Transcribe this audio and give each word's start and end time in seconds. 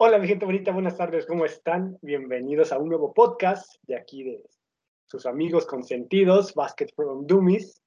Hola, 0.00 0.20
mi 0.20 0.28
gente 0.28 0.44
bonita, 0.44 0.70
buenas 0.70 0.96
tardes, 0.96 1.26
¿cómo 1.26 1.44
están? 1.44 1.98
Bienvenidos 2.02 2.70
a 2.70 2.78
un 2.78 2.88
nuevo 2.88 3.12
podcast 3.12 3.82
de 3.82 3.96
aquí 3.96 4.22
de 4.22 4.44
sus 5.06 5.26
amigos 5.26 5.66
consentidos, 5.66 6.54
Basket 6.54 6.86
from 6.94 7.26
Dummies. 7.26 7.82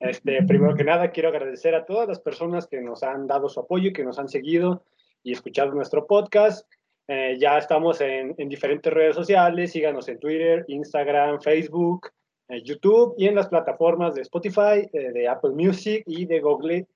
Este, 0.00 0.42
primero 0.48 0.74
que 0.74 0.82
nada, 0.82 1.10
quiero 1.10 1.28
agradecer 1.28 1.74
a 1.74 1.84
todas 1.84 2.08
las 2.08 2.20
personas 2.20 2.66
que 2.66 2.80
nos 2.80 3.02
han 3.02 3.26
dado 3.26 3.50
su 3.50 3.60
apoyo, 3.60 3.90
y 3.90 3.92
que 3.92 4.02
nos 4.02 4.18
han 4.18 4.30
seguido 4.30 4.86
y 5.22 5.32
escuchado 5.32 5.74
nuestro 5.74 6.06
podcast. 6.06 6.66
Eh, 7.06 7.36
ya 7.38 7.58
estamos 7.58 8.00
en, 8.00 8.34
en, 8.38 8.48
diferentes 8.48 8.90
redes 8.90 9.14
sociales, 9.14 9.72
síganos 9.72 10.08
en 10.08 10.18
Twitter, 10.20 10.64
Instagram, 10.68 11.38
Facebook, 11.42 12.08
eh, 12.48 12.62
YouTube 12.62 13.14
y 13.18 13.26
en 13.26 13.34
las 13.34 13.48
plataformas 13.48 14.14
de 14.14 14.22
Spotify, 14.22 14.88
eh, 14.90 15.12
de 15.12 15.28
Apple 15.28 15.50
Music 15.50 16.02
y 16.06 16.24
de 16.24 16.40
Google 16.40 16.86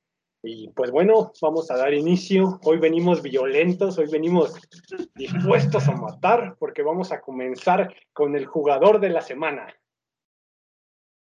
y 0.46 0.68
pues 0.68 0.92
bueno, 0.92 1.32
vamos 1.42 1.70
a 1.72 1.76
dar 1.76 1.92
inicio. 1.92 2.60
Hoy 2.62 2.78
venimos 2.78 3.20
violentos, 3.20 3.98
hoy 3.98 4.06
venimos 4.08 4.54
dispuestos 5.16 5.88
a 5.88 5.96
matar, 5.96 6.54
porque 6.60 6.82
vamos 6.82 7.10
a 7.10 7.20
comenzar 7.20 7.92
con 8.12 8.36
el 8.36 8.46
jugador 8.46 9.00
de 9.00 9.10
la 9.10 9.22
semana. 9.22 9.74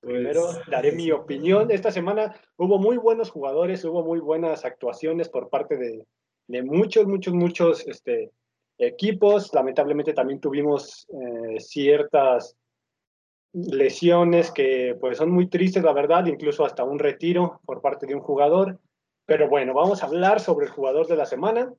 Primero 0.02 0.42
pues, 0.54 0.60
daré 0.70 0.92
mi 0.92 1.10
opinión. 1.12 1.72
Esta 1.72 1.90
semana 1.90 2.36
hubo 2.58 2.80
muy 2.80 2.98
buenos 2.98 3.32
jugadores, 3.32 3.86
hubo 3.86 4.04
muy 4.04 4.20
buenas 4.20 4.66
actuaciones 4.66 5.30
por 5.30 5.50
parte 5.50 5.78
de, 5.78 6.06
de 6.48 6.64
muchos, 6.64 7.08
muchos, 7.08 7.34
muchos 7.34 7.88
este, 7.88 8.32
equipos. 8.78 9.54
Lamentablemente 9.54 10.12
también 10.12 10.42
tuvimos 10.42 11.08
eh, 11.10 11.62
ciertas 11.62 12.58
lesiones 13.54 14.52
que 14.52 14.98
pues 15.00 15.18
son 15.18 15.32
muy 15.32 15.48
tristes, 15.48 15.82
la 15.82 15.94
verdad, 15.94 16.26
incluso 16.26 16.66
hasta 16.66 16.84
un 16.84 17.00
retiro 17.00 17.62
por 17.66 17.82
parte 17.82 18.06
de 18.06 18.14
un 18.14 18.22
jugador. 18.22 18.78
Pero 19.28 19.50
bueno, 19.50 19.74
vamos 19.74 20.02
a 20.02 20.06
hablar 20.06 20.40
sobre 20.40 20.68
el 20.68 20.72
jugador 20.72 21.06
de 21.06 21.18
la 21.18 21.26
semana. 21.26 21.72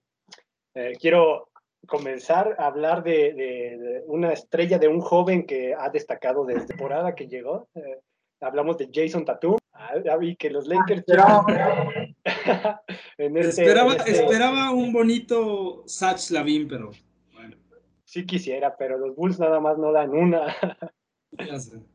Eh, 0.74 0.92
quiero 1.00 1.48
comenzar 1.86 2.54
a 2.58 2.66
hablar 2.66 3.02
de, 3.02 4.04
una 4.06 4.34
estrella, 4.34 4.78
de 4.78 4.86
un 4.86 5.00
joven 5.00 5.46
que 5.46 5.74
ha 5.74 5.88
destacado 5.88 6.44
desde 6.44 6.66
temporada 6.66 7.14
que 7.14 7.26
llegó. 7.26 7.66
Eh, 7.74 8.00
hablamos 8.42 8.76
de 8.76 8.90
Jason 8.92 9.24
Tatum. 9.24 9.56
Ah, 9.72 9.94
ya 10.04 10.16
vi 10.18 10.36
que 10.36 10.50
los 10.50 10.68
Lakers. 10.68 11.04
Este, 13.16 13.62
esperaba, 13.62 13.94
este 13.94 14.10
esperaba, 14.12 14.70
un 14.70 14.92
bonito 14.92 15.82
Satch 15.86 16.30
Lavin, 16.30 16.68
pero 16.68 16.92
bueno. 17.34 17.56
Sí 18.04 18.24
quisiera, 18.24 18.76
pero 18.76 18.96
los 18.96 19.16
Bulls 19.16 19.40
nada 19.40 19.58
más 19.58 19.76
no 19.76 19.90
dan 19.90 20.10
una. 20.10 20.54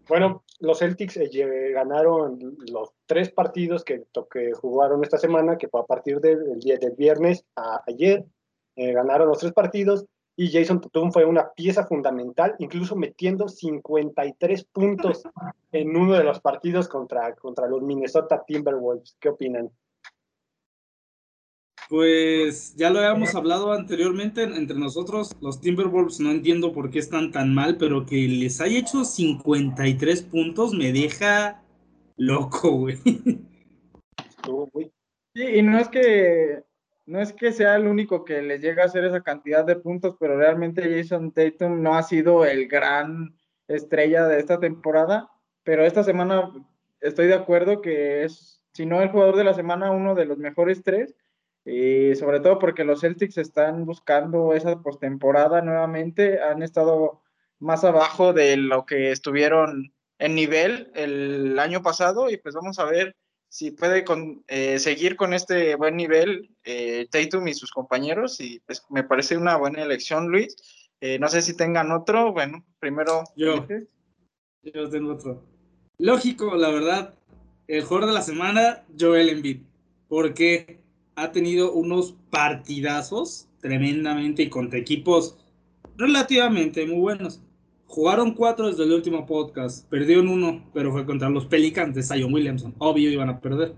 Bueno, 0.08 0.44
los 0.60 0.80
Celtics 0.80 1.18
eh, 1.18 1.72
ganaron 1.74 2.40
los 2.72 2.92
tres 3.06 3.32
partidos 3.32 3.84
que, 3.84 4.04
jugaron 4.54 5.04
esta 5.04 5.18
semana, 5.18 5.58
que 5.58 5.68
fue 5.68 5.82
a 5.82 5.86
partir 5.86 6.20
del 6.20 6.60
día 6.60 6.78
del 6.78 6.94
viernes 6.96 7.46
a 7.56 7.82
ayer. 7.88 8.26
Eh, 8.76 8.94
ganaron 8.94 9.28
los 9.28 9.40
tres 9.40 9.54
partidos 9.54 10.06
y 10.36 10.52
Jason 10.52 10.82
Tatum 10.82 11.12
fue 11.12 11.26
una 11.26 11.52
pieza 11.52 11.86
fundamental, 11.86 12.56
incluso 12.58 12.96
metiendo 12.96 13.48
53 13.48 14.66
puntos 14.66 15.24
en 15.72 15.96
uno 15.96 16.14
de 16.14 16.24
los 16.24 16.40
partidos 16.40 16.88
contra, 16.88 17.36
contra 17.36 17.68
los 17.68 17.82
Minnesota 17.82 18.44
Timberwolves. 18.46 19.16
¿Qué 19.20 19.30
opinan? 19.30 19.70
Pues 21.94 22.76
ya 22.76 22.90
lo 22.90 22.98
habíamos 22.98 23.36
hablado 23.36 23.72
anteriormente 23.72 24.42
entre 24.42 24.76
nosotros, 24.76 25.38
los 25.42 25.62
Timberwolves 25.62 26.20
no 26.20 26.32
entiendo 26.32 26.74
por 26.74 26.90
qué 26.90 26.98
están 26.98 27.32
tan 27.32 27.54
mal, 27.54 27.78
pero 27.78 28.04
que 28.04 28.16
les 28.16 28.60
haya 28.62 28.80
hecho 28.80 29.06
53 29.06 30.24
puntos 30.24 30.74
me 30.74 30.92
deja 30.92 31.62
loco, 32.18 32.72
güey. 32.72 32.98
Sí, 35.36 35.44
y 35.44 35.62
no 35.62 35.78
es 35.78 35.88
que 35.88 36.64
no 37.06 37.22
es 37.22 37.32
que 37.32 37.52
sea 37.52 37.76
el 37.76 37.86
único 37.86 38.26
que 38.26 38.42
les 38.42 38.60
llega 38.60 38.82
a 38.82 38.88
hacer 38.88 39.06
esa 39.06 39.22
cantidad 39.22 39.64
de 39.64 39.76
puntos, 39.76 40.16
pero 40.20 40.36
realmente 40.36 40.82
Jason 40.82 41.32
Tatum 41.32 41.84
no 41.84 41.94
ha 41.94 42.02
sido 42.02 42.44
el 42.44 42.68
gran 42.68 43.36
estrella 43.68 44.26
de 44.26 44.40
esta 44.40 44.60
temporada, 44.60 45.30
pero 45.64 45.86
esta 45.86 46.04
semana 46.04 46.52
estoy 47.02 47.28
de 47.28 47.36
acuerdo 47.36 47.82
que 47.82 48.24
es, 48.24 48.64
si 48.74 48.88
no 48.88 49.00
el 49.04 49.10
jugador 49.10 49.36
de 49.36 49.44
la 49.44 49.54
semana, 49.54 49.92
uno 49.92 50.16
de 50.16 50.26
los 50.26 50.40
mejores 50.40 50.82
tres 50.82 51.14
y 51.66 52.16
sobre 52.16 52.40
todo 52.40 52.60
porque 52.60 52.84
los 52.84 53.02
Celtics 53.02 53.38
están 53.38 53.86
buscando 53.86 54.54
esa 54.54 54.82
postemporada 54.82 55.62
nuevamente, 55.62 56.42
han 56.42 56.62
estado 56.62 57.22
más 57.60 57.84
abajo 57.84 58.34
de 58.34 58.58
lo 58.58 58.86
que 58.86 59.12
estuvieron 59.12 59.94
en 60.20 60.36
nivel 60.36 60.92
el 60.96 61.58
año 61.60 61.82
pasado 61.82 62.30
y 62.30 62.38
pues 62.38 62.56
vamos 62.56 62.80
a 62.80 62.86
ver 62.86 63.16
si 63.48 63.72
puede 63.72 64.04
con, 64.04 64.44
eh, 64.48 64.80
seguir 64.80 65.16
con 65.16 65.34
este 65.34 65.76
buen 65.76 65.96
nivel 65.96 66.50
eh, 66.64 67.08
Tatum 67.10 67.48
y 67.48 67.54
sus 67.54 67.72
compañeros 67.72 68.42
y 68.42 68.60
pues 68.62 68.84
me 68.90 69.04
parece 69.04 69.38
una 69.38 69.58
buena 69.58 69.84
elección 69.84 70.30
Luis. 70.30 70.56
Eh, 71.00 71.20
no 71.20 71.28
sé 71.28 71.42
si 71.42 71.56
tengan 71.56 71.92
otro, 71.92 72.32
bueno, 72.34 72.66
primero 72.80 73.24
yo. 73.36 73.68
Yo 74.64 74.90
tengo 74.90 75.14
otro. 75.14 75.44
Lógico, 75.98 76.56
la 76.56 76.70
verdad, 76.70 77.14
el 77.68 77.84
jugador 77.84 78.08
de 78.08 78.14
la 78.14 78.22
semana, 78.22 78.86
Joel 78.98 79.30
Embiid. 79.30 79.62
¿Por 80.08 80.34
qué? 80.34 80.83
Ha 81.16 81.32
tenido 81.32 81.74
unos 81.74 82.16
partidazos 82.30 83.48
tremendamente 83.62 84.44
y 84.44 84.50
contra 84.50 84.80
equipos 84.80 85.38
relativamente 85.98 86.86
muy 86.86 87.00
buenos. 87.00 87.42
Jugaron 87.86 88.34
cuatro 88.34 88.68
desde 88.68 88.84
el 88.84 88.92
último 88.92 89.26
podcast, 89.26 89.88
perdieron 89.88 90.28
uno, 90.28 90.70
pero 90.74 90.92
fue 90.92 91.06
contra 91.06 91.30
los 91.30 91.46
Pelicans 91.46 91.94
de 91.94 92.04
Zion 92.04 92.34
Williamson. 92.34 92.74
Obvio 92.80 93.12
iban 93.12 93.30
a 93.30 93.40
perder. 93.40 93.76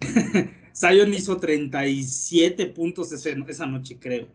Zion 0.74 1.14
hizo 1.14 1.38
37 1.38 2.66
puntos 2.66 3.10
esa 3.12 3.66
noche, 3.66 3.96
creo. 3.98 4.28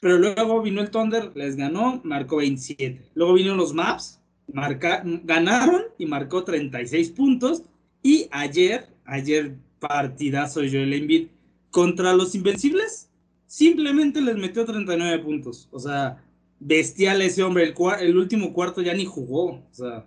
Pero 0.00 0.18
luego 0.18 0.62
vino 0.62 0.80
el 0.80 0.90
Thunder, 0.90 1.32
les 1.34 1.56
ganó, 1.56 2.00
marcó 2.04 2.36
27. 2.36 3.10
Luego 3.14 3.34
vinieron 3.34 3.58
los 3.58 3.74
Maps, 3.74 4.20
ganaron 4.46 5.82
y 5.98 6.06
marcó 6.06 6.44
36 6.44 7.10
puntos. 7.10 7.62
Y 8.02 8.28
ayer, 8.30 8.86
ayer 9.04 9.56
partidazo 9.78 10.60
de 10.60 10.70
Joel 10.70 10.92
Embiid, 10.92 11.28
contra 11.72 12.12
los 12.12 12.36
Invencibles, 12.36 13.10
simplemente 13.46 14.20
les 14.20 14.36
metió 14.36 14.64
39 14.64 15.18
puntos. 15.24 15.68
O 15.72 15.80
sea, 15.80 16.22
bestial 16.60 17.20
ese 17.22 17.42
hombre. 17.42 17.64
El, 17.64 17.74
el 18.00 18.16
último 18.16 18.52
cuarto 18.52 18.80
ya 18.80 18.94
ni 18.94 19.04
jugó. 19.04 19.54
O 19.54 19.68
sea. 19.72 20.06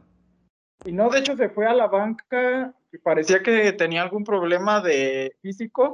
Y 0.86 0.94
no, 0.94 1.10
de 1.10 1.20
hecho, 1.20 1.36
se 1.36 1.50
fue 1.50 1.66
a 1.68 1.74
la 1.74 1.88
banca. 1.88 2.74
Parecía 3.04 3.44
que 3.44 3.74
tenía 3.74 4.04
algún 4.04 4.24
problema 4.24 4.80
de 4.80 5.36
físico. 5.42 5.94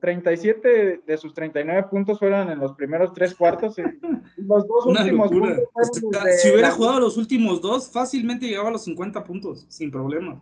37 0.00 0.94
eh, 0.94 1.00
de 1.06 1.18
sus 1.18 1.34
39 1.34 1.88
puntos 1.90 2.18
fueron 2.18 2.50
en 2.50 2.58
los 2.58 2.72
primeros 2.72 3.12
tres 3.12 3.34
cuartos. 3.34 3.76
Los 4.36 4.66
dos 4.66 4.86
últimos 4.86 5.30
Si 6.40 6.50
hubiera 6.50 6.70
jugado 6.70 7.00
los 7.00 7.16
últimos 7.16 7.60
dos, 7.60 7.90
fácilmente 7.90 8.46
llegaba 8.46 8.68
a 8.68 8.72
los 8.72 8.84
50 8.84 9.22
puntos, 9.24 9.66
sin 9.68 9.90
problema. 9.90 10.40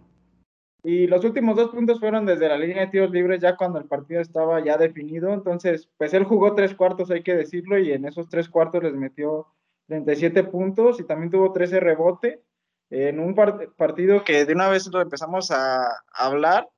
Y 0.86 1.06
los 1.06 1.24
últimos 1.24 1.56
dos 1.56 1.70
puntos 1.70 1.98
fueron 1.98 2.26
desde 2.26 2.46
la 2.46 2.58
línea 2.58 2.82
de 2.82 2.88
tiros 2.88 3.10
libres, 3.10 3.40
ya 3.40 3.56
cuando 3.56 3.78
el 3.78 3.86
partido 3.86 4.20
estaba 4.20 4.62
ya 4.62 4.76
definido. 4.76 5.32
Entonces, 5.32 5.88
pues 5.96 6.12
él 6.12 6.24
jugó 6.24 6.54
tres 6.54 6.74
cuartos, 6.74 7.10
hay 7.10 7.22
que 7.22 7.34
decirlo, 7.34 7.78
y 7.78 7.90
en 7.90 8.04
esos 8.04 8.28
tres 8.28 8.50
cuartos 8.50 8.82
les 8.82 8.92
metió 8.92 9.46
37 9.86 10.44
puntos 10.44 11.00
y 11.00 11.04
también 11.04 11.30
tuvo 11.30 11.52
13 11.52 11.80
rebote 11.80 12.42
en 12.90 13.18
un 13.18 13.34
partido 13.34 14.24
que 14.24 14.44
de 14.44 14.52
una 14.52 14.68
vez 14.68 14.86
lo 14.88 15.00
empezamos 15.00 15.50
a, 15.50 15.88
hablar. 16.12 16.68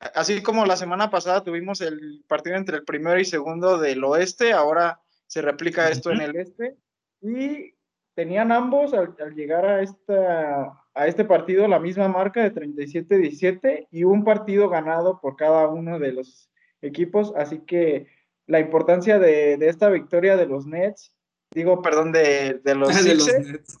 Así 0.00 0.42
como 0.42 0.66
la 0.66 0.76
semana 0.76 1.08
pasada 1.08 1.44
tuvimos 1.44 1.80
el 1.80 2.24
partido 2.26 2.56
entre 2.56 2.78
el 2.78 2.84
primero 2.84 3.18
y 3.18 3.24
segundo 3.24 3.78
del 3.78 4.02
oeste, 4.02 4.52
ahora 4.52 5.00
se 5.26 5.40
replica 5.40 5.88
esto 5.88 6.10
en 6.10 6.20
el 6.20 6.36
este. 6.36 6.76
Y 7.22 7.74
tenían 8.14 8.50
ambos 8.50 8.92
al 8.92 9.14
llegar 9.36 9.64
a 9.64 9.82
esta 9.82 10.82
a 10.96 11.06
este 11.06 11.26
partido 11.26 11.68
la 11.68 11.78
misma 11.78 12.08
marca 12.08 12.42
de 12.42 12.54
37-17 12.54 13.88
y 13.90 14.04
un 14.04 14.24
partido 14.24 14.70
ganado 14.70 15.20
por 15.20 15.36
cada 15.36 15.68
uno 15.68 15.98
de 15.98 16.12
los 16.12 16.50
equipos. 16.80 17.34
Así 17.36 17.58
que 17.66 18.06
la 18.46 18.60
importancia 18.60 19.18
de, 19.18 19.58
esta 19.60 19.90
victoria 19.90 20.38
de 20.38 20.46
los 20.46 20.66
Nets, 20.66 21.14
digo, 21.50 21.82
perdón, 21.82 22.12
de, 22.12 22.62
los, 22.74 22.88
Nets. 23.04 23.78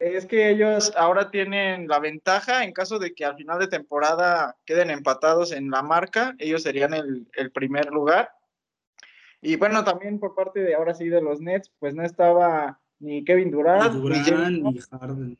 es, 0.00 0.26
que 0.26 0.50
ellos 0.50 0.92
ahora 0.96 1.30
tienen 1.30 1.86
la 1.86 2.00
ventaja 2.00 2.64
en 2.64 2.72
caso 2.72 2.98
de 2.98 3.14
que 3.14 3.24
al 3.24 3.36
final 3.36 3.60
de 3.60 3.68
temporada 3.68 4.56
queden 4.66 4.90
empatados 4.90 5.52
en 5.52 5.70
la 5.70 5.82
marca, 5.82 6.34
ellos 6.38 6.64
serían 6.64 6.92
el, 6.92 7.28
el 7.34 7.52
primer 7.52 7.86
lugar. 7.92 8.32
Y 9.40 9.54
bueno, 9.54 9.84
también 9.84 10.18
por 10.18 10.34
parte 10.34 10.58
de 10.58 10.74
ahora 10.74 10.92
sí 10.92 11.08
de 11.08 11.22
los 11.22 11.40
Nets, 11.40 11.70
pues 11.78 11.94
no 11.94 12.02
estaba 12.02 12.80
ni 13.04 13.22
Kevin 13.22 13.50
Durant, 13.50 13.94
ni, 13.94 14.78
Harden. 14.78 15.38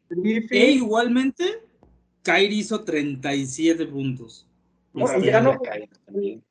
E 0.50 0.70
igualmente, 0.72 1.62
Kyrie 2.22 2.58
hizo 2.58 2.84
37 2.84 3.86
puntos. 3.86 4.46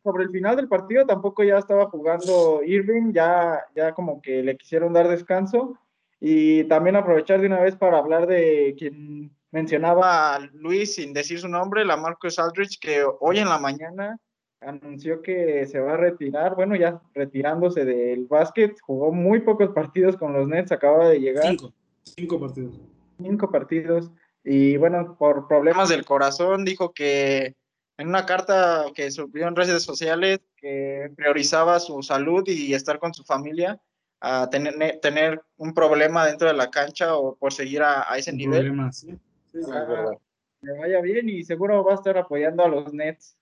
sobre 0.04 0.24
el 0.24 0.30
final 0.32 0.56
del 0.56 0.68
partido 0.68 1.06
tampoco 1.06 1.44
ya 1.44 1.60
estaba 1.60 1.86
jugando 1.90 2.62
Irving, 2.66 3.14
ya, 3.14 3.60
ya 3.76 3.94
como 3.94 4.22
que 4.22 4.42
le 4.42 4.58
quisieron 4.58 4.92
dar 4.92 5.08
descanso. 5.08 5.78
Y 6.20 6.64
también 6.66 6.96
aprovechar 6.96 7.42
de 7.42 7.48
una 7.48 7.60
vez 7.60 7.76
para 7.76 7.98
hablar 7.98 8.28
de 8.28 8.76
quien 8.78 9.32
mencionaba 9.52 10.40
Luis 10.54 10.96
sin 10.96 11.14
decir 11.14 11.40
su 11.40 11.48
nombre, 11.48 11.86
la 11.86 11.98
Marcus 11.98 12.40
Aldrich, 12.40 12.80
que 12.80 13.04
hoy 13.20 13.40
en 13.40 13.50
la 13.50 13.60
mañana 13.60 14.18
anunció 14.66 15.22
que 15.22 15.66
se 15.68 15.80
va 15.80 15.94
a 15.94 15.98
retirar, 15.98 16.56
bueno, 16.56 16.76
ya 16.76 17.02
retirándose 17.14 17.86
del 17.86 18.26
básquet, 18.26 18.80
jugó 18.82 19.12
muy 19.12 19.42
pocos 19.42 19.70
partidos 19.70 20.18
con 20.18 20.34
los 20.34 20.48
Nets, 20.48 20.72
acaba 20.72 21.10
de 21.10 21.20
llegar. 21.20 21.48
Cinco, 21.50 21.74
cinco 22.04 22.40
partidos. 22.40 22.82
Cinco 23.18 23.52
partidos. 23.52 24.12
Y 24.44 24.78
bueno, 24.78 25.16
por 25.18 25.48
problemas 25.48 25.90
del 25.90 26.06
corazón, 26.06 26.66
dijo 26.66 26.94
que 26.94 27.56
en 27.98 28.08
una 28.08 28.26
carta 28.26 28.86
que 28.96 29.12
subió 29.12 29.48
en 29.48 29.56
redes 29.56 29.84
sociales 29.84 30.40
que 30.58 31.12
priorizaba 31.16 31.80
su 31.80 32.02
salud 32.02 32.44
y 32.48 32.74
estar 32.74 33.00
con 33.00 33.14
su 33.14 33.24
familia 33.24 33.80
a 34.20 34.50
tener, 34.50 35.00
tener 35.02 35.42
un 35.58 35.74
problema 35.74 36.26
dentro 36.26 36.48
de 36.48 36.54
la 36.54 36.72
cancha 36.72 37.16
o 37.16 37.36
por 37.36 37.54
seguir 37.54 37.84
a, 37.84 38.06
ese 38.18 38.32
Un 38.32 38.38
nivel. 38.38 38.66
problema, 38.66 38.92
sí. 38.92 39.08
Sí, 39.08 39.18
sí. 39.54 39.60
Es 39.60 39.70
verdad. 39.70 40.18
Le 40.62 40.80
vaya 40.80 41.02
bien 41.02 41.28
y 41.28 41.44
seguro 41.44 41.84
va 41.84 41.92
a 41.92 41.96
estar 41.96 42.18
apoyando 42.18 42.64
a 42.64 42.70
los 42.70 42.94
Nets. 42.94 43.38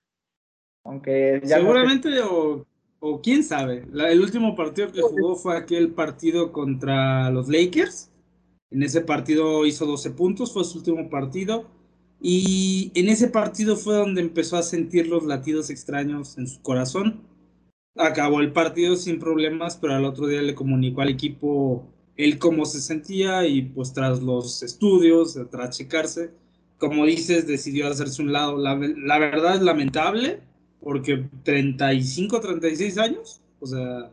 Aunque 0.83 1.41
ya 1.43 1.57
no 1.57 1.63
Seguramente 1.63 2.21
o, 2.21 2.65
o 2.99 3.21
quién 3.21 3.43
sabe. 3.43 3.85
La- 3.91 4.11
el 4.11 4.21
último 4.21 4.55
partido 4.55 4.91
que 4.91 5.01
jugó 5.01 5.35
fue 5.35 5.57
aquel 5.57 5.91
partido 5.91 6.51
contra 6.51 7.29
los 7.29 7.47
Lakers. 7.47 8.09
En 8.71 8.83
ese 8.83 9.01
partido 9.01 9.65
hizo 9.65 9.85
12 9.85 10.11
puntos, 10.11 10.53
fue 10.53 10.63
su 10.63 10.79
último 10.79 11.09
partido. 11.09 11.65
Y 12.21 12.91
en 12.95 13.09
ese 13.09 13.27
partido 13.27 13.75
fue 13.75 13.95
donde 13.95 14.21
empezó 14.21 14.55
a 14.57 14.63
sentir 14.63 15.07
los 15.07 15.25
latidos 15.25 15.69
extraños 15.69 16.37
en 16.37 16.47
su 16.47 16.61
corazón. 16.61 17.21
Acabó 17.97 18.39
el 18.39 18.53
partido 18.53 18.95
sin 18.95 19.19
problemas, 19.19 19.75
pero 19.77 19.95
al 19.95 20.05
otro 20.05 20.27
día 20.27 20.41
le 20.41 20.55
comunicó 20.55 21.01
al 21.01 21.09
equipo 21.09 21.87
él 22.15 22.37
cómo 22.37 22.65
se 22.65 22.79
sentía 22.81 23.45
y 23.47 23.63
pues 23.63 23.93
tras 23.93 24.21
los 24.21 24.61
estudios, 24.63 25.37
tras 25.49 25.77
checarse, 25.77 26.31
como 26.77 27.05
dices, 27.05 27.47
decidió 27.47 27.87
hacerse 27.87 28.21
un 28.21 28.31
lado. 28.31 28.57
La, 28.57 28.75
la 28.75 29.17
verdad 29.19 29.55
es 29.55 29.61
lamentable, 29.61 30.41
porque 30.81 31.29
35, 31.43 32.41
36 32.41 32.97
años, 32.97 33.41
o 33.59 33.67
sea, 33.67 34.11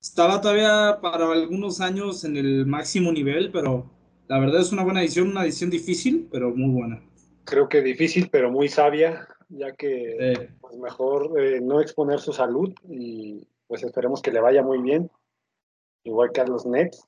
estaba 0.00 0.40
todavía 0.40 0.98
para 1.02 1.30
algunos 1.30 1.80
años 1.80 2.24
en 2.24 2.36
el 2.36 2.66
máximo 2.66 3.12
nivel, 3.12 3.50
pero 3.52 3.90
la 4.28 4.38
verdad 4.38 4.60
es 4.60 4.72
una 4.72 4.84
buena 4.84 5.02
edición, 5.02 5.30
una 5.30 5.44
edición 5.44 5.70
difícil, 5.70 6.28
pero 6.30 6.54
muy 6.54 6.70
buena. 6.70 7.02
Creo 7.44 7.68
que 7.68 7.82
difícil, 7.82 8.28
pero 8.30 8.50
muy 8.50 8.68
sabia, 8.68 9.26
ya 9.48 9.74
que 9.74 10.16
Eh, 10.18 10.50
pues 10.60 10.76
mejor 10.76 11.32
eh, 11.40 11.60
no 11.60 11.80
exponer 11.80 12.20
su 12.20 12.32
salud 12.32 12.72
y 12.88 13.46
pues 13.66 13.82
esperemos 13.82 14.22
que 14.22 14.32
le 14.32 14.40
vaya 14.40 14.62
muy 14.62 14.80
bien, 14.80 15.10
igual 16.04 16.30
que 16.32 16.40
a 16.40 16.46
los 16.46 16.64
Nets. 16.64 17.06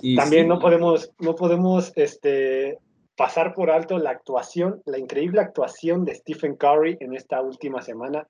y 0.00 0.16
También 0.16 0.44
sí, 0.44 0.48
no 0.48 0.58
podemos, 0.58 1.12
no 1.18 1.34
podemos 1.36 1.92
este, 1.96 2.78
pasar 3.18 3.52
por 3.52 3.70
alto 3.70 3.98
la 3.98 4.10
actuación, 4.10 4.80
la 4.86 4.96
increíble 4.98 5.40
actuación 5.40 6.04
de 6.04 6.14
Stephen 6.14 6.54
Curry 6.56 6.96
en 7.00 7.14
esta 7.14 7.42
última 7.42 7.82
semana. 7.82 8.26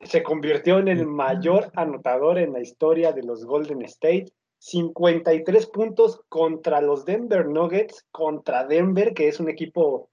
Se 0.00 0.22
convirtió 0.22 0.78
en 0.78 0.88
el 0.88 1.06
mayor 1.06 1.70
anotador 1.74 2.38
en 2.38 2.52
la 2.54 2.60
historia 2.60 3.12
de 3.12 3.22
los 3.22 3.44
Golden 3.44 3.82
State. 3.82 4.32
53 4.58 5.66
puntos 5.66 6.20
contra 6.30 6.80
los 6.80 7.04
Denver 7.04 7.46
Nuggets, 7.46 8.06
contra 8.10 8.64
Denver, 8.64 9.12
que 9.12 9.28
es 9.28 9.38
un 9.38 9.50
equipo 9.50 10.08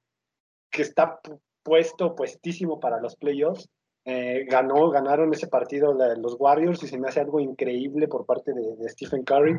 que 0.69 0.81
está 0.81 1.21
pu- 1.21 1.39
puesto, 1.63 2.13
puestísimo 2.15 2.79
para 2.79 2.99
los 2.99 3.15
playoffs. 3.15 3.69
Eh, 4.03 4.45
ganó, 4.49 4.89
ganaron 4.89 5.31
ese 5.33 5.47
partido 5.47 5.93
la- 5.93 6.15
los 6.15 6.35
Warriors 6.37 6.83
y 6.83 6.87
se 6.87 6.97
me 6.99 7.07
hace 7.07 7.21
algo 7.21 7.39
increíble 7.39 8.09
por 8.09 8.25
parte 8.25 8.51
de, 8.53 8.75
de 8.75 8.89
Stephen 8.89 9.23
Curry. 9.23 9.55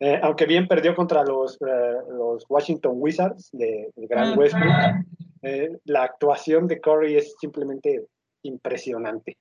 Eh, 0.00 0.20
aunque 0.22 0.46
bien 0.46 0.68
perdió 0.68 0.94
contra 0.94 1.24
los, 1.24 1.54
eh, 1.60 1.96
los 2.10 2.44
Washington 2.48 2.92
Wizards 2.96 3.50
de, 3.52 3.90
de 3.96 4.06
Gran. 4.06 4.38
Westbrook, 4.38 5.04
eh, 5.42 5.76
la 5.84 6.04
actuación 6.04 6.68
de 6.68 6.80
Curry 6.80 7.16
es 7.16 7.34
simplemente 7.40 8.06
impresionante. 8.42 9.36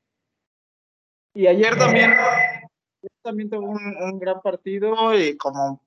Y 1.36 1.46
ayer 1.46 1.78
también, 1.78 2.12
ayer 2.12 3.12
también 3.22 3.50
tuvo 3.50 3.70
un, 3.70 3.96
un 4.02 4.20
gran 4.20 4.42
partido 4.42 5.16
y 5.16 5.38
como, 5.38 5.80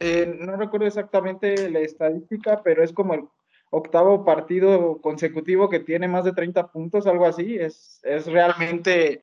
eh, 0.00 0.26
no 0.26 0.56
recuerdo 0.56 0.86
exactamente 0.86 1.70
la 1.70 1.78
estadística, 1.78 2.60
pero 2.64 2.82
es 2.82 2.92
como 2.92 3.14
el 3.14 3.28
octavo 3.70 4.24
partido 4.24 5.00
consecutivo 5.00 5.68
que 5.68 5.78
tiene 5.78 6.08
más 6.08 6.24
de 6.24 6.32
30 6.32 6.72
puntos, 6.72 7.06
algo 7.06 7.26
así. 7.26 7.56
Es, 7.56 8.00
es 8.02 8.26
realmente 8.26 9.22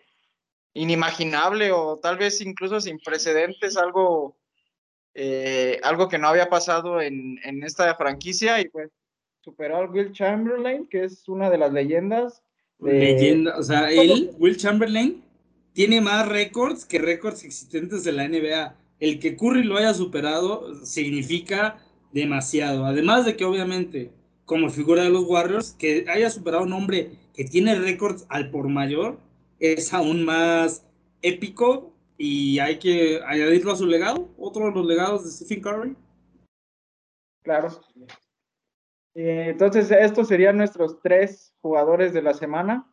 inimaginable 0.74 1.72
o 1.74 1.98
tal 1.98 2.18
vez 2.18 2.40
incluso 2.40 2.80
sin 2.80 2.98
precedentes, 3.00 3.76
algo, 3.76 4.38
eh, 5.22 5.80
algo 5.84 6.08
que 6.08 6.18
no 6.18 6.30
había 6.30 6.50
pasado 6.50 7.02
en, 7.02 7.38
en 7.44 7.62
esta 7.64 7.94
franquicia 7.96 8.62
y 8.62 8.70
pues 8.70 8.90
superó 9.42 9.78
al 9.78 9.90
Will 9.90 10.14
Chamberlain, 10.14 10.88
que 10.88 11.04
es 11.04 11.28
una 11.28 11.50
de 11.50 11.58
las 11.58 11.74
leyendas. 11.74 12.42
de- 12.80 12.94
leyenda, 12.94 13.58
o 13.58 13.64
sea, 13.64 13.92
él, 13.92 14.32
Will 14.40 14.56
Chamberlain, 14.56 15.22
tiene 15.74 16.00
más 16.00 16.26
récords 16.30 16.86
que 16.86 17.00
récords 17.00 17.44
existentes 17.44 18.06
de 18.06 18.14
la 18.14 18.24
NBA. 18.30 18.76
El 19.02 19.20
que 19.20 19.36
Curry 19.36 19.64
lo 19.64 19.78
haya 19.78 19.94
superado 19.94 20.86
significa 20.86 21.80
demasiado. 22.14 22.86
Además 22.86 23.26
de 23.26 23.36
que 23.36 23.44
obviamente, 23.44 24.12
como 24.46 24.70
figura 24.70 25.04
de 25.04 25.10
los 25.10 25.26
Warriors, 25.26 25.74
que 25.78 26.06
haya 26.08 26.30
superado 26.30 26.64
a 26.64 26.66
un 26.66 26.74
hombre 26.74 27.12
que 27.36 27.44
tiene 27.44 27.76
récords 27.76 28.26
al 28.30 28.52
por 28.52 28.70
mayor, 28.70 29.18
es 29.60 29.94
aún 29.94 30.24
más 30.24 30.86
épico 31.22 31.94
y 32.22 32.60
hay 32.60 32.78
que 32.80 33.22
añadirlo 33.26 33.72
a 33.72 33.78
su 33.78 33.86
legado, 33.86 34.30
otro 34.38 34.66
de 34.66 34.72
los 34.74 34.86
legados 34.86 35.24
de 35.24 35.32
Stephen 35.32 35.62
Curry. 35.62 35.96
Claro. 37.42 37.70
Eh, 39.16 39.46
entonces, 39.48 39.90
estos 39.90 40.28
serían 40.28 40.58
nuestros 40.58 41.02
tres 41.02 41.54
jugadores 41.62 42.12
de 42.14 42.22
la 42.22 42.34
semana. 42.34 42.92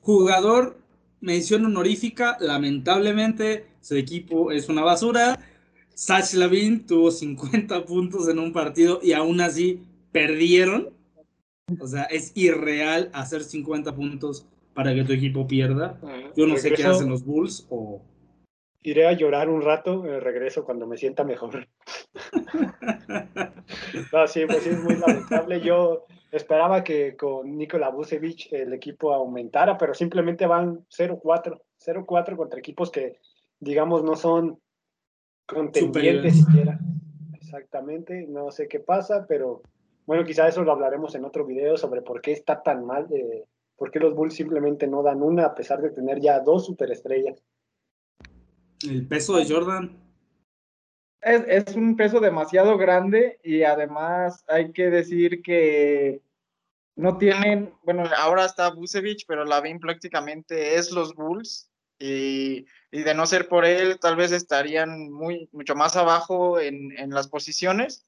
Jugador, 0.00 0.78
mención 1.20 1.66
honorífica, 1.66 2.38
lamentablemente 2.40 3.66
su 3.82 3.96
equipo 3.96 4.50
es 4.50 4.70
una 4.70 4.82
basura. 4.82 5.38
Sach 5.94 6.32
Lavin 6.32 6.86
tuvo 6.86 7.10
50 7.10 7.84
puntos 7.84 8.28
en 8.28 8.38
un 8.38 8.54
partido 8.54 9.00
y 9.02 9.12
aún 9.12 9.42
así 9.42 9.82
perdieron. 10.10 10.88
O 11.78 11.86
sea, 11.86 12.04
es 12.04 12.32
irreal 12.34 13.10
hacer 13.12 13.44
50 13.44 13.94
puntos 13.94 14.46
para 14.72 14.94
que 14.94 15.04
tu 15.04 15.12
equipo 15.12 15.46
pierda. 15.46 16.00
Yo 16.34 16.46
no 16.46 16.56
sé 16.56 16.72
qué 16.72 16.84
hacen 16.84 17.10
los 17.10 17.22
Bulls 17.26 17.66
o 17.68 18.00
Iré 18.82 19.06
a 19.06 19.12
llorar 19.12 19.48
un 19.48 19.62
rato, 19.62 20.04
eh, 20.06 20.20
regreso 20.20 20.64
cuando 20.64 20.86
me 20.86 20.96
sienta 20.96 21.24
mejor. 21.24 21.68
No, 24.12 24.26
sí, 24.26 24.46
pues 24.46 24.62
sí, 24.62 24.70
es 24.70 24.82
muy 24.82 24.96
lamentable. 24.96 25.60
Yo 25.60 26.06
esperaba 26.30 26.84
que 26.84 27.16
con 27.16 27.56
Nikola 27.56 27.90
Vucevic 27.90 28.52
el 28.52 28.72
equipo 28.72 29.12
aumentara, 29.12 29.76
pero 29.76 29.94
simplemente 29.94 30.46
van 30.46 30.86
0-4, 30.88 31.60
0-4 31.78 32.36
contra 32.36 32.58
equipos 32.58 32.90
que, 32.90 33.18
digamos, 33.60 34.02
no 34.04 34.16
son 34.16 34.60
contendientes 35.46 36.36
siquiera. 36.36 36.78
Exactamente, 37.34 38.26
no 38.28 38.50
sé 38.50 38.68
qué 38.68 38.80
pasa, 38.80 39.26
pero 39.26 39.62
bueno, 40.06 40.24
quizá 40.24 40.48
eso 40.48 40.62
lo 40.62 40.72
hablaremos 40.72 41.14
en 41.14 41.24
otro 41.24 41.46
video 41.46 41.76
sobre 41.76 42.02
por 42.02 42.20
qué 42.20 42.32
está 42.32 42.62
tan 42.62 42.84
mal, 42.84 43.06
eh, 43.12 43.44
por 43.76 43.90
qué 43.90 43.98
los 44.00 44.14
Bulls 44.14 44.34
simplemente 44.34 44.86
no 44.86 45.02
dan 45.02 45.22
una 45.22 45.46
a 45.46 45.54
pesar 45.54 45.80
de 45.80 45.90
tener 45.90 46.20
ya 46.20 46.40
dos 46.40 46.66
superestrellas. 46.66 47.42
El 48.82 49.06
peso 49.06 49.36
de 49.36 49.48
Jordan. 49.48 49.96
Es, 51.20 51.42
es 51.46 51.74
un 51.74 51.96
peso 51.96 52.20
demasiado 52.20 52.76
grande 52.76 53.40
y 53.42 53.62
además 53.62 54.44
hay 54.46 54.72
que 54.72 54.88
decir 54.90 55.42
que 55.42 56.22
no 56.94 57.18
tienen, 57.18 57.72
bueno, 57.84 58.04
ahora 58.16 58.44
está 58.44 58.70
Vucevic, 58.70 59.24
pero 59.26 59.44
Lavin 59.44 59.78
prácticamente 59.78 60.76
es 60.76 60.90
los 60.90 61.14
Bulls 61.14 61.70
y, 61.98 62.66
y 62.90 63.02
de 63.02 63.14
no 63.14 63.26
ser 63.26 63.48
por 63.48 63.64
él, 63.64 63.98
tal 64.00 64.16
vez 64.16 64.32
estarían 64.32 65.10
muy, 65.10 65.48
mucho 65.52 65.74
más 65.74 65.96
abajo 65.96 66.58
en, 66.60 66.96
en 66.98 67.10
las 67.10 67.28
posiciones. 67.28 68.04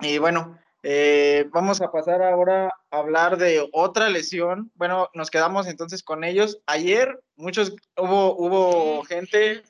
Y 0.00 0.18
bueno, 0.18 0.58
eh, 0.88 1.48
vamos 1.52 1.80
a 1.80 1.90
pasar 1.90 2.22
ahora 2.22 2.72
a 2.92 2.98
hablar 2.98 3.38
de 3.38 3.68
otra 3.72 4.08
lesión. 4.08 4.70
Bueno, 4.76 5.08
nos 5.14 5.30
quedamos 5.32 5.66
entonces 5.66 6.00
con 6.04 6.22
ellos. 6.22 6.60
Ayer 6.66 7.18
muchos 7.34 7.74
hubo, 7.96 8.36
hubo 8.36 9.02
gente 9.02 9.64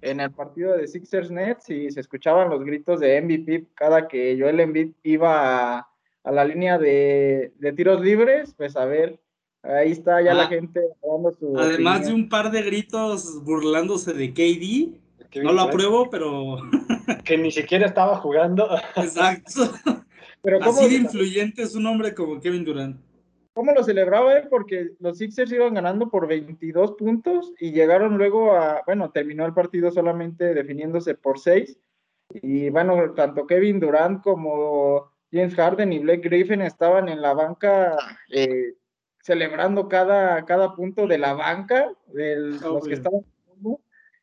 en 0.00 0.20
el 0.20 0.30
partido 0.30 0.76
de 0.76 0.86
Sixers 0.86 1.28
Nets 1.32 1.68
y 1.70 1.90
se 1.90 1.98
escuchaban 1.98 2.50
los 2.50 2.62
gritos 2.64 3.00
de 3.00 3.20
MVP 3.20 3.66
cada 3.74 4.06
que 4.06 4.36
Joel 4.38 4.60
Embiid 4.60 4.92
iba 5.02 5.78
a, 5.78 5.88
a 6.22 6.30
la 6.30 6.44
línea 6.44 6.78
de, 6.78 7.52
de 7.58 7.72
tiros 7.72 8.00
libres. 8.00 8.54
Pues 8.56 8.76
a 8.76 8.84
ver, 8.84 9.18
ahí 9.64 9.90
está 9.90 10.22
ya 10.22 10.34
la 10.34 10.44
Ah, 10.44 10.48
gente 10.48 10.80
dando 11.02 11.32
su. 11.32 11.58
Además 11.58 12.06
de 12.06 12.14
un 12.14 12.28
par 12.28 12.52
de 12.52 12.62
gritos 12.62 13.42
burlándose 13.44 14.12
de 14.12 14.32
KD. 14.32 15.00
No 15.42 15.52
lo 15.52 15.62
apruebo, 15.62 16.08
pero 16.10 16.58
Que 17.24 17.36
ni 17.36 17.50
siquiera 17.50 17.86
estaba 17.86 18.18
jugando. 18.18 18.68
exacto. 18.96 19.72
Pero 20.42 20.58
¿cómo, 20.60 20.80
Así 20.80 20.88
de 20.88 20.94
influyente 20.96 21.62
es 21.62 21.74
un 21.74 21.86
hombre 21.86 22.14
como 22.14 22.40
Kevin 22.40 22.64
Durant. 22.64 23.00
¿Cómo 23.52 23.72
lo 23.72 23.82
celebraba 23.82 24.38
él? 24.38 24.48
Porque 24.48 24.92
los 25.00 25.18
Sixers 25.18 25.52
iban 25.52 25.74
ganando 25.74 26.08
por 26.08 26.26
22 26.28 26.92
puntos 26.92 27.52
y 27.58 27.72
llegaron 27.72 28.16
luego 28.16 28.54
a, 28.54 28.82
bueno, 28.86 29.10
terminó 29.10 29.44
el 29.44 29.52
partido 29.52 29.90
solamente 29.90 30.54
definiéndose 30.54 31.14
por 31.14 31.38
6. 31.38 31.78
Y 32.42 32.70
bueno, 32.70 33.12
tanto 33.12 33.46
Kevin 33.46 33.80
Durant 33.80 34.22
como 34.22 35.12
James 35.32 35.54
Harden 35.54 35.92
y 35.92 35.98
Blake 35.98 36.28
Griffin 36.28 36.62
estaban 36.62 37.08
en 37.08 37.20
la 37.20 37.34
banca 37.34 37.96
eh, 38.30 38.74
celebrando 39.20 39.88
cada, 39.88 40.44
cada 40.44 40.74
punto 40.74 41.06
de 41.06 41.18
la 41.18 41.34
banca, 41.34 41.92
de 42.06 42.36
los 42.36 42.86
que 42.86 42.94
estaban 42.94 43.24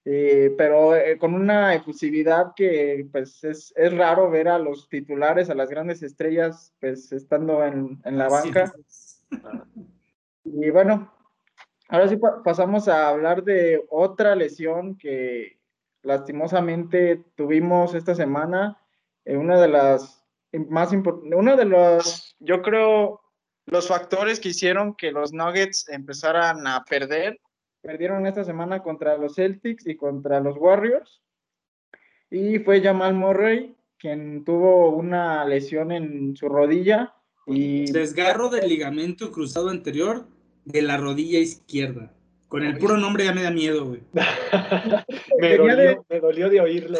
eh, 0.09 0.55
pero 0.57 0.95
eh, 0.95 1.17
con 1.17 1.33
una 1.33 1.75
efusividad 1.75 2.53
que 2.55 3.05
pues 3.11 3.43
es, 3.43 3.73
es, 3.75 3.93
raro 3.93 4.29
ver 4.29 4.47
a 4.47 4.57
los 4.57 4.87
titulares, 4.87 5.49
a 5.49 5.53
las 5.53 5.69
grandes 5.69 6.01
estrellas, 6.01 6.73
pues 6.79 7.11
estando 7.11 7.61
en, 7.65 7.99
en 8.05 8.17
la 8.17 8.29
banca. 8.29 8.71
Y 10.45 10.69
bueno, 10.69 11.11
ahora 11.89 12.07
sí 12.07 12.17
pasamos 12.41 12.87
a 12.87 13.09
hablar 13.09 13.43
de 13.43 13.83
otra 13.89 14.33
lesión 14.33 14.97
que 14.97 15.59
lastimosamente 16.03 17.25
tuvimos 17.35 17.93
esta 17.93 18.15
semana, 18.15 18.77
eh, 19.25 19.35
una 19.35 19.59
de 19.59 19.67
las 19.67 20.23
más 20.69 20.93
importantes, 20.93 21.37
uno 21.37 21.57
de 21.57 21.65
los, 21.65 22.33
yo 22.39 22.61
creo, 22.61 23.19
los 23.65 23.89
factores 23.89 24.39
que 24.39 24.49
hicieron 24.49 24.95
que 24.95 25.11
los 25.11 25.33
Nuggets 25.33 25.89
empezaran 25.89 26.65
a 26.65 26.85
perder 26.85 27.41
Perdieron 27.81 28.25
esta 28.25 28.43
semana 28.43 28.81
contra 28.83 29.17
los 29.17 29.35
Celtics 29.35 29.87
y 29.87 29.95
contra 29.95 30.39
los 30.39 30.57
Warriors. 30.57 31.21
Y 32.29 32.59
fue 32.59 32.81
Jamal 32.81 33.13
Murray 33.13 33.75
quien 33.99 34.43
tuvo 34.43 34.89
una 34.89 35.45
lesión 35.45 35.91
en 35.91 36.35
su 36.35 36.49
rodilla 36.49 37.13
y 37.47 37.91
desgarro 37.91 38.49
del 38.49 38.69
ligamento 38.69 39.31
cruzado 39.31 39.69
anterior 39.69 40.27
de 40.65 40.81
la 40.81 40.97
rodilla 40.97 41.39
izquierda. 41.39 42.13
Con 42.47 42.63
el 42.63 42.77
puro 42.77 42.97
nombre 42.97 43.25
ya 43.25 43.33
me 43.33 43.43
da 43.43 43.51
miedo, 43.51 43.85
güey. 43.85 44.01
me, 45.39 45.57
dolió, 45.57 45.75
de, 45.75 45.99
me, 46.09 46.19
dolió, 46.19 46.49
de, 46.49 46.61
oírlo. 46.61 46.99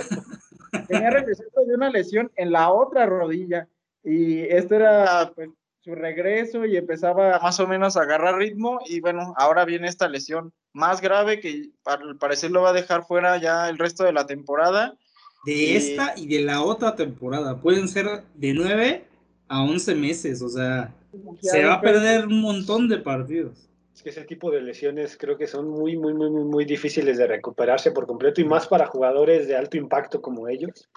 Tenía 0.87 1.09
regresado 1.09 1.65
de 1.65 1.75
una 1.75 1.89
lesión 1.89 2.31
en 2.35 2.51
la 2.51 2.71
otra 2.71 3.05
rodilla. 3.05 3.67
Y 4.03 4.41
esto 4.41 4.75
era 4.75 5.31
pues, 5.35 5.49
su 5.87 5.95
regreso 5.95 6.65
y 6.65 6.75
empezaba 6.75 7.39
más 7.39 7.61
o 7.61 7.67
menos 7.67 7.95
a 7.95 8.01
agarrar 8.01 8.37
ritmo. 8.37 8.79
Y 8.87 8.99
bueno, 8.99 9.33
ahora 9.37 9.63
viene 9.63 9.87
esta 9.87 10.09
lesión 10.09 10.51
más 10.73 10.99
grave 10.99 11.39
que 11.39 11.69
al 11.85 12.17
parecer 12.17 12.51
lo 12.51 12.61
va 12.61 12.71
a 12.71 12.73
dejar 12.73 13.05
fuera 13.05 13.37
ya 13.37 13.69
el 13.69 13.77
resto 13.77 14.03
de 14.03 14.11
la 14.11 14.27
temporada. 14.27 14.97
De 15.45 15.77
esta 15.77 16.13
y 16.17 16.27
de 16.27 16.41
la 16.41 16.61
otra 16.61 16.95
temporada. 16.97 17.61
Pueden 17.61 17.87
ser 17.87 18.23
de 18.33 18.53
9 18.53 19.05
a 19.47 19.63
11 19.63 19.95
meses, 19.95 20.41
o 20.41 20.49
sea, 20.49 20.93
se 21.41 21.63
va 21.63 21.75
a 21.75 21.81
perder 21.81 22.27
un 22.27 22.41
montón 22.41 22.89
de 22.89 22.97
partidos. 22.97 23.69
Es 23.95 24.03
que 24.03 24.09
ese 24.09 24.25
tipo 24.25 24.51
de 24.51 24.61
lesiones 24.61 25.15
creo 25.15 25.37
que 25.37 25.47
son 25.47 25.69
muy, 25.69 25.95
muy, 25.95 26.13
muy, 26.13 26.29
muy 26.29 26.65
difíciles 26.65 27.17
de 27.17 27.27
recuperarse 27.27 27.91
por 27.91 28.05
completo 28.05 28.41
y 28.41 28.45
más 28.45 28.67
para 28.67 28.87
jugadores 28.87 29.47
de 29.47 29.55
alto 29.55 29.77
impacto 29.77 30.21
como 30.21 30.49
ellos. 30.49 30.89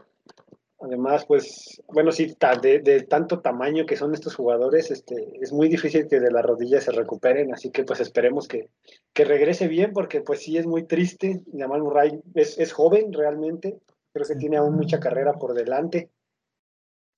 Además, 0.82 1.26
pues, 1.26 1.82
bueno, 1.88 2.10
sí, 2.10 2.34
de, 2.62 3.06
tanto 3.08 3.40
tamaño 3.40 3.84
que 3.84 3.98
son 3.98 4.14
estos 4.14 4.34
jugadores, 4.34 4.90
este, 4.90 5.38
es 5.42 5.52
muy 5.52 5.68
difícil 5.68 6.08
que 6.08 6.20
de 6.20 6.30
la 6.30 6.40
rodilla 6.40 6.80
se 6.80 6.90
recuperen, 6.90 7.52
así 7.52 7.70
que 7.70 7.84
pues 7.84 8.00
esperemos 8.00 8.48
que, 8.48 8.70
que 9.12 9.26
regrese 9.26 9.68
bien, 9.68 9.92
porque 9.92 10.22
pues 10.22 10.40
sí 10.42 10.56
es 10.56 10.66
muy 10.66 10.84
triste. 10.84 11.42
Jamal 11.54 11.82
Murray 11.82 12.22
es, 12.34 12.58
es 12.58 12.72
joven 12.72 13.12
realmente, 13.12 13.78
creo 14.14 14.26
que 14.26 14.36
tiene 14.36 14.56
aún 14.56 14.74
mucha 14.74 15.00
carrera 15.00 15.34
por 15.34 15.52
delante. 15.52 16.08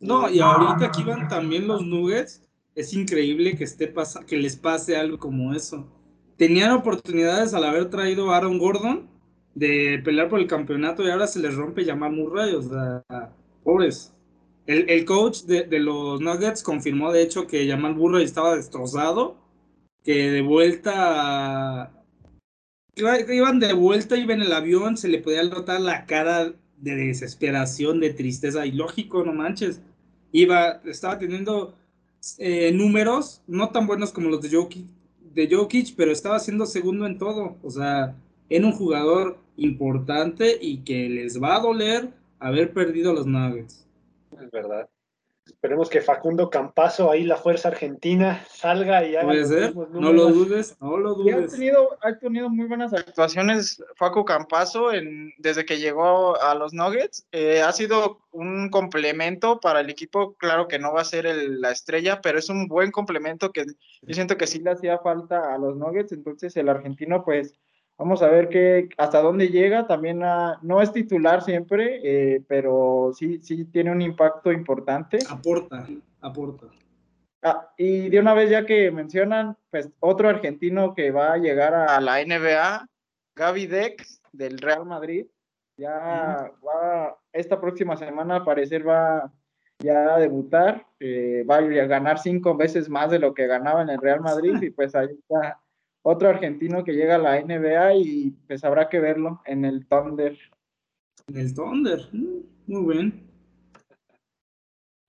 No, 0.01 0.29
y 0.29 0.41
ahorita 0.41 0.87
aquí 0.87 1.05
van 1.05 1.29
también 1.29 1.69
los 1.69 1.87
Nuggets, 1.87 2.43
es 2.75 2.93
increíble 2.95 3.57
que, 3.57 3.63
esté 3.63 3.87
pasa, 3.87 4.27
que 4.27 4.37
les 4.37 4.57
pase 4.57 4.97
algo 4.97 5.21
como 5.21 5.55
eso. 5.55 5.87
Tenían 6.37 6.73
oportunidades 6.73 7.55
al 7.55 7.63
haber 7.63 7.91
traído 7.91 8.33
Aaron 8.33 8.59
Gordon 8.59 9.09
de 9.55 10.01
pelear 10.05 10.29
por 10.29 10.41
el 10.41 10.49
campeonato 10.49 11.05
y 11.05 11.11
ahora 11.11 11.29
se 11.29 11.39
les 11.39 11.55
rompe 11.55 11.85
Jamal 11.85 12.11
Murray, 12.11 12.55
o 12.57 12.63
sea 12.63 13.05
pobres. 13.63 14.13
El, 14.67 14.89
el 14.89 15.05
coach 15.05 15.43
de, 15.43 15.65
de, 15.65 15.81
los 15.81 16.21
Nuggets 16.21 16.63
confirmó, 16.63 17.13
de 17.13 17.23
hecho, 17.23 17.47
que 17.47 17.69
Jamal 17.69 17.97
Murray 17.97 18.25
estaba 18.25 18.57
destrozado, 18.57 19.37
que 20.05 20.31
de 20.31 20.43
vuelta, 20.43 21.93
que 22.95 23.35
iban 23.35 23.59
de 23.59 23.73
vuelta, 23.73 24.17
iba 24.17 24.35
en 24.35 24.43
el 24.43 24.53
avión, 24.53 24.97
se 24.97 25.09
le 25.09 25.19
podía 25.19 25.43
notar 25.45 25.81
la 25.81 26.07
cara 26.07 26.53
de 26.77 26.97
desesperación, 26.97 28.01
de 28.01 28.13
tristeza, 28.13 28.67
y 28.67 28.73
lógico, 28.73 29.25
no 29.25 29.33
manches. 29.33 29.81
Iba, 30.33 30.81
estaba 30.85 31.19
teniendo 31.19 31.77
eh, 32.39 32.73
números 32.73 33.43
no 33.47 33.71
tan 33.71 33.87
buenos 33.87 34.13
como 34.13 34.31
los 34.31 34.43
de 34.43 34.51
Jokic, 34.57 34.87
de 35.35 35.49
Jokic, 35.51 35.95
pero 35.97 36.13
estaba 36.13 36.39
siendo 36.39 36.67
segundo 36.67 37.07
en 37.07 37.19
todo. 37.19 37.57
O 37.63 37.71
sea, 37.71 38.17
en 38.49 38.65
un 38.65 38.73
jugador 38.73 39.39
importante 39.57 40.59
y 40.61 40.79
que 40.79 41.09
les 41.09 41.43
va 41.43 41.57
a 41.57 41.61
doler 41.61 42.11
haber 42.43 42.73
perdido 42.73 43.13
los 43.13 43.27
Nuggets. 43.27 43.87
Es 44.41 44.51
verdad. 44.51 44.89
Esperemos 45.45 45.91
que 45.91 46.01
Facundo 46.01 46.51
Campazo, 46.51 47.11
ahí 47.11 47.25
la 47.25 47.37
fuerza 47.37 47.69
argentina, 47.69 48.45
salga 48.49 49.05
y 49.05 49.17
haga. 49.17 49.27
Puede 49.27 49.45
ser, 49.45 49.75
no 49.75 50.13
lo 50.13 50.29
dudes, 50.29 50.77
no 50.81 50.97
lo 50.97 51.15
dudes. 51.15 51.53
Ha 51.53 51.57
tenido, 51.57 51.99
ha 52.01 52.17
tenido 52.17 52.49
muy 52.49 52.67
buenas 52.67 52.93
actuaciones 52.93 53.83
Facu 53.97 54.25
Campazo 54.25 54.93
en, 54.93 55.33
desde 55.39 55.65
que 55.65 55.79
llegó 55.79 56.41
a 56.41 56.55
los 56.55 56.73
Nuggets. 56.73 57.27
Eh, 57.33 57.61
ha 57.61 57.73
sido 57.73 58.21
un 58.31 58.71
complemento 58.71 59.59
para 59.59 59.81
el 59.81 59.91
equipo. 59.91 60.35
Claro 60.35 60.69
que 60.69 60.79
no 60.79 60.93
va 60.93 61.01
a 61.01 61.05
ser 61.05 61.25
la 61.25 61.73
estrella, 61.73 62.21
pero 62.21 62.39
es 62.39 62.49
un 62.49 62.69
buen 62.69 62.93
complemento 62.93 63.51
que 63.51 63.65
yo 64.03 64.15
siento 64.15 64.37
que 64.37 64.47
sí 64.47 64.61
le 64.61 64.71
hacía 64.71 64.99
falta 64.99 65.53
a 65.53 65.59
los 65.59 65.77
Nuggets. 65.77 66.13
Entonces, 66.13 66.57
el 66.57 66.69
argentino, 66.69 67.25
pues 67.25 67.59
Vamos 67.99 68.23
a 68.23 68.29
ver 68.29 68.49
qué, 68.49 68.89
hasta 68.99 69.21
dónde 69.21 69.49
llega. 69.49 69.87
También 69.87 70.21
no 70.21 70.83
es 70.83 70.93
titular 70.93 71.43
siempre, 71.43 72.01
eh, 72.03 72.43
pero 72.49 73.13
sí, 73.15 73.41
sí 73.43 73.65
tiene 73.67 73.93
un 73.93 74.03
impacto 74.03 74.51
importante. 74.51 75.19
Aporta, 75.29 75.87
aporta. 76.21 76.67
Ah, 77.43 77.73
y 77.77 78.09
de 78.09 78.21
una 78.21 78.35
vez 78.35 78.51
ya 78.51 78.65
que 78.65 78.91
mencionan, 78.91 79.57
pues 79.71 79.91
otro 80.01 80.29
argentino 80.29 80.95
que 80.95 81.11
va 81.11 81.33
a 81.33 81.39
llegar 81.39 81.75
a 81.75 82.01
la 82.01 82.25
NBA, 82.25 82.89
Gaby 83.35 83.67
Dex 83.67 84.23
del 84.33 84.59
Real 84.59 84.87
Madrid, 84.87 85.27
ya 85.77 86.53
va, 86.65 87.19
esta 87.33 87.61
próxima 87.61 87.97
semana 87.97 88.37
al 88.37 88.45
parecer 88.45 88.87
va 88.87 89.33
ya 89.79 90.15
a 90.15 90.19
debutar, 90.19 90.87
eh, 91.01 91.45
va 91.49 91.57
a 91.57 91.61
ganar 91.63 92.19
cinco 92.19 92.57
veces 92.57 92.89
más 92.89 93.11
de 93.11 93.19
lo 93.19 93.35
que 93.35 93.49
ganaba 93.49 93.83
en 93.83 93.91
el 93.91 94.01
Real 94.01 94.21
Madrid 94.21 94.55
y 94.63 94.71
pues 94.71 94.95
ahí 94.95 95.09
está 95.09 95.59
otro 96.03 96.29
argentino 96.29 96.85
que 96.85 96.93
llega 96.93 97.17
a 97.17 97.19
la 97.19 97.41
NBA 97.41 97.95
y 97.95 98.31
pues 98.47 98.65
habrá 98.65 98.89
que 98.89 99.01
verlo 99.01 99.41
en 99.47 99.65
el 99.65 99.87
Thunder. 99.87 100.37
En 101.29 101.37
el 101.37 101.55
Thunder, 101.55 102.01
mm, 102.13 102.41
muy 102.67 102.95
bien. 102.95 103.31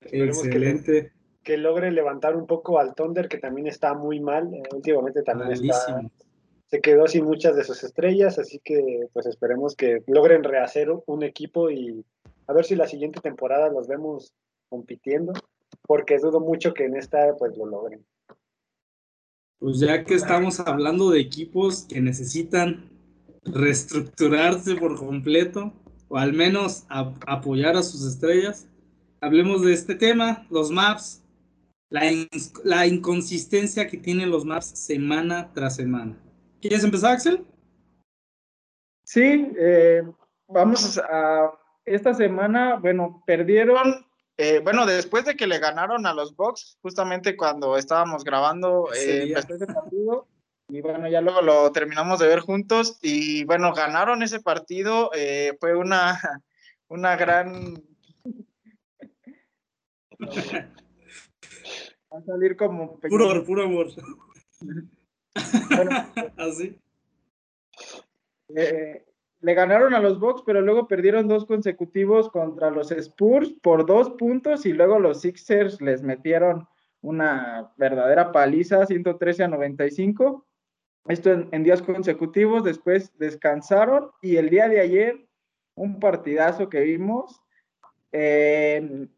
Excelente. 0.02 1.12
Que, 1.44 1.58
logre 1.58 1.92
levantar 1.92 2.36
un 2.36 2.46
poco 2.46 2.80
al 2.80 2.96
Thunder, 2.96 3.28
que 3.28 3.38
también 3.38 3.68
está 3.68 3.94
muy 3.94 4.20
mal. 4.20 4.54
Eh, 4.54 4.64
últimamente 4.74 5.24
también 5.24 5.52
está, 5.52 6.02
se 6.68 6.82
quedó 6.82 7.08
sin 7.08 7.26
muchas 7.26 7.56
de 7.56 7.64
sus 7.64 7.84
estrellas, 7.84 8.40
así 8.40 8.60
que 8.64 9.08
pues 9.14 9.26
esperemos 9.26 9.76
que 9.76 10.04
logren 10.08 10.44
rehacer 10.44 10.90
un 11.06 11.24
equipo 11.24 11.70
y 11.70 12.06
a 12.48 12.54
ver 12.54 12.66
si 12.66 12.76
la 12.76 12.88
siguiente 12.88 13.20
temporada 13.22 13.70
los 13.70 13.88
vemos 13.88 14.34
compitiendo, 14.70 15.34
porque 15.84 16.18
dudo 16.18 16.40
mucho 16.40 16.74
que 16.74 16.86
en 16.86 16.96
esta 16.96 17.36
pues 17.38 17.56
lo 17.58 17.66
logren. 17.66 18.06
Pues 19.60 19.80
ya 19.80 20.04
que 20.04 20.16
estamos 20.16 20.60
hablando 20.60 21.10
de 21.10 21.22
equipos 21.22 21.86
que 21.88 22.02
necesitan 22.02 22.90
reestructurarse 23.44 24.76
por 24.76 24.98
completo, 24.98 25.74
o 26.10 26.18
al 26.18 26.34
menos 26.34 26.86
apoyar 26.90 27.76
a 27.76 27.84
sus 27.84 28.06
estrellas, 28.06 28.68
hablemos 29.22 29.64
de 29.64 29.74
este 29.74 29.96
tema, 29.96 30.46
los 30.50 30.70
maps, 30.70 31.24
la, 31.90 32.86
inconsistencia 32.88 33.88
que 33.88 33.98
tienen 33.98 34.30
los 34.30 34.46
maps 34.46 34.68
semana 34.68 35.52
tras 35.54 35.76
semana. 35.76 36.18
¿Quieres 36.62 36.84
empezar, 36.84 37.14
Axel? 37.14 37.46
Sí, 39.04 39.48
eh, 39.58 40.04
vamos 40.48 40.98
a 40.98 41.52
esta 41.86 42.14
semana, 42.14 42.76
bueno, 42.76 43.24
perdieron 43.26 44.06
eh, 44.38 44.60
bueno, 44.64 44.86
después 44.86 45.26
de 45.26 45.36
que 45.36 45.46
le 45.46 45.60
ganaron 45.60 46.06
a 46.06 46.14
los 46.14 46.36
Bucks, 46.36 46.78
justamente 46.82 47.38
cuando 47.38 47.78
estábamos 47.78 48.24
grabando 48.24 48.90
eh, 48.96 49.32
ese 49.32 49.68
partido, 49.68 50.28
y 50.70 50.82
bueno, 50.82 51.08
ya 51.08 51.22
luego 51.22 51.42
lo 51.42 51.72
terminamos 51.72 52.20
de 52.20 52.28
ver 52.28 52.40
juntos, 52.40 52.98
y 53.02 53.44
bueno, 53.46 53.74
ganaron 53.74 54.24
ese 54.24 54.40
partido, 54.40 55.12
eh, 55.14 55.56
fue 55.60 55.76
una, 55.76 56.20
una 56.88 57.16
gran... 57.16 57.76
Va 62.12 62.20
a 62.20 62.22
salir 62.24 62.56
como... 62.56 63.00
Puro 63.00 63.30
amor, 63.30 63.46
puro 63.46 63.64
amor. 63.64 63.88
bueno, 65.76 65.92
así. 66.38 66.80
Eh, 68.56 69.06
le 69.44 69.56
ganaron 69.56 69.94
a 69.94 70.00
los 70.00 70.22
Bucks, 70.22 70.42
pero 70.46 70.62
luego 70.62 70.88
perdieron 70.88 71.28
dos 71.28 71.46
consecutivos 71.46 72.30
contra 72.30 72.72
los 72.72 72.92
Spurs 72.92 73.54
por 73.62 73.86
dos 73.86 74.12
puntos 74.12 74.66
y 74.66 74.72
luego 74.72 75.00
los 75.00 75.20
Sixers 75.20 75.82
les 75.82 76.02
metieron 76.02 76.66
una 77.02 77.74
verdadera 77.76 78.32
paliza, 78.32 78.86
113 78.86 79.44
a 79.44 79.50
95. 79.50 80.48
Esto 81.10 81.32
en, 81.52 81.64
días 81.64 81.82
consecutivos, 81.82 82.64
después 82.64 83.12
descansaron 83.18 84.12
y 84.22 84.38
el 84.38 84.50
día 84.50 84.70
de 84.70 84.80
ayer, 84.80 85.28
un 85.76 86.00
partidazo 86.00 86.70
que 86.70 86.80
vimos 86.80 87.42
entre 88.14 89.10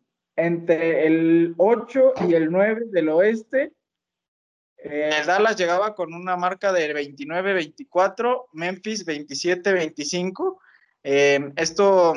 el 1.05 1.53
8 1.57 2.13
y 2.27 2.33
el 2.33 2.51
9 2.51 2.85
del 2.87 3.09
oeste. 3.09 3.73
Eh, 4.87 5.23
Dallas 5.25 5.57
llegaba 5.57 5.95
con 5.95 6.13
una 6.13 6.37
marca 6.37 6.71
de 6.71 6.93
29-24, 6.93 8.45
Memphis 8.53 9.03
27-25. 9.03 10.59
Eh, 11.03 11.51
esto 11.55 12.13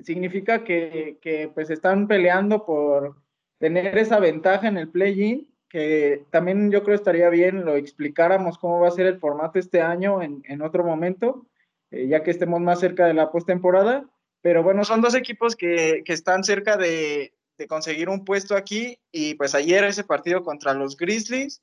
significa 0.00 0.62
que, 0.62 1.16
que, 1.22 1.48
pues 1.54 1.70
están 1.70 2.06
peleando 2.06 2.66
por 2.66 3.16
tener 3.58 3.96
esa 3.96 4.20
ventaja 4.20 4.68
en 4.68 4.76
el 4.76 4.90
play-in, 4.90 5.48
que 5.70 6.26
también 6.28 6.70
yo 6.70 6.84
creo 6.84 6.94
estaría 6.94 7.30
bien 7.30 7.64
lo 7.64 7.76
explicáramos 7.76 8.58
cómo 8.58 8.80
va 8.80 8.88
a 8.88 8.90
ser 8.90 9.06
el 9.06 9.18
formato 9.18 9.58
este 9.58 9.80
año 9.80 10.20
en, 10.20 10.60
otro 10.60 10.84
momento, 10.84 11.46
eh, 11.90 12.08
ya 12.08 12.22
que 12.22 12.30
estemos 12.30 12.60
más 12.60 12.78
cerca 12.78 13.06
de 13.06 13.14
la 13.14 13.30
postemporada. 13.30 14.04
Pero 14.42 14.62
bueno, 14.62 14.84
son 14.84 15.00
dos 15.00 15.14
equipos 15.14 15.56
que, 15.56 16.02
que 16.04 16.12
están 16.12 16.44
cerca 16.44 16.76
de, 16.76 17.32
de, 17.56 17.66
conseguir 17.66 18.10
un 18.10 18.26
puesto 18.26 18.54
aquí 18.54 18.98
y 19.10 19.34
pues 19.36 19.54
ayer 19.54 19.82
ese 19.84 20.04
partido 20.04 20.42
contra 20.44 20.74
los 20.74 20.98
Grizzlies 20.98 21.62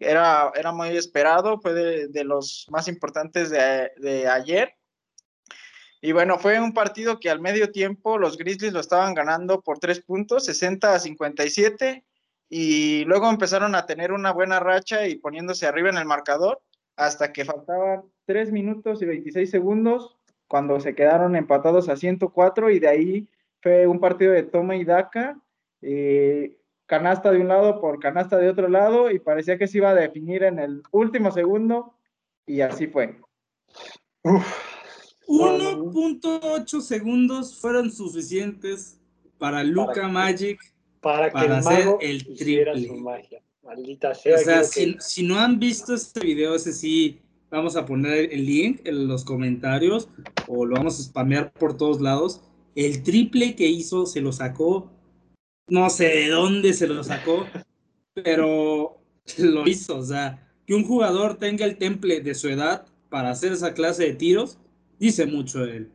era, 0.00 0.52
era 0.54 0.72
muy 0.72 0.96
esperado, 0.96 1.60
fue 1.60 1.74
de, 1.74 2.08
de 2.08 2.24
los 2.24 2.66
más 2.70 2.88
importantes 2.88 3.50
de, 3.50 3.90
de 3.98 4.28
ayer. 4.28 4.74
Y 6.00 6.12
bueno, 6.12 6.38
fue 6.38 6.60
un 6.60 6.74
partido 6.74 7.20
que 7.20 7.30
al 7.30 7.40
medio 7.40 7.70
tiempo 7.70 8.18
los 8.18 8.36
Grizzlies 8.36 8.72
lo 8.72 8.80
estaban 8.80 9.14
ganando 9.14 9.60
por 9.60 9.78
tres 9.78 10.00
puntos, 10.00 10.46
60 10.46 10.94
a 10.94 10.98
57, 10.98 12.04
y 12.48 13.04
luego 13.04 13.30
empezaron 13.30 13.74
a 13.74 13.86
tener 13.86 14.12
una 14.12 14.32
buena 14.32 14.60
racha 14.60 15.06
y 15.06 15.16
poniéndose 15.16 15.66
arriba 15.66 15.88
en 15.88 15.96
el 15.96 16.04
marcador 16.04 16.60
hasta 16.96 17.32
que 17.32 17.44
faltaban 17.44 18.02
tres 18.26 18.52
minutos 18.52 19.00
y 19.00 19.06
26 19.06 19.50
segundos 19.50 20.16
cuando 20.48 20.78
se 20.80 20.94
quedaron 20.94 21.34
empatados 21.34 21.88
a 21.88 21.96
104 21.96 22.68
y 22.70 22.78
de 22.78 22.88
ahí 22.88 23.28
fue 23.62 23.86
un 23.86 24.00
partido 24.00 24.32
de 24.32 24.42
toma 24.42 24.76
y 24.76 24.84
daca, 24.84 25.40
eh, 25.80 26.58
canasta 26.92 27.30
de 27.30 27.40
un 27.40 27.48
lado 27.48 27.80
por 27.80 27.98
canasta 27.98 28.36
de 28.36 28.50
otro 28.50 28.68
lado 28.68 29.10
y 29.10 29.18
parecía 29.18 29.56
que 29.56 29.66
se 29.66 29.78
iba 29.78 29.88
a 29.88 29.94
definir 29.94 30.42
en 30.42 30.58
el 30.58 30.82
último 30.90 31.30
segundo 31.30 31.94
y 32.44 32.60
así 32.60 32.86
fue. 32.86 33.18
Uf 34.24 34.72
1.8 35.26 36.80
segundos 36.82 37.58
fueron 37.58 37.90
suficientes 37.90 39.00
para 39.38 39.64
Luca 39.64 40.06
Magic 40.06 40.60
para, 41.00 41.30
que 41.30 41.38
hacer 41.38 41.88
el 42.02 42.36
triple. 42.36 42.90
Maldita 43.62 44.14
sea. 44.14 44.36
O 44.36 44.38
sea, 44.38 44.62
si, 44.62 44.96
si, 45.00 45.26
no 45.26 45.38
han 45.38 45.58
visto 45.58 45.94
este 45.94 46.20
video, 46.20 46.54
ese 46.54 46.74
sí, 46.74 47.20
vamos 47.50 47.74
a 47.76 47.86
poner 47.86 48.30
el 48.30 48.44
link 48.44 48.82
en 48.84 49.08
los 49.08 49.24
comentarios 49.24 50.10
o 50.46 50.66
lo 50.66 50.76
vamos 50.76 51.00
a 51.00 51.02
spamear 51.04 51.50
por 51.54 51.78
todos 51.78 52.02
lados. 52.02 52.42
El 52.74 53.02
triple 53.02 53.56
que 53.56 53.68
hizo 53.68 54.04
se 54.04 54.20
lo 54.20 54.32
sacó, 54.32 54.90
no 55.68 55.90
sé 55.90 56.04
de 56.04 56.28
dónde 56.28 56.72
se 56.74 56.86
lo 56.86 57.02
sacó, 57.04 57.46
pero 58.14 58.98
lo 59.38 59.66
hizo. 59.66 59.98
O 59.98 60.04
sea, 60.04 60.48
que 60.66 60.74
un 60.74 60.84
jugador 60.84 61.36
tenga 61.36 61.64
el 61.64 61.78
temple 61.78 62.20
de 62.20 62.34
su 62.34 62.48
edad 62.48 62.86
para 63.08 63.30
hacer 63.30 63.52
esa 63.52 63.74
clase 63.74 64.04
de 64.04 64.14
tiros 64.14 64.58
dice 64.98 65.26
mucho 65.26 65.66
de 65.66 65.76
él. 65.78 65.92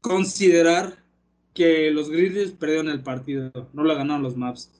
Considerar 0.00 1.04
que 1.52 1.90
los 1.90 2.08
Grizzlies 2.08 2.52
perdieron 2.52 2.88
el 2.88 3.02
partido, 3.02 3.52
no 3.72 3.82
lo 3.82 3.94
ganaron 3.94 4.22
los 4.22 4.36
Maps. 4.36 4.70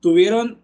Tuvieron 0.00 0.60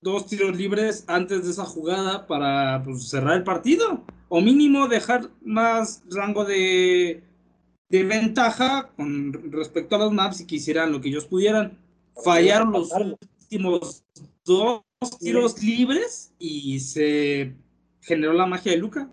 dos 0.00 0.26
tiros 0.26 0.56
libres 0.56 1.04
antes 1.06 1.44
de 1.44 1.50
esa 1.50 1.64
jugada 1.64 2.26
para 2.26 2.82
pues, 2.82 3.08
cerrar 3.08 3.36
el 3.36 3.44
partido, 3.44 4.04
o 4.28 4.40
mínimo 4.40 4.88
dejar 4.88 5.30
más 5.44 6.02
rango 6.10 6.44
de, 6.44 7.22
de 7.88 8.04
ventaja 8.04 8.90
con 8.96 9.32
respecto 9.52 9.96
a 9.96 10.00
los 10.00 10.12
Maps 10.12 10.40
y 10.40 10.46
que 10.46 10.56
hicieran 10.56 10.90
lo 10.90 11.00
que 11.00 11.10
ellos 11.10 11.26
pudieran. 11.26 11.78
Fallaron 12.24 12.72
los 12.72 12.92
últimos 12.92 14.04
dos 14.44 14.82
tiros 15.20 15.62
libres 15.62 16.34
y 16.38 16.80
se 16.80 17.54
generó 18.00 18.32
la 18.32 18.46
magia 18.46 18.72
de 18.72 18.78
Luca. 18.78 19.10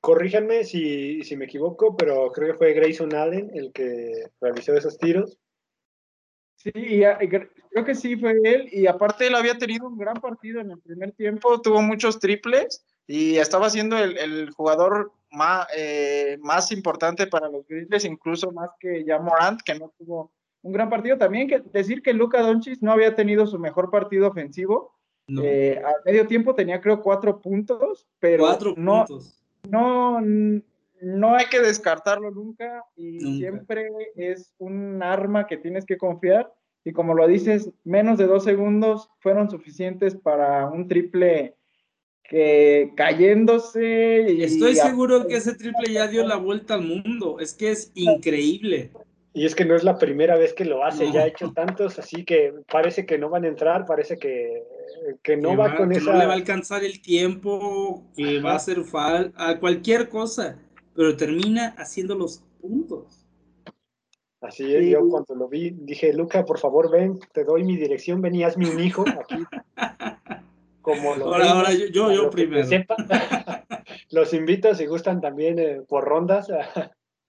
Corríjanme 0.00 0.64
si, 0.64 1.22
si, 1.22 1.36
me 1.36 1.46
equivoco, 1.46 1.96
pero 1.96 2.30
creo 2.32 2.52
que 2.52 2.58
fue 2.58 2.74
Grayson 2.74 3.14
Allen 3.14 3.50
el 3.54 3.72
que 3.72 4.30
realizó 4.40 4.74
esos 4.74 4.98
tiros. 4.98 5.38
Sí, 6.56 6.70
creo 6.72 7.84
que 7.86 7.94
sí 7.94 8.16
fue 8.16 8.32
él. 8.44 8.68
Y 8.70 8.86
aparte 8.86 9.26
él 9.26 9.34
había 9.34 9.56
tenido 9.56 9.86
un 9.88 9.96
gran 9.96 10.16
partido 10.16 10.60
en 10.60 10.70
el 10.70 10.78
primer 10.80 11.12
tiempo, 11.12 11.62
tuvo 11.62 11.80
muchos 11.80 12.18
triples 12.18 12.84
y 13.06 13.36
estaba 13.36 13.70
siendo 13.70 13.98
el, 13.98 14.18
el 14.18 14.50
jugador 14.50 15.12
más, 15.30 15.66
eh, 15.74 16.38
más 16.42 16.70
importante 16.72 17.26
para 17.26 17.48
los 17.48 17.66
Grizzlies, 17.66 18.04
incluso 18.04 18.52
más 18.52 18.70
que 18.78 19.04
ya 19.04 19.18
Morant, 19.18 19.60
que 19.62 19.74
no 19.78 19.92
tuvo 19.96 20.32
un 20.62 20.72
gran 20.72 20.90
partido. 20.90 21.18
También 21.18 21.48
que 21.48 21.62
decir 21.72 22.02
que 22.02 22.12
Luca 22.12 22.42
Doncic 22.42 22.80
no 22.80 22.92
había 22.92 23.14
tenido 23.14 23.46
su 23.46 23.58
mejor 23.58 23.90
partido 23.90 24.28
ofensivo. 24.28 24.94
Eh, 25.42 25.80
a 25.84 25.92
medio 26.04 26.26
tiempo 26.26 26.56
tenía 26.56 26.80
creo 26.80 27.02
cuatro 27.02 27.40
puntos, 27.40 28.08
pero 28.18 28.42
cuatro 28.42 28.74
no, 28.76 29.04
puntos 29.06 29.40
no, 29.68 30.20
no 30.20 31.34
hay 31.34 31.46
que 31.46 31.60
descartarlo 31.60 32.30
nunca 32.30 32.84
y 32.96 33.38
siempre 33.38 33.88
es 34.16 34.52
un 34.58 35.02
arma 35.02 35.46
que 35.46 35.56
tienes 35.56 35.84
que 35.84 35.98
confiar. 35.98 36.52
Y 36.84 36.92
como 36.92 37.14
lo 37.14 37.26
dices, 37.26 37.70
menos 37.84 38.16
de 38.16 38.26
dos 38.26 38.44
segundos 38.44 39.10
fueron 39.18 39.50
suficientes 39.50 40.14
para 40.14 40.66
un 40.66 40.88
triple 40.88 41.56
que 42.24 42.92
cayéndose. 42.96 44.26
Y 44.30 44.42
Estoy 44.42 44.76
seguro 44.76 45.26
que 45.26 45.36
ese 45.36 45.54
triple 45.54 45.92
ya 45.92 46.06
dio 46.06 46.26
la 46.26 46.36
vuelta 46.36 46.74
al 46.74 46.82
mundo. 46.82 47.38
Es 47.38 47.52
que 47.52 47.70
es 47.70 47.92
increíble. 47.94 48.92
Y 49.32 49.46
es 49.46 49.54
que 49.54 49.64
no 49.64 49.76
es 49.76 49.84
la 49.84 49.96
primera 49.96 50.36
vez 50.36 50.54
que 50.54 50.64
lo 50.64 50.84
hace, 50.84 51.12
ya 51.12 51.22
ha 51.22 51.26
hecho 51.26 51.52
tantos, 51.52 51.98
así 52.00 52.24
que 52.24 52.52
parece 52.70 53.06
que 53.06 53.16
no 53.16 53.30
van 53.30 53.44
a 53.44 53.48
entrar, 53.48 53.86
parece 53.86 54.18
que, 54.18 54.64
que 55.22 55.36
no 55.36 55.56
va, 55.56 55.76
con 55.76 55.92
esa... 55.92 56.12
No 56.12 56.18
le 56.18 56.26
va 56.26 56.32
a 56.32 56.36
alcanzar 56.36 56.82
el 56.82 57.00
tiempo, 57.00 58.10
que 58.16 58.40
va 58.40 58.52
a 58.52 58.56
hacer 58.56 58.82
falta, 58.82 59.48
a 59.50 59.60
cualquier 59.60 60.08
cosa, 60.08 60.58
pero 60.96 61.16
termina 61.16 61.76
haciendo 61.78 62.16
los 62.16 62.42
puntos. 62.60 63.24
Así 64.40 64.74
es, 64.74 64.88
yo 64.88 65.06
cuando 65.08 65.34
lo 65.34 65.48
vi 65.48 65.70
dije, 65.70 66.12
Luca, 66.12 66.44
por 66.44 66.58
favor 66.58 66.90
ven, 66.90 67.20
te 67.32 67.44
doy 67.44 67.62
mi 67.62 67.76
dirección, 67.76 68.22
ven 68.22 68.34
y 68.34 68.42
hazme 68.42 68.70
un 68.70 68.80
hijo 68.80 69.04
aquí. 69.08 69.44
Como 70.82 71.14
lo 71.14 71.26
ahora, 71.26 71.50
ahora 71.50 71.72
yo, 71.72 72.10
yo, 72.10 72.30
primero. 72.30 72.66
Los 74.10 74.32
invito 74.32 74.74
si 74.74 74.86
gustan 74.86 75.20
también 75.20 75.58
eh, 75.58 75.82
por 75.86 76.04
rondas, 76.04 76.48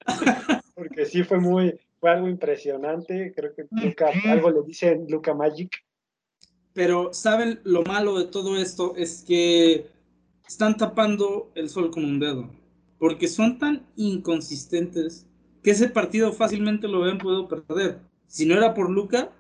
porque 0.75 1.05
sí 1.05 1.23
fue 1.23 1.39
muy, 1.39 1.77
fue 2.01 2.09
algo 2.09 2.27
impresionante. 2.27 3.31
Creo 3.33 3.53
que 3.55 3.67
Luca, 3.69 4.09
algo 4.25 4.49
le 4.49 4.63
dice 4.63 4.99
Luca 5.07 5.33
Magic. 5.33 5.71
Pero, 6.73 7.13
¿saben 7.13 7.59
lo 7.63 7.83
malo 7.83 8.17
de 8.17 8.25
todo 8.25 8.57
esto? 8.57 8.95
Es 8.97 9.23
que 9.25 9.85
están 10.47 10.75
tapando 10.75 11.51
el 11.55 11.69
sol 11.69 11.91
con 11.91 12.03
un 12.03 12.19
dedo. 12.19 12.49
Porque 12.97 13.27
son 13.27 13.59
tan 13.59 13.85
inconsistentes 13.95 15.27
que 15.63 15.71
ese 15.71 15.89
partido 15.89 16.33
fácilmente 16.33 16.87
lo 16.87 17.03
habían 17.03 17.19
podido 17.19 17.47
perder. 17.47 17.99
Si 18.27 18.45
no 18.45 18.55
era 18.55 18.73
por 18.73 18.89
Luca, 18.89 19.31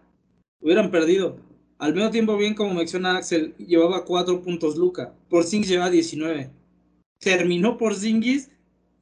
hubieran 0.59 0.91
perdido. 0.91 1.37
Al 1.79 1.95
medio 1.95 2.11
tiempo, 2.11 2.37
bien 2.37 2.53
como 2.53 2.75
menciona 2.75 3.17
Axel, 3.17 3.55
llevaba 3.57 4.05
cuatro 4.05 4.43
puntos 4.43 4.75
Luca. 4.75 5.15
Por 5.29 5.45
Zingis 5.45 5.69
llevaba 5.69 5.89
19. 5.89 6.51
Terminó 7.19 7.77
por 7.77 7.95
Zingis 7.95 8.51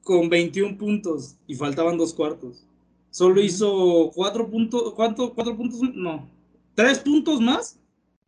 con 0.01 0.29
21 0.29 0.77
puntos 0.77 1.35
y 1.45 1.55
faltaban 1.55 1.97
dos 1.97 2.13
cuartos. 2.13 2.65
Solo 3.11 3.41
hizo 3.41 4.11
cuatro 4.13 4.49
puntos, 4.49 4.93
¿cuánto? 4.93 5.33
¿Cuatro 5.33 5.55
puntos? 5.57 5.81
No, 5.93 6.29
tres 6.75 6.99
puntos 6.99 7.41
más 7.41 7.79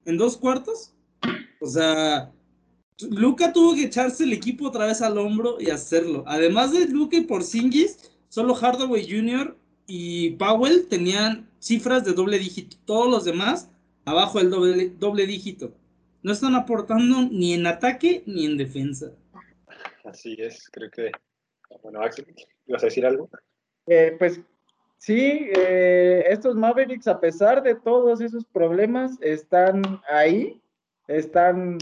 en 0.06 0.18
dos 0.18 0.38
cuartos. 0.38 0.94
O 1.60 1.68
sea, 1.68 2.32
Luca 3.10 3.54
tuvo 3.54 3.76
que 3.76 3.84
echarse 3.84 4.24
el 4.24 4.34
equipo 4.34 4.68
otra 4.68 4.86
vez 4.86 5.02
al 5.02 5.18
hombro 5.18 5.58
y 5.60 5.70
hacerlo. 5.70 6.24
Además 6.28 6.72
de 6.72 6.88
Luca 6.88 7.18
y 7.18 7.22
Porzingis, 7.22 8.12
solo 8.30 8.56
Hardaway 8.56 9.10
Jr. 9.10 9.56
y 9.88 10.32
Powell 10.32 10.88
tenían 10.88 11.50
cifras 11.60 12.04
de 12.04 12.14
doble 12.14 12.40
dígito. 12.40 12.78
Todos 12.86 13.10
los 13.10 13.26
demás 13.26 13.70
abajo 14.06 14.40
del 14.40 14.50
doble, 14.50 14.90
doble 15.00 15.26
dígito. 15.26 15.74
No 16.24 16.32
están 16.32 16.56
aportando 16.56 17.22
ni 17.32 17.54
en 17.54 17.66
ataque 17.68 18.24
ni 18.26 18.46
en 18.46 18.58
defensa. 18.58 19.12
Así 20.04 20.36
es, 20.40 20.70
creo 20.72 20.90
que. 20.92 21.12
Bueno, 21.84 22.02
Axel, 22.02 22.26
¿ibas 22.68 22.84
a 22.84 22.88
decir 22.88 23.06
algo? 23.06 23.30
Eh, 23.88 24.16
pues 24.20 24.40
Sí, 25.02 25.50
eh, 25.58 26.26
estos 26.28 26.56
Mavericks, 26.56 27.08
a 27.08 27.20
pesar 27.20 27.64
de 27.64 27.74
todos 27.74 28.22
esos 28.22 28.46
problemas, 28.46 29.18
están 29.20 29.82
ahí, 30.08 30.62
están 31.08 31.80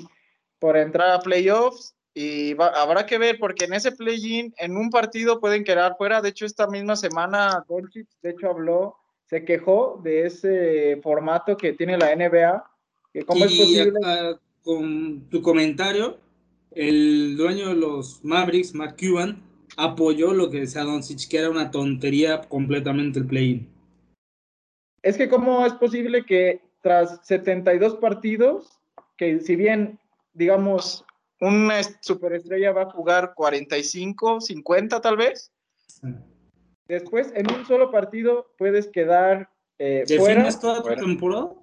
por 0.57 0.77
entrar 0.77 1.09
a 1.09 1.19
playoffs 1.19 1.93
y 2.13 2.55
habrá 2.57 3.05
que 3.05 3.17
ver 3.17 3.37
porque 3.37 3.65
en 3.65 3.73
ese 3.73 3.91
play-in, 3.91 4.53
en 4.57 4.77
un 4.77 4.89
partido 4.89 5.41
pueden 5.41 5.65
quedar 5.65 5.97
fuera. 5.97 6.21
De 6.21 6.29
hecho, 6.29 6.45
esta 6.45 6.67
misma 6.67 6.95
semana, 6.95 7.61
Doncic, 7.67 8.07
de 8.21 8.29
hecho, 8.29 8.51
habló, 8.51 8.95
se 9.25 9.43
quejó 9.43 9.99
de 10.01 10.25
ese 10.25 11.01
formato 11.03 11.57
que 11.57 11.73
tiene 11.73 11.97
la 11.97 12.15
NBA. 12.15 12.63
Que 13.11 13.25
¿Cómo 13.25 13.43
es 13.43 13.53
posible? 13.53 13.99
con 14.63 15.27
tu 15.29 15.41
comentario, 15.41 16.19
el 16.71 17.35
dueño 17.35 17.67
de 17.67 17.75
los 17.75 18.23
Mavericks, 18.23 18.73
Mark 18.73 18.95
Cuban, 18.97 19.43
apoyó 19.77 20.33
lo 20.33 20.49
que 20.49 20.61
decía 20.61 20.83
Doncic, 20.83 21.29
que 21.29 21.37
era 21.37 21.49
una 21.49 21.71
tontería 21.71 22.41
completamente 22.41 23.19
el 23.19 23.27
play-in. 23.27 23.67
Es 25.01 25.17
que 25.17 25.29
cómo 25.29 25.65
es 25.65 25.73
posible 25.73 26.25
que 26.25 26.61
tras 26.81 27.19
72 27.23 27.95
partidos, 27.95 28.79
que 29.17 29.39
si 29.39 29.55
bien 29.55 29.99
digamos, 30.33 31.05
una 31.41 31.81
superestrella 32.01 32.71
va 32.71 32.83
a 32.83 32.91
jugar 32.91 33.33
45, 33.35 34.41
50 34.41 35.01
tal 35.01 35.17
vez. 35.17 35.51
Después, 36.87 37.31
en 37.35 37.51
un 37.51 37.65
solo 37.65 37.91
partido 37.91 38.53
puedes 38.57 38.87
quedar 38.87 39.49
eh, 39.77 40.05
fuera. 40.17 40.49
toda 40.59 40.81
tu 40.81 40.95
temporada? 40.95 41.53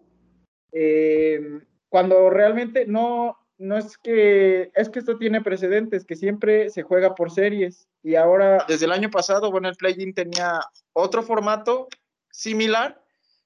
Eh, 0.72 1.60
cuando 1.88 2.30
realmente 2.30 2.86
no, 2.86 3.38
no 3.58 3.76
es 3.76 3.96
que, 3.98 4.70
es 4.74 4.88
que 4.88 4.98
esto 4.98 5.16
tiene 5.18 5.40
precedentes, 5.40 6.04
que 6.04 6.16
siempre 6.16 6.70
se 6.70 6.82
juega 6.82 7.14
por 7.14 7.30
series. 7.30 7.88
Y 8.02 8.14
ahora, 8.16 8.64
desde 8.68 8.86
el 8.86 8.92
año 8.92 9.10
pasado, 9.10 9.50
bueno, 9.50 9.68
el 9.68 9.76
play-in 9.76 10.14
tenía 10.14 10.60
otro 10.92 11.22
formato 11.22 11.88
similar, 12.30 13.02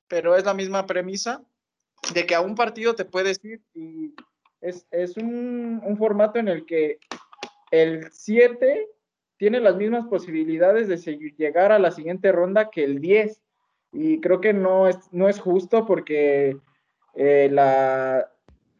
pero 0.08 0.36
es 0.36 0.44
la 0.44 0.54
misma 0.54 0.86
premisa 0.86 1.42
de 2.14 2.26
que 2.26 2.34
a 2.34 2.40
un 2.40 2.54
partido 2.54 2.94
te 2.94 3.04
puedes 3.04 3.44
ir 3.44 3.60
y 3.74 4.14
es, 4.60 4.86
es 4.90 5.16
un, 5.16 5.80
un, 5.84 5.96
formato 5.96 6.38
en 6.38 6.48
el 6.48 6.66
que 6.66 6.98
el 7.70 8.10
7 8.10 8.88
tiene 9.36 9.60
las 9.60 9.76
mismas 9.76 10.06
posibilidades 10.06 10.88
de 10.88 10.96
llegar 11.36 11.72
a 11.72 11.78
la 11.78 11.92
siguiente 11.92 12.32
ronda 12.32 12.70
que 12.70 12.84
el 12.84 13.00
10. 13.00 13.40
Y 13.92 14.20
creo 14.20 14.40
que 14.40 14.52
no 14.52 14.88
es, 14.88 14.98
no 15.12 15.28
es 15.28 15.40
justo 15.40 15.86
porque 15.86 16.58
eh, 17.14 17.48
la, 17.50 18.30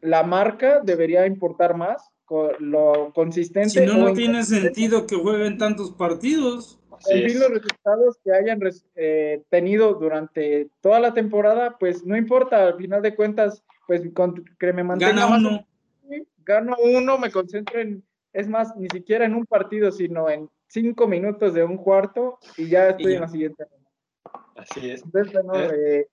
la 0.01 0.23
marca 0.23 0.81
debería 0.83 1.25
importar 1.25 1.75
más, 1.75 2.11
lo 2.59 3.11
consistente. 3.13 3.69
Si 3.69 3.85
no, 3.85 3.97
no 3.97 4.13
tiene 4.13 4.43
sentido 4.43 5.05
que 5.05 5.15
jueguen 5.15 5.57
tantos 5.57 5.91
partidos. 5.91 6.79
En 7.09 7.29
fin, 7.29 7.39
los 7.39 7.49
resultados 7.49 8.17
que 8.23 8.31
hayan 8.31 8.59
eh, 8.95 9.41
tenido 9.49 9.95
durante 9.95 10.69
toda 10.81 10.99
la 10.99 11.13
temporada, 11.13 11.77
pues 11.79 12.05
no 12.05 12.15
importa, 12.15 12.67
al 12.67 12.77
final 12.77 13.01
de 13.01 13.15
cuentas, 13.15 13.63
pues 13.87 14.03
con, 14.13 14.45
que 14.59 14.71
me 14.71 14.83
mantenga 14.83 15.13
Gana 15.13 15.37
uno. 15.37 15.67
gano 16.45 16.75
uno, 16.83 17.17
me 17.17 17.31
concentro 17.31 17.79
en, 17.79 18.03
es 18.33 18.47
más, 18.47 18.75
ni 18.77 18.87
siquiera 18.89 19.25
en 19.25 19.33
un 19.33 19.45
partido, 19.45 19.91
sino 19.91 20.29
en 20.29 20.47
cinco 20.67 21.07
minutos 21.07 21.53
de 21.53 21.63
un 21.63 21.77
cuarto 21.77 22.37
y 22.55 22.69
ya 22.69 22.89
estoy 22.89 23.15
en 23.15 23.21
la 23.21 23.27
siguiente. 23.27 23.65
Así 24.55 24.91
es. 24.91 25.03
Entonces, 25.03 25.33
bueno, 25.33 25.59
eh, 25.59 26.07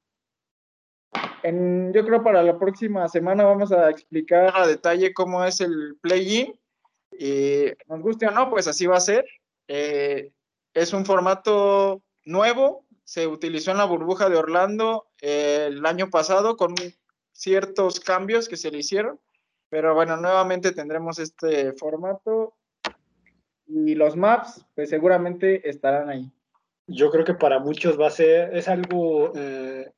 en, 1.42 1.92
yo 1.92 2.05
creo 2.05 2.22
para 2.22 2.42
la 2.42 2.59
próxima 2.59 3.09
semana 3.09 3.44
vamos 3.44 3.72
a 3.72 3.90
explicar 3.90 4.53
a 4.55 4.66
detalle 4.66 5.14
cómo 5.14 5.44
es 5.44 5.61
el 5.61 5.96
play-in. 6.01 6.59
Y 7.18 7.66
nos 7.88 8.01
guste 8.01 8.27
o 8.27 8.31
no, 8.31 8.51
pues 8.51 8.68
así 8.68 8.87
va 8.87 8.96
a 8.96 9.01
ser. 9.01 9.24
Eh, 9.66 10.33
es 10.74 10.92
un 10.92 11.05
formato 11.05 12.03
nuevo, 12.24 12.85
se 13.05 13.27
utilizó 13.27 13.70
en 13.70 13.79
la 13.79 13.85
burbuja 13.85 14.29
de 14.29 14.37
Orlando 14.37 15.09
eh, 15.20 15.66
el 15.68 15.85
año 15.87 16.11
pasado 16.11 16.57
con 16.57 16.74
ciertos 17.33 18.01
cambios 18.01 18.48
que 18.48 18.57
se 18.57 18.70
le 18.70 18.79
hicieron, 18.79 19.18
pero 19.68 19.94
bueno, 19.94 20.16
nuevamente 20.16 20.72
tendremos 20.72 21.18
este 21.18 21.72
formato 21.72 22.55
y 23.66 23.94
los 23.94 24.16
maps 24.16 24.64
pues 24.74 24.90
seguramente 24.90 25.68
estarán 25.68 26.09
ahí. 26.09 26.31
Yo 26.87 27.11
creo 27.11 27.24
que 27.24 27.35
para 27.35 27.59
muchos 27.59 28.01
va 28.01 28.09
a 28.09 28.11
ser, 28.11 28.57
es 28.57 28.68
algo 28.68 29.33
eh, 29.35 29.90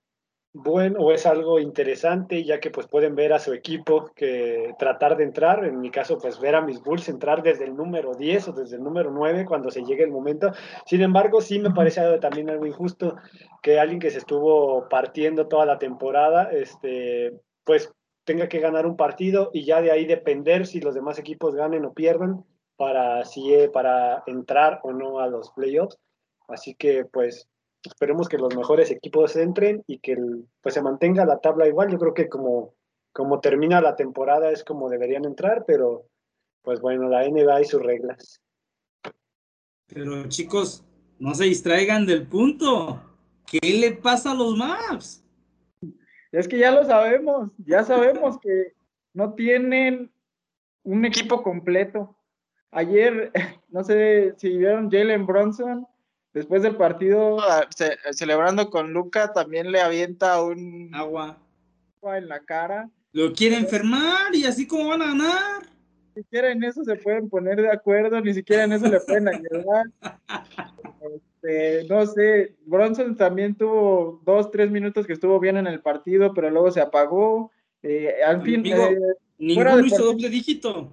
bueno 0.53 1.01
o 1.01 1.13
es 1.13 1.27
algo 1.27 1.61
interesante, 1.61 2.43
ya 2.45 2.59
que 2.59 2.71
pues 2.71 2.89
pueden 2.89 3.15
ver 3.15 3.33
a 3.33 3.39
su 3.39 3.53
equipo 3.53 4.11
que 4.17 4.75
tratar 4.79 5.17
de 5.17 5.25
entrar, 5.25 5.65
en 5.65 5.81
mi 5.81 5.91
caso 5.91 6.19
pues 6.19 6.41
ver 6.41 6.55
a 6.55 6.61
mis 6.61 6.83
Bulls 6.83 7.09
entrar 7.09 7.43
desde 7.43 7.65
el 7.65 7.77
número 7.77 8.15
10 8.15 8.49
o 8.49 8.53
desde 8.53 8.77
el 8.77 8.83
número 8.83 9.11
9 9.11 9.45
cuando 9.47 9.71
se 9.71 9.85
llegue 9.85 10.05
el 10.05 10.11
momento. 10.11 10.53
Sin 10.87 11.03
embargo, 11.03 11.41
sí 11.41 11.59
me 11.59 11.71
parece 11.71 12.19
también 12.19 12.51
algo 12.51 12.67
injusto 12.67 13.17
que 13.63 13.79
alguien 13.79 14.01
que 14.01 14.11
se 14.11 14.19
estuvo 14.19 14.89
partiendo 14.89 15.47
toda 15.47 15.67
la 15.67 15.79
temporada, 15.79 16.51
este, 16.51 17.33
pues 17.65 17.93
tenga 18.25 18.49
que 18.49 18.61
ganar 18.61 18.87
un 18.87 18.97
partido 18.97 19.51
y 19.53 19.65
ya 19.65 19.81
de 19.81 19.91
ahí 19.91 20.05
depender 20.05 20.67
si 20.67 20.81
los 20.81 20.95
demás 20.95 21.19
equipos 21.19 21.55
ganen 21.55 21.85
o 21.85 21.95
pierdan 21.95 22.45
para, 22.77 23.25
si, 23.25 23.53
para 23.73 24.23
entrar 24.27 24.81
o 24.83 24.93
no 24.93 25.21
a 25.21 25.29
los 25.29 25.51
playoffs. 25.53 25.99
Así 26.49 26.75
que 26.75 27.05
pues 27.05 27.49
esperemos 27.83 28.29
que 28.29 28.39
los 28.39 28.55
mejores 28.57 28.91
equipos 28.91 29.37
entren 29.37 29.83
y 29.87 29.99
que 29.99 30.17
pues 30.61 30.75
se 30.75 30.83
mantenga 30.83 31.25
la 31.25 31.41
tabla 31.41 31.67
igual. 31.67 31.91
Yo 31.91 31.99
creo 31.99 32.15
que 32.15 32.29
como, 32.29 32.75
como 33.13 33.41
termina 33.41 33.81
la 33.81 33.97
temporada 33.97 34.51
es 34.51 34.65
como 34.65 34.89
deberían 34.89 35.25
entrar, 35.25 35.65
pero 35.67 36.07
pues 36.63 36.81
bueno, 36.81 37.09
la 37.09 37.29
NBA 37.29 37.63
y 37.63 37.65
sus 37.65 37.83
reglas. 37.83 38.41
Pero 39.87 40.29
chicos, 40.29 40.85
no 41.19 41.35
se 41.35 41.45
distraigan 41.45 42.07
del 42.07 42.27
punto. 42.27 43.01
¿Qué 43.47 43.59
le 43.63 43.93
pasa 43.93 44.33
a 44.33 44.35
los 44.35 44.57
Maps? 44.57 45.25
Es 46.31 46.47
que 46.47 46.59
ya 46.59 46.71
lo 46.71 46.85
sabemos, 46.85 47.51
ya 47.59 47.83
sabemos 47.83 48.39
que 48.39 48.75
no 49.13 49.35
tienen 49.35 50.13
un 50.85 51.05
equipo 51.05 51.43
completo. 51.43 52.17
Ayer, 52.71 53.33
no 53.69 53.83
sé 53.83 54.35
si 54.37 54.57
vieron 54.57 54.91
Jalen 54.91 55.27
Bronson, 55.27 55.87
Después 56.33 56.63
del 56.63 56.77
partido, 56.77 57.41
ah, 57.41 57.69
celebrando 58.13 58.71
con 58.71 58.93
Luca, 58.93 59.33
también 59.33 59.73
le 59.73 59.81
avienta 59.81 60.43
un 60.43 60.91
agua 60.95 61.39
en 62.03 62.29
la 62.29 62.41
cara. 62.41 62.89
Lo 63.13 63.33
quiere 63.33 63.57
enfermar 63.57 64.35
y 64.35 64.45
así 64.45 64.67
como 64.67 64.89
van 64.89 65.03
a 65.03 65.07
ganar. 65.07 65.63
Ni 66.15 66.23
siquiera 66.23 66.53
en 66.53 66.63
eso 66.63 66.85
se 66.85 66.97
pueden 66.97 67.29
poner 67.29 67.61
de 67.61 67.71
acuerdo, 67.71 68.21
ni 68.21 68.33
siquiera 68.33 68.65
en 68.65 68.73
eso 68.73 68.87
le 68.87 69.01
pueden 69.01 69.29
ayudar. 69.29 69.87
Este, 71.43 71.87
no 71.89 72.07
sé, 72.07 72.55
Bronson 72.67 73.17
también 73.17 73.55
tuvo 73.55 74.21
dos, 74.25 74.51
tres 74.51 74.71
minutos 74.71 75.07
que 75.07 75.15
estuvo 75.15 75.41
bien 75.41 75.57
en 75.57 75.67
el 75.67 75.81
partido, 75.81 76.35
pero 76.35 76.51
luego 76.51 76.71
se 76.71 76.81
apagó. 76.81 77.51
Eh, 77.83 78.17
al 78.25 78.43
fin, 78.43 78.65
eh, 78.67 78.99
ninguno 79.39 79.81
hizo 79.81 80.05
doble 80.05 80.29
dígito. 80.29 80.93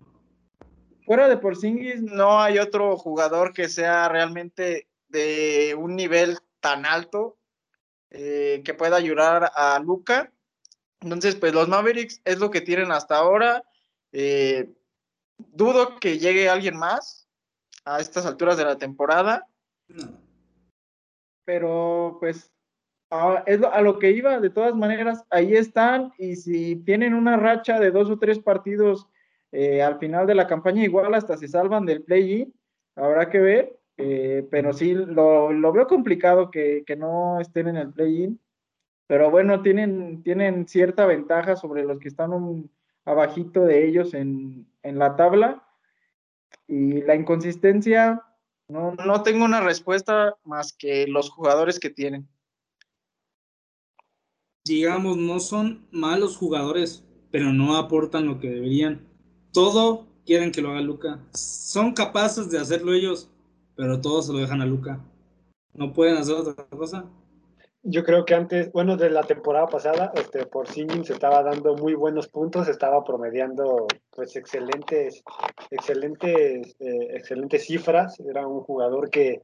Fuera 1.06 1.28
de 1.28 1.38
Porzingis, 1.38 2.02
no 2.02 2.39
hay 2.39 2.60
otro 2.60 2.97
jugador 2.97 3.54
que 3.54 3.69
sea 3.69 4.10
realmente 4.10 4.88
de 5.09 5.75
un 5.77 5.95
nivel 5.95 6.37
tan 6.59 6.85
alto 6.85 7.37
eh, 8.09 8.61
que 8.63 8.73
pueda 8.73 8.97
ayudar 8.97 9.51
a 9.55 9.79
Luca. 9.79 10.31
Entonces, 11.01 11.35
pues 11.35 11.53
los 11.53 11.67
Mavericks 11.67 12.21
es 12.25 12.39
lo 12.39 12.49
que 12.49 12.61
tienen 12.61 12.91
hasta 12.91 13.17
ahora. 13.17 13.63
Eh, 14.11 14.73
dudo 15.37 15.99
que 15.99 16.17
llegue 16.17 16.49
alguien 16.49 16.77
más 16.77 17.27
a 17.85 17.99
estas 17.99 18.25
alturas 18.25 18.57
de 18.57 18.65
la 18.65 18.77
temporada. 18.77 19.47
Pero 21.45 22.17
pues 22.19 22.51
a, 23.09 23.43
es 23.45 23.61
a 23.63 23.81
lo 23.81 23.99
que 23.99 24.11
iba, 24.11 24.39
de 24.39 24.49
todas 24.49 24.75
maneras, 24.75 25.23
ahí 25.29 25.55
están 25.55 26.11
y 26.17 26.35
si 26.35 26.75
tienen 26.77 27.13
una 27.13 27.37
racha 27.37 27.79
de 27.79 27.91
dos 27.91 28.09
o 28.09 28.19
tres 28.19 28.39
partidos 28.39 29.07
eh, 29.51 29.81
al 29.81 29.97
final 29.97 30.27
de 30.27 30.35
la 30.35 30.47
campaña, 30.47 30.83
igual 30.83 31.13
hasta 31.13 31.37
se 31.37 31.47
salvan 31.47 31.85
del 31.85 32.03
play-in, 32.03 32.53
habrá 32.95 33.29
que 33.29 33.39
ver. 33.39 33.79
Eh, 33.97 34.47
pero 34.51 34.73
sí, 34.73 34.93
lo, 34.93 35.51
lo, 35.51 35.71
veo 35.73 35.88
complicado 35.88 36.51
que, 36.51 36.83
que 36.86 36.95
no 36.95 37.39
estén 37.41 37.67
en 37.67 37.77
el 37.77 37.91
play-in. 37.91 38.39
Pero 39.07 39.31
bueno, 39.31 39.62
tienen, 39.62 40.21
tienen 40.23 40.67
cierta 40.67 41.05
ventaja 41.05 41.55
sobre 41.55 41.83
los 41.83 41.99
que 41.99 42.07
están 42.07 42.33
un, 42.33 42.69
abajito 43.07 43.63
de 43.63 43.88
ellos 43.88 44.13
en, 44.13 44.67
en 44.83 44.99
la 44.99 45.15
tabla. 45.15 45.63
Y 46.67 47.01
la 47.01 47.15
inconsistencia, 47.15 48.21
no, 48.67 48.93
no 48.93 49.23
tengo 49.23 49.45
una 49.45 49.62
respuesta 49.62 50.36
más 50.43 50.73
que 50.73 51.07
los 51.07 51.29
jugadores 51.29 51.79
que 51.79 51.89
tienen. 51.89 52.27
Digamos, 54.65 55.15
no 55.15 55.39
son 55.39 55.88
malos 55.91 56.36
jugadores, 56.36 57.05
pero 57.31 57.53
no 57.53 57.77
aportan 57.77 58.27
lo 58.27 58.39
que 58.39 58.49
deberían. 58.49 59.07
Todo 59.53 60.07
quieren 60.25 60.51
que 60.51 60.62
lo 60.62 60.71
haga 60.71 60.81
Luca. 60.81 61.19
Son 61.33 61.93
capaces 61.93 62.51
de 62.51 62.60
hacerlo 62.60 62.93
ellos, 62.93 63.31
pero 63.77 64.01
todos 64.01 64.27
lo 64.29 64.39
dejan 64.39 64.61
a 64.61 64.65
Luca. 64.65 64.99
¿No 65.73 65.93
pueden 65.93 66.17
hacer 66.17 66.35
otra 66.35 66.65
cosa? 66.65 67.05
Yo 67.83 68.03
creo 68.03 68.25
que 68.25 68.33
antes, 68.33 68.71
bueno, 68.73 68.97
de 68.97 69.09
la 69.11 69.23
temporada 69.23 69.67
pasada, 69.67 70.11
este, 70.15 70.45
por 70.45 70.67
se 70.67 70.83
estaba 71.13 71.43
dando 71.43 71.75
muy 71.75 71.93
buenos 71.93 72.27
puntos, 72.27 72.67
estaba 72.67 73.03
promediando 73.03 73.87
pues 74.13 74.35
excelentes, 74.35 75.23
excelentes, 75.69 76.75
eh, 76.79 77.07
excelentes 77.11 77.65
cifras. 77.65 78.19
Era 78.19 78.45
un 78.45 78.61
jugador 78.61 79.09
que, 79.09 79.43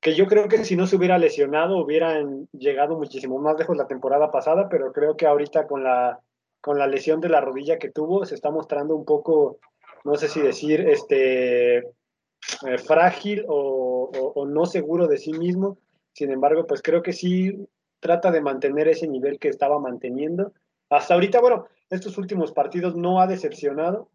que 0.00 0.14
yo 0.14 0.26
creo 0.26 0.48
que 0.48 0.64
si 0.64 0.74
no 0.74 0.86
se 0.86 0.96
hubiera 0.96 1.18
lesionado 1.18 1.78
hubieran 1.78 2.48
llegado 2.52 2.96
muchísimo 2.96 3.38
más 3.38 3.58
lejos 3.58 3.76
la 3.76 3.86
temporada 3.86 4.30
pasada, 4.30 4.68
pero 4.68 4.92
creo 4.92 5.16
que 5.16 5.26
ahorita 5.26 5.66
con 5.66 5.84
la, 5.84 6.18
con 6.60 6.78
la 6.78 6.86
lesión 6.86 7.20
de 7.20 7.28
la 7.28 7.40
rodilla 7.40 7.78
que 7.78 7.90
tuvo 7.90 8.24
se 8.24 8.34
está 8.34 8.50
mostrando 8.50 8.96
un 8.96 9.04
poco, 9.04 9.58
no 10.02 10.16
sé 10.16 10.28
si 10.28 10.40
decir, 10.40 10.80
este, 10.80 11.84
eh, 12.66 12.78
frágil 12.78 13.44
o, 13.48 14.46
no 14.46 14.66
seguro 14.66 15.06
de 15.06 15.18
sí 15.18 15.32
mismo. 15.32 15.78
Sin 16.12 16.30
embargo, 16.30 16.66
pues 16.66 16.82
creo 16.82 17.02
que 17.02 17.12
sí 17.12 17.66
trata 18.00 18.30
de 18.30 18.40
mantener 18.40 18.88
ese 18.88 19.08
nivel 19.08 19.38
que 19.38 19.48
estaba 19.48 19.78
manteniendo. 19.78 20.52
Hasta 20.88 21.14
ahorita, 21.14 21.40
bueno, 21.40 21.66
estos 21.90 22.16
últimos 22.18 22.52
partidos 22.52 22.94
no 22.94 23.20
ha 23.20 23.26
decepcionado, 23.26 24.08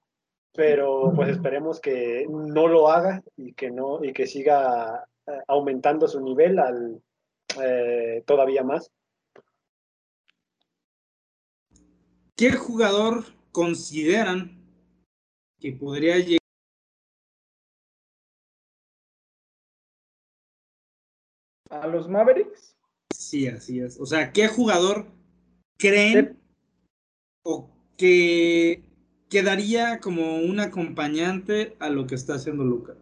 pero 0.54 1.12
pues 1.16 1.30
esperemos 1.30 1.80
que 1.80 2.26
no 2.30 2.68
lo 2.68 2.90
haga 2.90 3.22
y 3.36 3.54
que 3.54 3.72
no 3.72 4.04
y 4.04 4.14
que 4.14 4.28
siga 4.28 5.06
eh, 5.28 5.32
aumentando 5.48 6.08
su 6.08 6.22
nivel 6.22 6.60
al 6.60 7.02
eh, 7.62 8.24
todavía 8.26 8.64
más. 8.64 8.90
¿Qué 12.36 12.54
jugador 12.54 13.26
consideran 13.52 14.62
que 15.60 15.74
podría 15.74 16.18
llegar. 16.18 16.41
¿A 21.82 21.88
los 21.88 22.08
Mavericks? 22.08 22.78
Sí, 23.12 23.48
así 23.48 23.80
es. 23.80 24.00
O 24.00 24.06
sea, 24.06 24.32
¿qué 24.32 24.48
jugador 24.48 25.08
creen 25.80 26.40
o 27.44 27.72
que 27.98 28.84
quedaría 29.32 30.00
como 30.00 30.38
un 30.38 30.60
acompañante 30.60 31.76
a 31.80 31.90
lo 31.90 32.06
que 32.06 32.14
está 32.14 32.36
haciendo 32.36 32.64
Luca? 32.64 32.94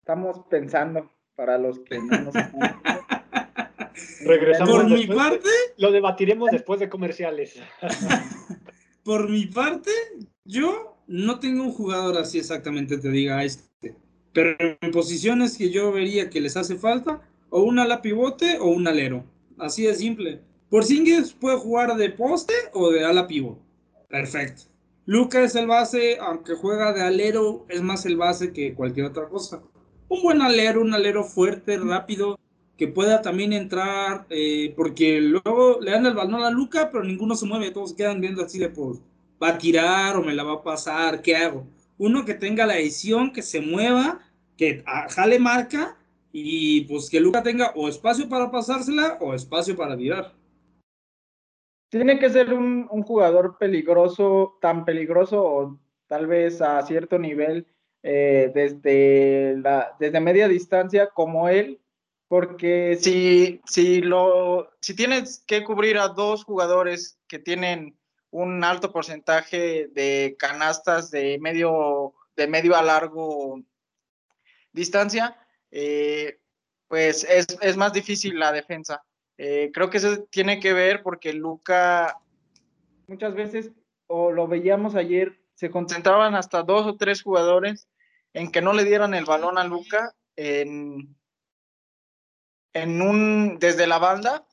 Estamos 0.00 0.40
pensando 0.48 1.10
para 1.36 1.58
los 1.58 1.80
que 1.80 1.98
no 1.98 2.18
nos 2.22 2.34
Regresamos. 4.24 4.74
Por 4.74 4.88
mi 4.88 5.06
de- 5.06 5.14
parte, 5.14 5.50
Lo 5.76 5.92
debatiremos 5.92 6.50
después 6.50 6.80
de 6.80 6.88
comerciales. 6.88 7.60
por 9.04 9.28
mi 9.28 9.44
parte, 9.48 9.90
yo 10.44 10.96
no 11.06 11.38
tengo 11.38 11.64
un 11.64 11.72
jugador 11.72 12.18
así 12.18 12.38
exactamente 12.38 12.98
te 12.98 13.10
diga 13.10 13.44
este. 13.44 13.96
Pero 14.32 14.56
en 14.58 14.90
posiciones 14.90 15.56
que 15.56 15.70
yo 15.70 15.92
vería 15.92 16.28
que 16.28 16.40
les 16.40 16.56
hace 16.56 16.76
falta, 16.76 17.22
o 17.50 17.62
un 17.62 17.78
ala 17.78 18.02
pivote 18.02 18.58
o 18.58 18.66
un 18.66 18.86
alero. 18.88 19.24
Así 19.58 19.84
de 19.84 19.94
simple. 19.94 20.40
Porzingis 20.70 21.32
puede 21.32 21.56
jugar 21.56 21.96
de 21.96 22.10
poste 22.10 22.54
o 22.72 22.90
de 22.90 23.04
ala 23.04 23.26
pivot. 23.26 23.58
Perfecto. 24.08 24.62
Luca 25.06 25.42
es 25.42 25.54
el 25.54 25.66
base, 25.66 26.18
aunque 26.18 26.54
juega 26.54 26.92
de 26.92 27.02
alero, 27.02 27.66
es 27.68 27.82
más 27.82 28.06
el 28.06 28.16
base 28.16 28.52
que 28.52 28.74
cualquier 28.74 29.06
otra 29.06 29.28
cosa. 29.28 29.62
Un 30.08 30.22
buen 30.22 30.42
alero, 30.42 30.80
un 30.80 30.94
alero 30.94 31.24
fuerte, 31.24 31.78
rápido, 31.78 32.38
que 32.76 32.88
pueda 32.88 33.22
también 33.22 33.52
entrar, 33.52 34.26
eh, 34.30 34.72
porque 34.76 35.20
luego 35.20 35.78
le 35.80 35.92
dan 35.92 36.06
el 36.06 36.14
balón 36.14 36.42
a 36.42 36.50
Luca, 36.50 36.90
pero 36.90 37.04
ninguno 37.04 37.36
se 37.36 37.46
mueve, 37.46 37.70
todos 37.70 37.94
quedan 37.94 38.20
viendo 38.20 38.42
así 38.42 38.58
de 38.58 38.70
pues, 38.70 39.00
va 39.42 39.48
a 39.48 39.58
tirar 39.58 40.16
o 40.16 40.22
me 40.22 40.34
la 40.34 40.42
va 40.42 40.54
a 40.54 40.62
pasar, 40.62 41.22
¿qué 41.22 41.36
hago? 41.36 41.66
Uno 41.98 42.24
que 42.24 42.34
tenga 42.34 42.66
la 42.66 42.78
edición, 42.78 43.32
que 43.32 43.42
se 43.42 43.60
mueva, 43.60 44.20
que 44.56 44.82
ah, 44.86 45.06
jale 45.08 45.38
marca 45.38 45.96
y 46.32 46.82
pues 46.82 47.08
que 47.08 47.20
Luca 47.20 47.42
tenga 47.42 47.72
o 47.74 47.88
espacio 47.88 48.28
para 48.28 48.50
pasársela 48.50 49.18
o 49.20 49.34
espacio 49.34 49.76
para 49.76 49.96
tirar. 49.96 50.34
Tiene 51.90 52.18
que 52.18 52.28
ser 52.30 52.52
un, 52.52 52.88
un 52.90 53.02
jugador 53.02 53.56
peligroso, 53.58 54.58
tan 54.60 54.84
peligroso 54.84 55.42
o 55.44 55.78
tal 56.08 56.26
vez 56.26 56.60
a 56.60 56.82
cierto 56.82 57.18
nivel 57.18 57.66
eh, 58.02 58.52
desde, 58.54 59.56
la, 59.56 59.96
desde 59.98 60.20
media 60.20 60.46
distancia 60.46 61.08
como 61.08 61.48
él, 61.48 61.80
porque 62.28 62.98
si, 63.00 63.62
si, 63.64 64.02
lo, 64.02 64.68
si 64.80 64.94
tienes 64.94 65.42
que 65.46 65.64
cubrir 65.64 65.96
a 65.96 66.08
dos 66.08 66.44
jugadores 66.44 67.18
que 67.28 67.38
tienen 67.38 67.96
un 68.34 68.64
alto 68.64 68.90
porcentaje 68.90 69.86
de 69.92 70.34
canastas 70.36 71.12
de 71.12 71.38
medio, 71.38 72.14
de 72.34 72.48
medio 72.48 72.74
a 72.74 72.82
largo 72.82 73.62
distancia, 74.72 75.36
eh, 75.70 76.40
pues 76.88 77.22
es, 77.22 77.46
es, 77.60 77.76
más 77.76 77.92
difícil 77.92 78.36
la 78.36 78.50
defensa. 78.50 79.04
Eh, 79.38 79.70
creo 79.72 79.88
que 79.88 79.98
eso 79.98 80.24
tiene 80.30 80.58
que 80.58 80.72
ver 80.72 81.04
porque 81.04 81.32
Luca 81.32 82.18
muchas 83.06 83.36
veces, 83.36 83.70
o 84.08 84.32
lo 84.32 84.48
veíamos 84.48 84.96
ayer, 84.96 85.40
se 85.54 85.70
concentraban 85.70 86.34
hasta 86.34 86.64
dos 86.64 86.88
o 86.88 86.96
tres 86.96 87.22
jugadores 87.22 87.88
en 88.32 88.50
que 88.50 88.62
no 88.62 88.72
le 88.72 88.82
dieran 88.82 89.14
el 89.14 89.26
balón 89.26 89.58
a 89.58 89.64
Luca 89.64 90.12
en, 90.34 91.16
en 92.72 93.00
un, 93.00 93.60
desde 93.60 93.86
la 93.86 93.98
banda 94.00 94.44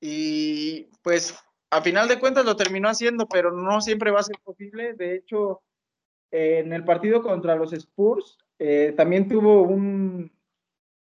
y 0.00 0.84
pues 1.02 1.36
a 1.70 1.82
final 1.82 2.08
de 2.08 2.18
cuentas 2.18 2.44
lo 2.44 2.56
terminó 2.56 2.88
haciendo, 2.88 3.26
pero 3.28 3.52
no 3.52 3.80
siempre 3.80 4.10
va 4.10 4.20
a 4.20 4.24
ser 4.24 4.36
posible. 4.42 4.94
De 4.94 5.14
hecho, 5.14 5.62
eh, 6.30 6.60
en 6.64 6.72
el 6.72 6.84
partido 6.84 7.22
contra 7.22 7.56
los 7.56 7.72
Spurs 7.72 8.38
eh, 8.58 8.94
también 8.96 9.28
tuvo 9.28 9.62
un, 9.62 10.32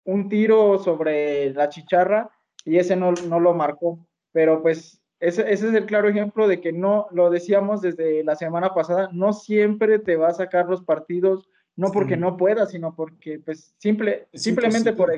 un, 0.04 0.30
tiro 0.30 0.80
sobre 0.80 1.54
la 1.54 1.70
chicharra 1.70 2.30
y 2.66 2.78
ese 2.78 2.96
no, 2.96 3.12
no 3.12 3.40
lo 3.40 3.54
marcó. 3.54 4.06
Pero 4.32 4.62
pues 4.62 5.02
ese, 5.20 5.42
ese, 5.52 5.70
es 5.70 5.74
el 5.74 5.86
claro 5.86 6.10
ejemplo 6.10 6.48
de 6.48 6.60
que 6.60 6.72
no, 6.72 7.08
lo 7.12 7.30
decíamos 7.30 7.82
desde 7.82 8.24
la 8.24 8.36
semana 8.36 8.74
pasada, 8.74 9.10
no 9.14 9.34
siempre 9.34 10.00
te 10.00 10.16
va 10.16 10.30
a 10.30 10.34
sacar 10.34 10.68
los 10.68 10.84
partidos, 10.84 11.48
no 11.76 11.92
porque 11.92 12.16
sí. 12.16 12.20
no 12.20 12.36
pueda, 12.36 12.66
sino 12.66 12.96
porque 12.96 13.40
pues 13.40 13.76
simple, 13.78 14.28
simplemente 14.34 14.94
por 14.94 15.12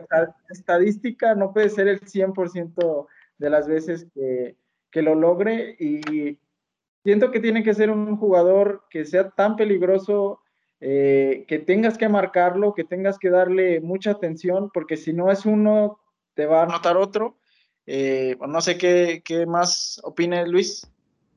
estadística 0.50 1.34
no 1.34 1.54
puede 1.54 1.70
ser 1.70 1.88
el 1.88 2.02
100% 2.02 3.08
de 3.38 3.50
las 3.50 3.68
veces 3.68 4.08
que, 4.14 4.56
que 4.92 5.02
lo 5.02 5.16
logre 5.16 5.76
y 5.80 6.38
siento 7.04 7.32
que 7.32 7.40
tiene 7.40 7.64
que 7.64 7.74
ser 7.74 7.90
un 7.90 8.18
jugador 8.18 8.84
que 8.90 9.06
sea 9.06 9.30
tan 9.30 9.56
peligroso, 9.56 10.42
eh, 10.82 11.46
que 11.48 11.60
tengas 11.60 11.98
que 11.98 12.10
marcarlo, 12.10 12.74
que 12.74 12.84
tengas 12.84 13.18
que 13.18 13.30
darle 13.30 13.82
mucha 13.82 14.12
atención, 14.12 14.70
porque 14.74 14.98
si 14.98 15.14
no 15.14 15.32
es 15.32 15.46
uno, 15.46 16.00
te 16.36 16.46
va 16.46 16.62
a 16.62 16.64
anotar 16.64 16.98
otro. 16.98 17.38
Eh, 17.86 18.38
no 18.48 18.62
sé 18.62 18.78
qué, 18.78 19.22
qué, 19.26 19.46
más 19.46 20.00
opine 20.04 20.46
Luis. 20.48 20.90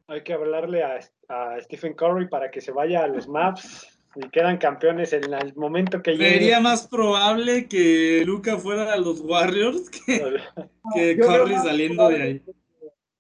Hay 0.09 0.23
que 0.23 0.35
hablarle 0.35 0.83
a, 0.83 0.99
a, 1.29 1.61
Stephen 1.63 1.95
Curry 1.95 2.29
para 2.29 2.51
que 2.51 2.61
se 2.61 2.73
vaya 2.73 3.05
a 3.05 3.07
los 3.07 3.27
maps 3.27 3.87
y 4.15 4.29
quedan 4.29 4.59
campeones 4.59 5.15
en 5.15 5.33
el 5.33 5.55
momento 5.55 6.03
que 6.03 6.13
llegue. 6.13 6.35
Sería 6.35 6.61
más 6.61 6.87
probable 6.87 7.67
que 7.67 8.23
Luca 8.27 8.59
fuera 8.59 8.93
a 8.93 8.99
los 8.99 9.21
Warriors 9.21 9.89
que, 9.89 10.37
que 10.95 11.17
Curry 11.17 11.55
saliendo 11.57 12.09
de 12.11 12.23
ahí 12.23 12.43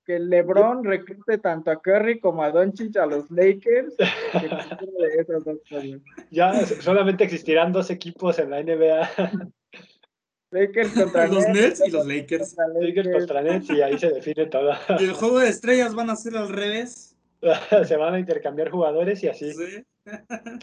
que 0.04 0.18
LeBron 0.18 0.84
reclute 0.84 1.38
tanto 1.38 1.70
a 1.70 1.80
Curry 1.80 2.20
como 2.20 2.42
a 2.42 2.50
Doncic 2.50 2.96
a 2.96 3.06
los 3.06 3.30
Lakers. 3.30 3.94
ya 6.30 6.66
solamente 6.66 7.24
existirán 7.24 7.72
dos 7.72 7.90
equipos 7.90 8.38
en 8.38 8.50
la 8.50 8.62
NBA. 8.62 9.08
Lakers 10.50 10.92
contra 10.94 11.26
los 11.28 11.48
Nets 11.48 11.82
y 11.86 11.90
los 11.90 12.06
Lakers. 12.06 12.54
Contra 12.54 12.80
Lakers. 12.80 13.06
Lakers 13.06 13.18
contra 13.18 13.42
Nets 13.42 13.70
y 13.70 13.82
ahí 13.82 13.98
se 13.98 14.10
define 14.10 14.46
todo. 14.46 14.72
Y 15.00 15.04
el 15.04 15.12
juego 15.12 15.38
de 15.38 15.48
estrellas 15.48 15.94
van 15.94 16.10
a 16.10 16.16
ser 16.16 16.36
al 16.36 16.48
revés. 16.48 17.16
se 17.86 17.96
van 17.96 18.14
a 18.14 18.18
intercambiar 18.18 18.70
jugadores 18.70 19.22
y 19.22 19.28
así. 19.28 19.52
Sí. 19.52 19.84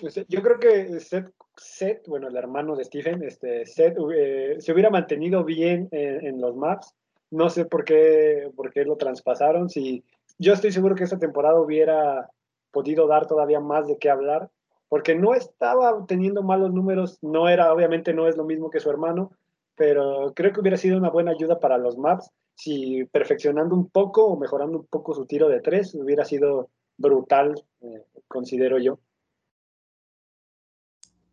Pues, 0.01 0.15
yo 0.27 0.41
creo 0.41 0.59
que 0.59 0.99
Seth, 0.99 1.31
Seth, 1.55 2.07
bueno, 2.07 2.27
el 2.27 2.35
hermano 2.35 2.75
de 2.75 2.83
Stephen, 2.83 3.23
este, 3.23 3.65
Seth 3.65 3.95
eh, 4.13 4.57
se 4.59 4.73
hubiera 4.73 4.89
mantenido 4.89 5.45
bien 5.45 5.87
en, 5.91 6.25
en 6.25 6.41
los 6.41 6.57
maps 6.57 6.93
no 7.31 7.49
sé 7.49 7.65
por 7.65 7.83
qué, 7.83 8.51
por 8.55 8.71
qué 8.71 8.85
lo 8.85 8.97
traspasaron. 8.97 9.69
Si, 9.69 10.03
yo 10.37 10.53
estoy 10.53 10.71
seguro 10.71 10.95
que 10.95 11.03
esta 11.03 11.19
temporada 11.19 11.59
hubiera 11.59 12.29
podido 12.71 13.07
dar 13.07 13.27
todavía 13.27 13.59
más 13.59 13.87
de 13.87 13.97
qué 13.97 14.09
hablar, 14.09 14.49
porque 14.87 15.15
no 15.15 15.33
estaba 15.33 16.05
teniendo 16.07 16.43
malos 16.43 16.73
números, 16.73 17.19
no 17.21 17.49
era, 17.49 17.73
obviamente 17.73 18.13
no 18.13 18.27
es 18.27 18.37
lo 18.37 18.43
mismo 18.43 18.69
que 18.69 18.79
su 18.79 18.89
hermano, 18.89 19.31
pero 19.75 20.33
creo 20.35 20.51
que 20.51 20.59
hubiera 20.59 20.77
sido 20.77 20.97
una 20.97 21.09
buena 21.09 21.31
ayuda 21.31 21.59
para 21.59 21.77
los 21.77 21.97
maps 21.97 22.31
si 22.59 23.05
perfeccionando 23.05 23.73
un 23.73 23.89
poco 23.89 24.25
o 24.25 24.37
mejorando 24.37 24.79
un 24.79 24.85
poco 24.85 25.13
su 25.13 25.25
tiro 25.25 25.47
de 25.47 25.61
tres 25.61 25.95
hubiera 25.95 26.25
sido 26.25 26.69
brutal, 26.97 27.55
eh, 27.79 28.03
considero 28.27 28.77
yo. 28.79 28.99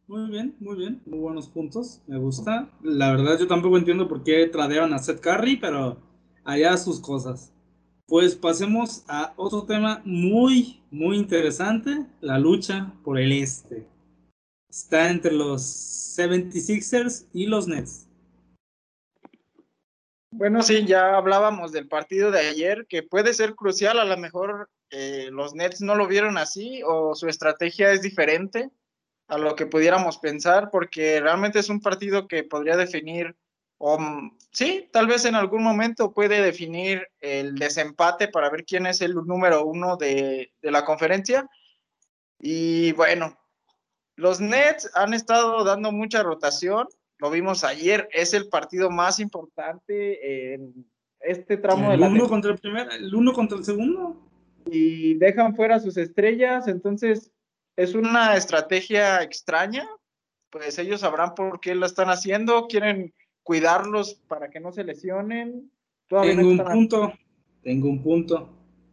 Muy 0.09 0.31
bien, 0.31 0.55
muy 0.61 0.77
bien, 0.77 1.03
muy 1.05 1.19
buenos 1.19 1.49
puntos, 1.49 2.01
me 2.07 2.17
gusta. 2.17 2.71
La 2.81 3.11
verdad 3.11 3.41
yo 3.41 3.49
tampoco 3.49 3.77
entiendo 3.77 4.07
por 4.07 4.23
qué 4.23 4.47
tradeaban 4.47 4.95
a 4.95 5.01
Seth 5.01 5.19
Curry, 5.19 5.57
pero 5.57 6.01
allá 6.45 6.77
sus 6.77 7.01
cosas. 7.01 7.53
Pues 8.07 8.37
pasemos 8.37 9.03
a 9.09 9.35
otro 9.37 9.65
tema 9.65 10.03
muy, 10.05 10.81
muy 10.93 11.17
interesante, 11.17 12.07
la 12.21 12.39
lucha 12.39 12.93
por 13.03 13.19
el 13.19 13.33
este. 13.33 13.85
Está 14.71 15.11
entre 15.11 15.33
los 15.33 15.63
76ers 16.17 17.27
y 17.33 17.47
los 17.47 17.67
Nets. 17.67 18.09
Bueno, 20.31 20.63
sí, 20.63 20.85
ya 20.87 21.17
hablábamos 21.17 21.73
del 21.73 21.89
partido 21.89 22.31
de 22.31 22.47
ayer, 22.47 22.87
que 22.89 23.03
puede 23.03 23.35
ser 23.35 23.57
crucial, 23.57 23.99
a 23.99 24.05
lo 24.05 24.17
mejor 24.17 24.71
eh, 24.91 25.31
los 25.33 25.57
Nets 25.57 25.81
no 25.81 25.97
lo 25.97 26.07
vieron 26.07 26.39
así 26.39 26.81
o 26.87 27.17
su 27.17 27.27
estrategia 27.27 27.91
es 27.91 28.03
diferente 28.03 28.71
a 29.29 29.39
lo 29.39 29.57
que 29.57 29.67
pudiéramos 29.67 30.19
pensar, 30.19 30.71
porque 30.71 31.21
realmente 31.21 31.59
es 31.59 31.69
un 31.69 31.81
partido 31.81 32.29
que 32.29 32.45
podría 32.45 32.77
definir, 32.77 33.35
o 33.79 33.99
sí, 34.53 34.89
tal 34.93 35.07
vez 35.07 35.25
en 35.25 35.35
algún 35.35 35.63
momento 35.63 36.13
puede 36.13 36.41
definir 36.41 37.07
el 37.21 37.57
desempate 37.57 38.29
para 38.29 38.51
ver 38.51 38.65
quién 38.65 38.87
es 38.87 39.01
el 39.01 39.15
número 39.15 39.65
uno 39.65 39.97
de, 39.97 40.53
de 40.63 40.71
la 40.71 40.85
conferencia. 40.85 41.49
Y 42.39 42.93
bueno, 42.93 43.37
los 44.15 44.41
Nets 44.41 44.91
han 44.95 45.13
estado 45.13 45.65
dando 45.65 45.93
mucha 45.93 46.23
rotación, 46.23 46.87
lo 47.19 47.31
vimos 47.31 47.65
ayer, 47.65 48.09
es 48.13 48.35
el 48.35 48.49
partido 48.49 48.91
más 48.91 49.21
importante 49.21 50.55
en 50.55 50.87
este 51.21 51.57
tramo 51.57 51.93
el 51.93 51.99
de 51.99 52.07
la 52.07 52.13
uno 52.13 52.29
contra 52.29 52.53
el 52.53 52.59
primer, 52.59 52.89
el 52.93 53.15
uno 53.15 53.33
contra 53.33 53.59
el 53.59 53.65
segundo. 53.65 54.23
Y 54.69 55.15
dejan 55.15 55.55
fuera 55.55 55.79
sus 55.79 55.97
estrellas, 55.97 56.67
entonces 56.67 57.31
es 57.77 57.95
una 57.95 58.37
estrategia 58.37 59.23
extraña, 59.23 59.87
pues 60.51 60.79
ellos 60.79 61.03
sabrán 61.03 61.35
por 61.35 61.61
qué 61.61 61.75
lo 61.75 61.87
están 61.87 62.09
haciendo, 62.09 62.67
quieren 62.67 63.15
cuidarlos 63.43 64.15
para 64.27 64.49
que 64.51 64.61
no 64.61 64.73
se 64.73 64.85
lesionen. 64.85 65.71
Todavía 66.09 66.37
tengo 66.37 66.55
no 66.55 66.63
un 66.63 66.73
punto, 66.73 67.13
tengo 67.63 67.89
un 67.89 68.03
punto. 68.03 68.49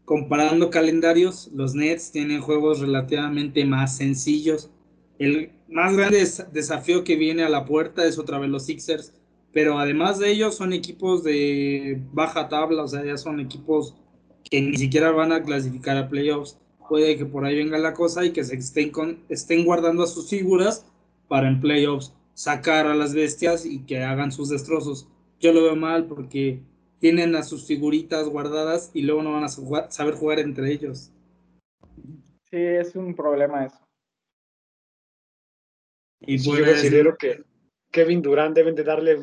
comparando 0.05 0.69
calendarios, 0.69 1.49
los 1.53 1.73
Nets 1.73 2.11
tienen 2.11 2.41
juegos 2.41 2.81
relativamente 2.81 3.65
más 3.65 3.95
sencillos. 3.95 4.69
El 5.17 5.51
más 5.69 5.95
grande 5.95 6.27
desafío 6.51 7.03
que 7.03 7.15
viene 7.15 7.43
a 7.43 7.49
la 7.49 7.65
puerta 7.65 8.05
es 8.05 8.19
otra 8.19 8.39
vez 8.39 8.49
los 8.49 8.65
Sixers, 8.65 9.13
pero 9.53 9.79
además 9.79 10.19
de 10.19 10.31
ellos 10.31 10.55
son 10.55 10.73
equipos 10.73 11.23
de 11.23 12.01
baja 12.11 12.49
tabla, 12.49 12.83
o 12.83 12.87
sea, 12.87 13.05
ya 13.05 13.15
son 13.15 13.39
equipos 13.39 13.95
que 14.43 14.59
ni 14.59 14.75
siquiera 14.75 15.11
van 15.11 15.31
a 15.31 15.43
clasificar 15.43 15.95
a 15.95 16.09
playoffs. 16.09 16.57
Puede 16.87 17.17
que 17.17 17.25
por 17.25 17.45
ahí 17.45 17.55
venga 17.55 17.77
la 17.77 17.93
cosa 17.93 18.25
y 18.25 18.31
que 18.31 18.43
se 18.43 18.55
estén, 18.55 18.91
estén 19.29 19.65
guardando 19.65 20.03
a 20.03 20.07
sus 20.07 20.29
figuras 20.29 20.85
para 21.27 21.47
en 21.47 21.61
playoffs 21.61 22.13
sacar 22.33 22.87
a 22.87 22.95
las 22.95 23.13
bestias 23.13 23.65
y 23.65 23.85
que 23.85 24.03
hagan 24.03 24.31
sus 24.31 24.49
destrozos. 24.49 25.07
Yo 25.39 25.53
lo 25.53 25.63
veo 25.63 25.75
mal 25.75 26.05
porque 26.05 26.59
tienen 26.99 27.35
a 27.35 27.43
sus 27.43 27.65
figuritas 27.65 28.27
guardadas 28.29 28.91
y 28.93 29.01
luego 29.01 29.23
no 29.23 29.33
van 29.33 29.43
a 29.43 29.89
saber 29.89 30.13
jugar 30.15 30.39
entre 30.39 30.71
ellos. 30.71 31.11
Sí, 32.49 32.57
es 32.57 32.95
un 32.95 33.15
problema 33.15 33.65
eso. 33.65 33.79
Y 36.21 36.37
yo 36.37 36.53
considero 36.63 37.17
que 37.17 37.43
Kevin 37.91 38.21
Durant 38.21 38.55
deben 38.55 38.75
de 38.75 38.83
darle, 38.83 39.17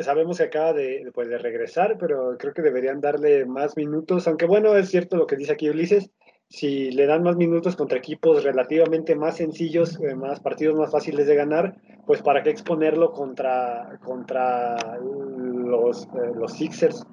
sabemos 0.00 0.38
que 0.38 0.44
acaba 0.44 0.72
de, 0.72 1.10
pues, 1.14 1.28
de 1.28 1.38
regresar, 1.38 1.96
pero 1.98 2.36
creo 2.38 2.52
que 2.52 2.62
deberían 2.62 3.00
darle 3.00 3.46
más 3.46 3.76
minutos, 3.76 4.26
aunque 4.26 4.46
bueno, 4.46 4.76
es 4.76 4.90
cierto 4.90 5.16
lo 5.16 5.26
que 5.26 5.36
dice 5.36 5.52
aquí 5.52 5.70
Ulises, 5.70 6.10
si 6.52 6.90
le 6.90 7.06
dan 7.06 7.22
más 7.22 7.36
minutos 7.36 7.76
contra 7.76 7.96
equipos 7.96 8.44
relativamente 8.44 9.14
más 9.16 9.38
sencillos, 9.38 9.98
eh, 10.02 10.14
más 10.14 10.38
partidos 10.40 10.76
más 10.76 10.90
fáciles 10.90 11.26
de 11.26 11.34
ganar, 11.34 11.76
pues 12.06 12.20
para 12.20 12.42
qué 12.42 12.50
exponerlo 12.50 13.12
contra, 13.12 13.98
contra 14.04 14.76
los, 15.00 16.02
eh, 16.04 16.32
los 16.38 16.52
Sixers. 16.52 17.06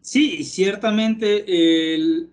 Sí, 0.00 0.42
ciertamente 0.42 1.44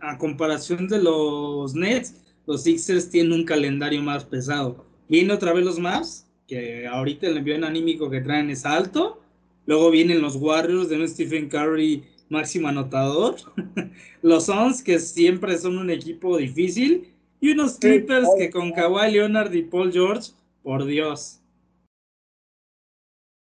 a 0.01 0.17
comparación 0.17 0.87
de 0.87 1.03
los 1.03 1.75
Nets, 1.75 2.15
los 2.47 2.63
Sixers 2.63 3.11
tienen 3.11 3.33
un 3.33 3.45
calendario 3.45 4.01
más 4.01 4.25
pesado. 4.25 4.85
Viene 5.07 5.33
otra 5.33 5.53
vez 5.53 5.63
los 5.63 5.77
Mavs, 5.77 6.25
que 6.47 6.87
ahorita 6.87 7.27
el 7.27 7.37
envío 7.37 7.63
anímico 7.63 8.09
que 8.09 8.21
traen 8.21 8.49
es 8.49 8.65
alto. 8.65 9.21
Luego 9.67 9.91
vienen 9.91 10.21
los 10.21 10.35
Warriors 10.35 10.89
de 10.89 10.97
un 10.97 11.07
Stephen 11.07 11.47
Curry 11.47 12.03
máximo 12.33 12.67
anotador. 12.67 13.35
Los 14.21 14.47
Suns, 14.47 14.83
que 14.83 14.99
siempre 14.99 15.57
son 15.57 15.77
un 15.77 15.89
equipo 15.89 16.37
difícil. 16.37 17.13
Y 17.39 17.51
unos 17.51 17.77
Clippers 17.77 18.27
que 18.37 18.49
con 18.49 18.71
Kawhi 18.71 19.11
Leonard 19.11 19.53
y 19.53 19.63
Paul 19.63 19.91
George, 19.91 20.31
por 20.61 20.85
Dios. 20.85 21.41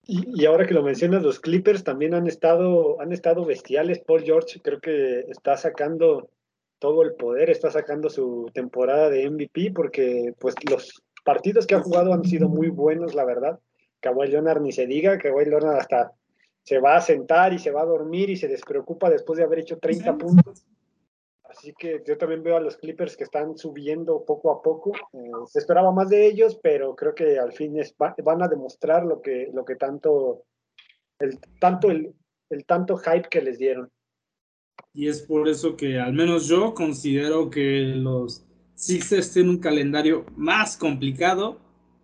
Y, 0.07 0.45
ahora 0.45 0.67
que 0.67 0.75
lo 0.75 0.83
mencionas, 0.83 1.23
los 1.23 1.41
Clippers 1.41 1.83
también 1.83 2.15
han 2.15 2.27
estado, 2.27 3.01
han 3.01 3.13
estado 3.13 3.45
bestiales. 3.45 4.01
Paul 4.01 4.23
George 4.23 4.61
creo 4.63 4.81
que 4.81 5.21
está 5.29 5.57
sacando 5.57 6.29
todo 6.79 7.03
el 7.03 7.15
poder, 7.15 7.49
está 7.49 7.71
sacando 7.71 8.11
su 8.11 8.51
temporada 8.53 9.09
de 9.09 9.31
MVP 9.31 9.73
porque 9.75 10.35
pues 10.39 10.55
los 10.69 11.03
partidos 11.25 11.67
que 11.67 11.75
ha 11.75 11.81
jugado 11.81 12.13
han 12.13 12.25
sido 12.25 12.49
muy 12.49 12.69
buenos, 12.69 13.15
la 13.15 13.25
verdad. 13.25 13.59
Kawhi 14.01 14.29
Leonard 14.29 14.61
ni 14.61 14.73
se 14.73 14.87
diga, 14.87 15.19
Kawhi 15.19 15.47
Leonard 15.47 15.79
hasta 15.79 16.13
se 16.65 16.79
va 16.79 16.97
a 16.97 17.01
sentar 17.01 17.53
y 17.53 17.59
se 17.59 17.71
va 17.71 17.83
a 17.83 17.87
dormir 17.87 18.31
y 18.31 18.37
se 18.37 18.49
despreocupa 18.49 19.11
después 19.11 19.37
de 19.37 19.45
haber 19.45 19.61
hecho 19.61 19.79
30 19.79 20.17
puntos. 20.17 20.67
Así 21.45 21.73
que 21.79 22.03
yo 22.07 22.19
también 22.19 22.43
veo 22.43 22.57
a 22.57 22.61
los 22.61 22.77
Clippers 22.79 23.17
que 23.17 23.25
están 23.25 23.57
subiendo 23.57 24.25
poco 24.25 24.51
a 24.51 24.61
poco. 24.61 24.93
Eh, 25.13 25.31
se 25.47 25.61
esperaba 25.61 25.93
más 25.93 26.09
de 26.09 26.27
ellos, 26.27 26.59
pero 26.61 26.97
creo 26.97 27.15
que 27.15 27.39
al 27.39 27.53
fin 27.53 27.77
van 28.25 28.43
a 28.43 28.49
demostrar 28.49 29.05
lo 29.05 29.21
que, 29.21 29.51
lo 29.53 29.65
que 29.65 29.77
tanto, 29.77 30.43
el, 31.21 31.39
tanto 31.61 31.91
el, 31.91 32.15
el 32.51 32.65
tanto 32.65 32.97
hype 32.97 33.29
que 33.31 33.43
les 33.43 33.59
dieron. 33.59 33.91
Y 34.95 35.09
es 35.09 35.23
por 35.23 35.49
eso 35.49 35.77
que 35.77 36.01
al 36.01 36.15
menos 36.15 36.49
yo 36.49 36.75
considero 36.75 37.51
que 37.51 37.93
los 37.95 38.45
Sixers 38.75 39.33
tienen 39.33 39.51
un 39.51 39.59
calendario 39.59 40.25
más 40.37 40.77
complicado, 40.77 41.59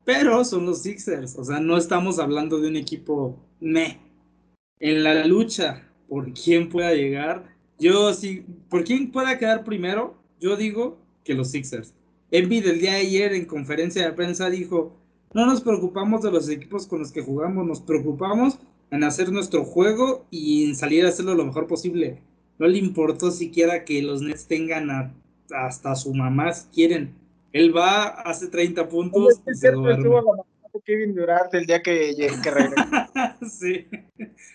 pero 0.04 0.44
son 0.44 0.66
los 0.66 0.82
Sixers. 0.82 1.36
O 1.38 1.44
sea, 1.44 1.60
no 1.60 1.76
estamos 1.78 2.18
hablando 2.18 2.60
de 2.60 2.68
un 2.68 2.76
equipo 2.76 3.38
me 3.58 4.09
en 4.80 5.04
la 5.04 5.24
lucha 5.26 5.86
por 6.08 6.32
quién 6.32 6.68
pueda 6.68 6.92
llegar, 6.94 7.44
yo 7.78 8.12
sí, 8.12 8.44
por 8.68 8.84
quién 8.84 9.12
pueda 9.12 9.38
quedar 9.38 9.64
primero, 9.64 10.16
yo 10.40 10.56
digo 10.56 10.98
que 11.22 11.34
los 11.34 11.50
Sixers. 11.50 11.94
Envy 12.30 12.60
del 12.60 12.80
día 12.80 12.94
de 12.94 13.00
ayer 13.00 13.32
en 13.34 13.44
conferencia 13.44 14.04
de 14.04 14.12
prensa 14.12 14.50
dijo, 14.50 14.96
no 15.32 15.46
nos 15.46 15.60
preocupamos 15.60 16.22
de 16.22 16.30
los 16.30 16.48
equipos 16.48 16.86
con 16.86 17.00
los 17.00 17.12
que 17.12 17.22
jugamos, 17.22 17.66
nos 17.66 17.80
preocupamos 17.80 18.58
en 18.90 19.04
hacer 19.04 19.30
nuestro 19.30 19.64
juego 19.64 20.26
y 20.30 20.64
en 20.64 20.74
salir 20.74 21.04
a 21.04 21.10
hacerlo 21.10 21.34
lo 21.34 21.44
mejor 21.44 21.66
posible. 21.66 22.20
No 22.58 22.66
le 22.66 22.78
importó 22.78 23.30
siquiera 23.30 23.84
que 23.84 24.02
los 24.02 24.22
Nets 24.22 24.46
tengan 24.46 25.14
hasta 25.50 25.94
su 25.94 26.12
mamá 26.14 26.52
si 26.52 26.68
quieren. 26.68 27.14
Él 27.52 27.76
va, 27.76 28.04
hace 28.04 28.48
30 28.48 28.88
puntos 28.88 29.40
y 29.50 29.54
se 29.54 29.70
duerme. 29.70 30.10
Kevin 30.84 31.14
Durant 31.14 31.52
el 31.54 31.66
día 31.66 31.82
que, 31.82 32.14
que 32.42 32.50
regresó. 32.50 32.84
sí. 33.48 33.88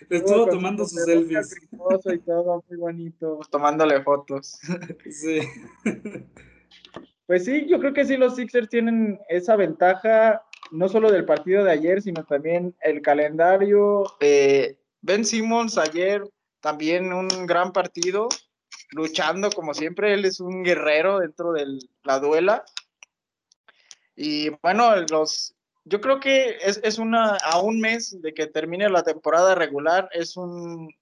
Estuvo 0.10 0.48
tomando 0.48 0.86
sus 0.86 1.04
selfies. 1.04 1.56
Y 2.06 2.20
todo 2.20 2.64
muy 2.70 2.78
bonito, 2.78 3.40
tomándole 3.50 4.02
fotos. 4.04 4.60
sí. 5.10 5.42
Pues 7.26 7.46
sí, 7.46 7.66
yo 7.68 7.80
creo 7.80 7.94
que 7.94 8.06
sí 8.06 8.18
los 8.18 8.36
Sixers 8.36 8.70
tienen 8.70 9.20
esa 9.30 9.56
ventaja, 9.56 10.44
no 10.72 10.90
solo 10.90 11.12
del 11.12 11.26
partido 11.26 11.64
de 11.64 11.72
ayer, 11.72 12.02
sino 12.02 12.24
también 12.24 12.76
el 12.82 13.02
calendario. 13.02 14.04
Eh, 14.20 14.78
ben 15.02 15.26
Simmons 15.26 15.78
ayer 15.78 16.24
también 16.66 17.14
un 17.14 17.28
gran 17.46 17.72
partido, 17.72 18.28
luchando 18.90 19.52
como 19.52 19.76
siempre, 19.76 20.16
él 20.16 20.26
es 20.26 20.40
un 20.40 20.64
guerrero 20.64 21.20
dentro 21.20 21.52
de 21.54 21.78
la 22.04 22.20
duela. 22.20 22.66
Y 24.16 24.50
bueno, 24.64 24.96
los, 25.12 25.55
yo 25.86 26.02
creo 26.02 26.20
que 26.20 26.58
es, 26.62 26.80
es, 26.84 26.98
una, 26.98 27.38
a 27.38 27.62
un 27.62 27.80
mes 27.80 28.20
de 28.22 28.34
que 28.34 28.48
termine 28.48 28.90
la 28.90 29.04
temporada 29.04 29.56
regular, 29.56 30.10
es 30.12 30.36
un, 30.36 30.94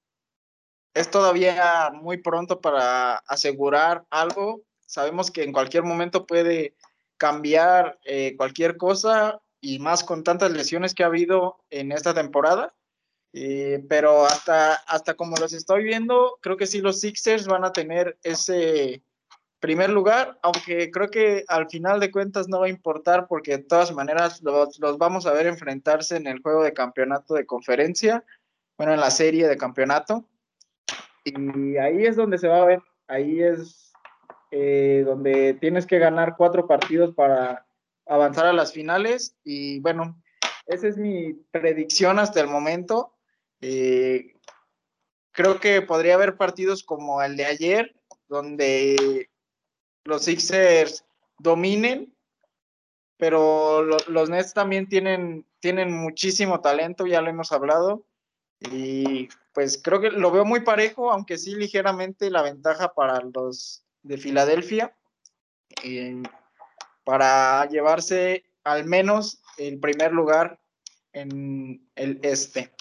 es 0.94 1.10
todavía 1.10 1.90
muy 1.94 2.18
pronto 2.18 2.62
para 2.62 3.16
asegurar 3.16 4.06
algo. 4.10 4.64
Sabemos 4.86 5.32
que 5.32 5.44
en 5.44 5.54
cualquier 5.54 5.84
momento 5.84 6.26
puede 6.26 6.76
cambiar 7.18 7.98
eh, 8.04 8.36
cualquier 8.38 8.78
cosa 8.78 9.42
y 9.62 9.80
más 9.80 10.04
con 10.04 10.24
tantas 10.24 10.52
lesiones 10.52 10.94
que 10.94 11.04
ha 11.04 11.08
habido 11.08 11.64
en 11.70 11.92
esta 11.94 12.14
temporada. 12.14 12.76
Eh, 13.36 13.84
pero 13.90 14.26
hasta, 14.26 14.74
hasta 14.74 15.16
como 15.16 15.38
los 15.38 15.54
estoy 15.54 15.84
viendo, 15.84 16.38
creo 16.42 16.58
que 16.58 16.68
sí 16.68 16.82
los 16.82 17.00
Sixers 17.00 17.48
van 17.48 17.64
a 17.64 17.72
tener 17.72 18.20
ese, 18.22 19.02
primer 19.64 19.90
lugar, 19.90 20.38
aunque 20.42 20.92
creo 20.92 21.10
que 21.10 21.46
al 21.48 21.70
final 21.70 22.02
de 22.02 22.12
cuentas 22.12 22.50
no 22.50 22.60
va 22.60 22.66
a 22.66 22.70
importar 22.70 23.28
porque 23.30 23.52
de 23.52 23.64
todas 23.64 23.94
maneras 23.94 24.42
los, 24.42 24.98
vamos 24.98 25.26
a 25.26 25.32
ver 25.32 25.48
enfrentarse 25.48 26.18
en 26.18 26.28
el 26.28 26.42
juego 26.42 26.64
de 26.64 26.74
campeonato 26.74 27.34
de 27.34 27.46
conferencia, 27.46 28.26
bueno, 28.78 28.94
en 28.94 29.00
la 29.00 29.10
serie 29.10 29.48
de 29.48 29.56
campeonato. 29.56 30.28
Y 31.24 31.78
ahí 31.78 32.06
es 32.06 32.18
donde 32.18 32.40
se 32.40 32.50
va 32.50 32.62
a 32.62 32.66
ver, 32.66 32.82
ahí 33.08 33.42
es 33.42 33.94
eh, 34.52 35.04
donde 35.06 35.54
tienes 35.54 35.86
que 35.86 35.98
ganar 35.98 36.36
cuatro 36.36 36.68
partidos 36.68 37.16
para 37.16 37.66
avanzar 38.06 38.48
a 38.48 38.52
las 38.52 38.74
finales. 38.74 39.38
Y 39.46 39.80
bueno, 39.80 40.22
esa 40.66 40.90
es 40.90 40.98
mi 40.98 41.36
predicción 41.52 42.20
hasta 42.20 42.42
el 42.42 42.48
momento. 42.48 43.14
Eh, 43.62 44.34
creo 45.32 45.62
que 45.62 45.82
podría 45.82 46.16
haber 46.16 46.36
partidos 46.36 46.84
como 46.84 47.24
el 47.24 47.38
de 47.38 47.46
ayer, 47.46 47.96
donde 48.28 49.30
los 50.06 50.24
Sixers 50.26 51.06
dominen, 51.40 52.14
pero 53.18 53.84
los 53.84 54.30
Nets 54.30 54.54
también 54.54 54.88
tienen, 54.88 55.46
tienen 55.60 55.94
muchísimo 55.94 56.62
talento, 56.62 57.06
ya 57.06 57.22
lo 57.22 57.30
hemos 57.30 57.52
hablado, 57.52 58.06
y 58.60 59.30
pues 59.54 59.82
creo 59.82 60.02
que 60.02 60.10
lo 60.10 60.32
veo 60.32 60.46
muy 60.46 60.62
parejo, 60.62 61.12
aunque 61.12 61.38
sí 61.38 61.56
ligeramente 61.56 62.32
la 62.32 62.42
ventaja 62.42 62.94
para 62.94 63.22
los 63.34 63.86
de 64.02 64.18
Filadelfia, 64.18 64.96
para 67.04 67.68
llevarse 67.70 68.46
al 68.64 68.86
menos 68.86 69.42
el 69.58 69.80
primer 69.80 70.12
lugar 70.12 70.60
en 71.14 71.88
el 71.96 72.20
este. 72.24 72.72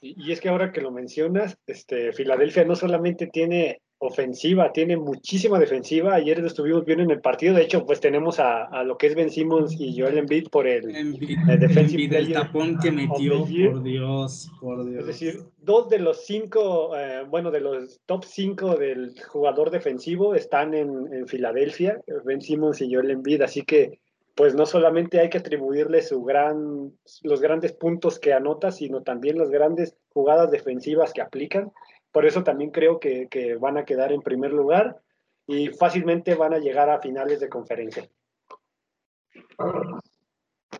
Y 0.00 0.32
es 0.32 0.40
que 0.40 0.48
ahora 0.48 0.72
que 0.72 0.80
lo 0.80 0.90
mencionas, 0.90 1.58
este, 1.66 2.12
Filadelfia 2.12 2.64
no 2.64 2.74
solamente 2.74 3.26
tiene 3.26 3.82
ofensiva, 4.02 4.72
tiene 4.72 4.96
muchísima 4.96 5.58
defensiva. 5.58 6.14
Ayer 6.14 6.42
estuvimos 6.44 6.86
bien 6.86 7.00
en 7.00 7.10
el 7.10 7.20
partido. 7.20 7.54
De 7.54 7.62
hecho, 7.62 7.84
pues 7.84 8.00
tenemos 8.00 8.40
a, 8.40 8.64
a 8.64 8.82
lo 8.82 8.96
que 8.96 9.08
es 9.08 9.14
Ben 9.14 9.30
Simmons 9.30 9.78
y 9.78 9.98
Joel 9.98 10.16
Embiid 10.16 10.48
por 10.48 10.66
el, 10.66 11.18
defensive 11.58 12.16
el 12.16 12.32
tapón 12.32 12.78
que 12.78 12.90
metió, 12.90 13.40
por 13.40 13.82
Dios, 13.82 14.50
por 14.58 14.84
Dios. 14.86 15.00
Es 15.00 15.06
decir, 15.06 15.42
dos 15.58 15.90
de 15.90 15.98
los 15.98 16.24
cinco, 16.24 16.96
eh, 16.96 17.24
bueno, 17.28 17.50
de 17.50 17.60
los 17.60 18.00
top 18.06 18.24
cinco 18.24 18.74
del 18.76 19.14
jugador 19.28 19.70
defensivo 19.70 20.34
están 20.34 20.72
en, 20.72 21.12
en 21.12 21.28
Filadelfia, 21.28 22.00
Ben 22.24 22.40
Simmons 22.40 22.80
y 22.80 22.92
Joel 22.92 23.10
Embiid. 23.10 23.42
Así 23.42 23.64
que, 23.64 24.00
pues 24.34 24.54
no 24.54 24.64
solamente 24.64 25.20
hay 25.20 25.28
que 25.28 25.38
atribuirle 25.38 26.00
su 26.00 26.24
gran, 26.24 26.90
los 27.22 27.42
grandes 27.42 27.74
puntos 27.74 28.18
que 28.18 28.32
anota, 28.32 28.72
sino 28.72 29.02
también 29.02 29.36
las 29.36 29.50
grandes 29.50 29.94
jugadas 30.14 30.50
defensivas 30.50 31.12
que 31.12 31.20
aplican 31.20 31.70
por 32.12 32.26
eso 32.26 32.42
también 32.42 32.70
creo 32.70 32.98
que, 33.00 33.28
que 33.28 33.56
van 33.56 33.78
a 33.78 33.84
quedar 33.84 34.12
en 34.12 34.22
primer 34.22 34.52
lugar 34.52 35.00
y 35.46 35.68
fácilmente 35.68 36.34
van 36.34 36.54
a 36.54 36.58
llegar 36.58 36.90
a 36.90 37.00
finales 37.00 37.40
de 37.40 37.48
conferencia. 37.48 38.08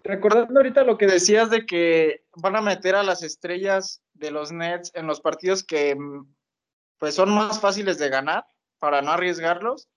Recordando 0.03 0.59
ahorita 0.59 0.85
lo 0.85 0.97
que 0.97 1.07
decías 1.07 1.51
de 1.51 1.67
que 1.67 2.25
van 2.37 2.57
a 2.57 2.63
meter 2.63 2.95
a 2.95 3.03
las 3.03 3.23
estrellas 3.23 4.03
de 4.15 4.31
los 4.31 4.53
Nets 4.53 4.93
en 4.95 5.07
los 5.07 5.21
partidos 5.21 5.63
que 5.65 5.97
pues 6.99 7.15
son 7.15 7.35
más 7.35 7.61
fáciles 7.61 7.99
de 7.99 8.09
ganar 8.09 8.45
para 8.79 9.03
no 9.03 9.11
arriesgarlos. 9.11 9.89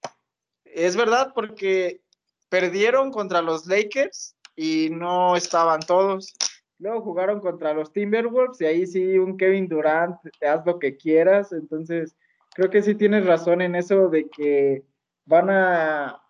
Es 0.64 0.96
verdad 0.96 1.32
porque 1.36 2.02
perdieron 2.50 3.12
contra 3.12 3.42
los 3.42 3.66
Lakers 3.66 4.36
y 4.56 4.90
no 4.92 5.36
estaban 5.36 5.82
todos. 5.82 6.34
Luego 6.80 7.02
jugaron 7.02 7.40
contra 7.40 7.74
los 7.74 7.94
Timberwolves 7.94 8.60
y 8.62 8.66
ahí 8.66 8.86
sí 8.86 9.18
un 9.18 9.38
Kevin 9.38 9.68
Durant, 9.68 10.18
haz 10.42 10.66
lo 10.66 10.80
que 10.80 10.98
quieras. 10.98 11.54
Entonces, 11.54 12.16
creo 12.54 12.70
que 12.70 12.82
sí 12.82 12.96
tienes 12.96 13.26
razón 13.26 13.62
en 13.62 13.76
eso 13.76 14.10
de 14.10 14.28
que 14.30 14.84
van 15.26 15.50
a, 15.50 16.22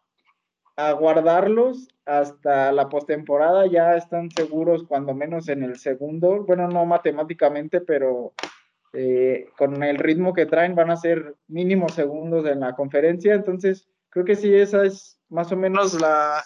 a 0.76 0.91
guardarlos 0.94 1.88
hasta 2.06 2.72
la 2.72 2.89
postemporada. 2.89 3.66
Ya 3.68 3.96
están 3.96 4.30
seguros, 4.32 4.84
cuando 4.84 5.14
menos 5.14 5.50
en 5.50 5.64
el 5.64 5.78
segundo. 5.78 6.44
Bueno, 6.44 6.68
no 6.68 6.86
matemáticamente, 6.86 7.82
pero 7.82 8.34
eh, 8.94 9.50
con 9.58 9.82
el 9.82 9.98
ritmo 9.98 10.34
que 10.34 10.46
traen 10.46 10.76
van 10.76 10.91
a 10.91 10.98
ser 10.98 11.36
mínimos 11.48 11.94
segundos 11.94 12.46
en 12.46 12.60
la 12.60 12.76
conferencia. 12.76 13.34
Entonces, 13.34 13.88
creo 14.10 14.24
que 14.24 14.36
sí, 14.36 14.54
esa 14.54 14.86
es 14.86 15.20
más 15.30 15.52
o 15.52 15.58
menos 15.58 16.00
la 16.00 16.44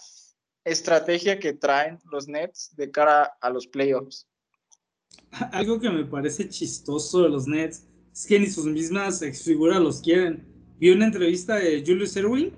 estrategia 0.68 1.40
que 1.40 1.54
traen 1.54 2.00
los 2.12 2.28
Nets 2.28 2.76
de 2.76 2.92
cara 2.92 3.38
a 3.42 3.50
los 3.50 3.68
playoffs. 3.68 4.28
Algo 5.52 5.80
que 5.80 5.90
me 5.90 6.06
parece 6.06 6.50
chistoso 6.50 7.24
de 7.24 7.30
los 7.30 7.48
Nets 7.48 7.88
es 8.14 8.26
que 8.26 8.40
ni 8.40 8.48
sus 8.48 8.66
mismas 8.66 9.22
exfiguras 9.22 9.80
los 9.80 10.02
quieren. 10.02 10.46
Vi 10.80 10.90
una 10.90 11.06
entrevista 11.06 11.56
de 11.56 11.84
Julius 11.86 12.16
Erwin 12.16 12.54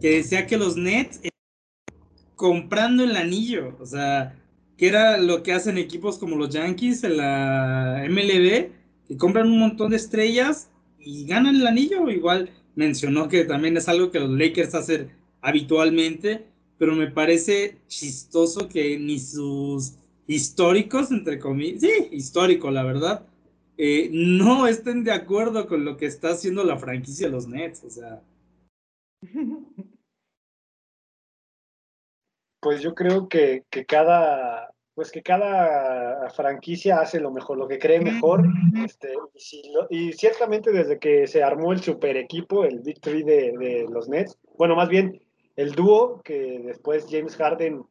que 0.00 0.16
decía 0.16 0.46
que 0.46 0.56
los 0.56 0.76
Nets 0.76 1.20
comprando 2.34 3.04
el 3.04 3.16
anillo, 3.16 3.76
o 3.78 3.84
sea, 3.84 4.34
que 4.78 4.88
era 4.88 5.18
lo 5.18 5.42
que 5.42 5.52
hacen 5.52 5.76
equipos 5.76 6.16
como 6.16 6.36
los 6.36 6.48
Yankees 6.48 7.04
en 7.04 7.18
la 7.18 8.06
MLB, 8.08 8.70
que 9.06 9.16
compran 9.18 9.46
un 9.48 9.58
montón 9.58 9.90
de 9.90 9.98
estrellas 9.98 10.70
y 10.98 11.26
ganan 11.26 11.56
el 11.56 11.66
anillo. 11.66 12.08
Igual 12.08 12.48
mencionó 12.76 13.28
que 13.28 13.44
también 13.44 13.76
es 13.76 13.88
algo 13.90 14.10
que 14.10 14.20
los 14.20 14.30
Lakers 14.30 14.74
hacen 14.74 15.10
habitualmente, 15.42 16.46
pero 16.80 16.94
me 16.94 17.08
parece 17.08 17.76
chistoso 17.88 18.66
que 18.66 18.98
ni 18.98 19.18
sus 19.18 19.98
históricos, 20.26 21.10
entre 21.10 21.38
comillas, 21.38 21.82
sí, 21.82 22.08
histórico, 22.10 22.70
la 22.70 22.82
verdad, 22.82 23.26
eh, 23.76 24.08
no 24.10 24.66
estén 24.66 25.04
de 25.04 25.12
acuerdo 25.12 25.68
con 25.68 25.84
lo 25.84 25.98
que 25.98 26.06
está 26.06 26.30
haciendo 26.30 26.64
la 26.64 26.78
franquicia 26.78 27.26
de 27.26 27.32
los 27.32 27.46
Nets, 27.46 27.84
o 27.84 27.90
sea. 27.90 28.22
Pues 32.62 32.80
yo 32.80 32.94
creo 32.94 33.28
que, 33.28 33.64
que 33.68 33.84
cada, 33.84 34.72
pues 34.94 35.10
que 35.10 35.22
cada 35.22 36.30
franquicia 36.30 37.00
hace 37.00 37.20
lo 37.20 37.30
mejor, 37.30 37.58
lo 37.58 37.68
que 37.68 37.78
cree 37.78 38.00
mejor. 38.00 38.42
Este, 38.84 39.14
y, 39.90 40.14
ciertamente 40.14 40.72
desde 40.72 40.98
que 40.98 41.26
se 41.26 41.42
armó 41.42 41.72
el 41.72 41.82
super 41.82 42.16
equipo, 42.16 42.64
el 42.64 42.80
Victory 42.80 43.22
de, 43.22 43.52
de 43.58 43.86
los 43.90 44.08
Nets, 44.08 44.38
bueno, 44.56 44.76
más 44.76 44.88
bien 44.88 45.20
el 45.60 45.72
dúo 45.72 46.22
que 46.22 46.62
después 46.64 47.06
James 47.10 47.36
Harden 47.36 47.84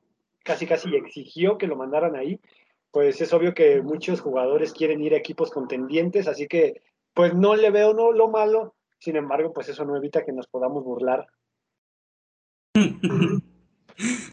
casi 0.44 0.66
casi 0.66 0.96
exigió 0.96 1.60
que 1.60 1.68
lo 1.68 1.76
mandaran 1.76 2.16
ahí, 2.16 2.40
pues 2.92 3.22
es 3.22 3.32
obvio 3.32 3.54
que 3.54 3.84
muchos 3.84 4.22
jugadores 4.22 4.74
quieren 4.74 5.02
ir 5.02 5.14
a 5.14 5.18
equipos 5.18 5.52
contendientes, 5.52 6.28
así 6.28 6.48
que 6.48 6.82
pues 7.14 7.36
no 7.36 7.56
le 7.56 7.70
veo 7.70 7.94
no 7.94 8.12
lo 8.12 8.28
malo, 8.28 8.74
sin 8.98 9.18
embargo, 9.18 9.54
pues 9.54 9.70
eso 9.70 9.86
no 9.86 9.96
evita 9.96 10.26
que 10.26 10.32
nos 10.32 10.48
podamos 10.48 10.84
burlar. 10.84 11.28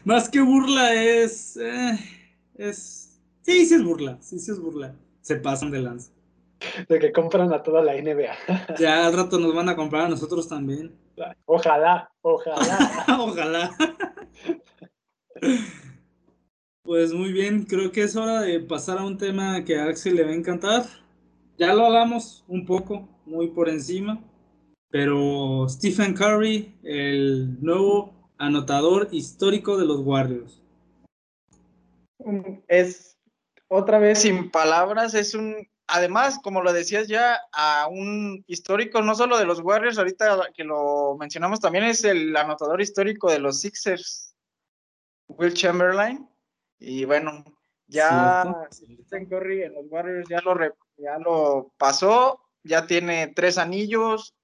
Más 0.03 0.29
que 0.29 0.41
burla 0.41 0.95
es, 0.95 1.57
eh, 1.57 1.99
es, 2.55 3.21
sí, 3.43 3.67
sí 3.67 3.75
es 3.75 3.83
burla, 3.83 4.17
sí, 4.19 4.39
sí 4.39 4.49
es 4.49 4.59
burla, 4.59 4.95
se 5.21 5.35
pasan 5.35 5.69
de 5.69 5.81
lanza. 5.81 6.11
De 6.89 6.97
que 6.97 7.11
compran 7.11 7.53
a 7.53 7.61
toda 7.61 7.83
la 7.83 7.93
NBA. 7.93 8.77
ya 8.79 9.05
al 9.05 9.13
rato 9.13 9.37
nos 9.37 9.53
van 9.53 9.69
a 9.69 9.75
comprar 9.75 10.05
a 10.05 10.09
nosotros 10.09 10.47
también. 10.47 11.06
Ojalá, 11.45 12.11
ojalá. 12.21 13.05
ojalá. 13.19 13.71
Pues 16.83 17.13
muy 17.13 17.33
bien, 17.33 17.63
creo 17.63 17.91
que 17.91 18.03
es 18.03 18.15
hora 18.15 18.41
de 18.41 18.59
pasar 18.59 18.99
a 18.99 19.05
un 19.05 19.17
tema 19.17 19.63
que 19.65 19.77
a 19.77 19.85
Axel 19.85 20.15
le 20.15 20.23
va 20.23 20.31
a 20.31 20.35
encantar. 20.35 20.85
Ya 21.57 21.73
lo 21.73 21.85
hablamos 21.85 22.45
un 22.47 22.65
poco, 22.65 23.09
muy 23.25 23.47
por 23.47 23.67
encima, 23.67 24.23
pero 24.89 25.67
Stephen 25.67 26.13
Curry, 26.13 26.77
el 26.83 27.61
nuevo 27.61 28.13
anotador 28.37 29.09
histórico 29.11 29.77
de 29.77 29.85
los 29.85 30.01
Warriors. 30.01 30.61
Es 32.67 33.17
otra 33.67 33.99
vez 33.99 34.19
sin 34.19 34.51
palabras, 34.51 35.13
es 35.13 35.33
un 35.33 35.67
además, 35.87 36.39
como 36.43 36.61
lo 36.61 36.73
decías 36.73 37.07
ya, 37.07 37.39
a 37.51 37.87
un 37.87 38.43
histórico, 38.47 39.01
no 39.01 39.15
solo 39.15 39.37
de 39.37 39.45
los 39.45 39.59
Warriors, 39.59 39.97
ahorita 39.97 40.51
que 40.53 40.63
lo 40.63 41.15
mencionamos 41.17 41.59
también, 41.59 41.85
es 41.85 42.03
el 42.03 42.35
anotador 42.35 42.81
histórico 42.81 43.31
de 43.31 43.39
los 43.39 43.61
Sixers, 43.61 44.35
Will 45.27 45.53
Chamberlain. 45.53 46.27
Y 46.79 47.05
bueno, 47.05 47.43
ya 47.87 48.67
Stephen 48.71 49.25
Curry 49.27 49.63
en 49.63 49.73
los 49.73 49.85
Warriors 49.89 50.27
ya 50.29 50.41
lo, 50.41 50.57
ya 50.97 51.17
lo 51.19 51.73
pasó, 51.77 52.41
ya 52.63 52.85
tiene 52.85 53.27
tres 53.27 53.57
anillos. 53.57 54.35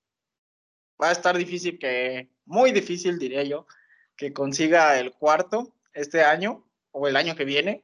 Va 1.02 1.10
a 1.10 1.12
estar 1.12 1.38
difícil 1.38 1.78
que, 1.78 2.30
muy 2.46 2.72
difícil 2.72 3.20
diría 3.20 3.44
yo, 3.44 3.68
que 4.16 4.34
consiga 4.34 4.98
el 5.00 5.12
cuarto 5.12 5.74
este 5.94 6.24
año 6.24 6.66
o 6.92 7.08
el 7.08 7.18
año 7.18 7.36
que 7.36 7.46
viene. 7.46 7.84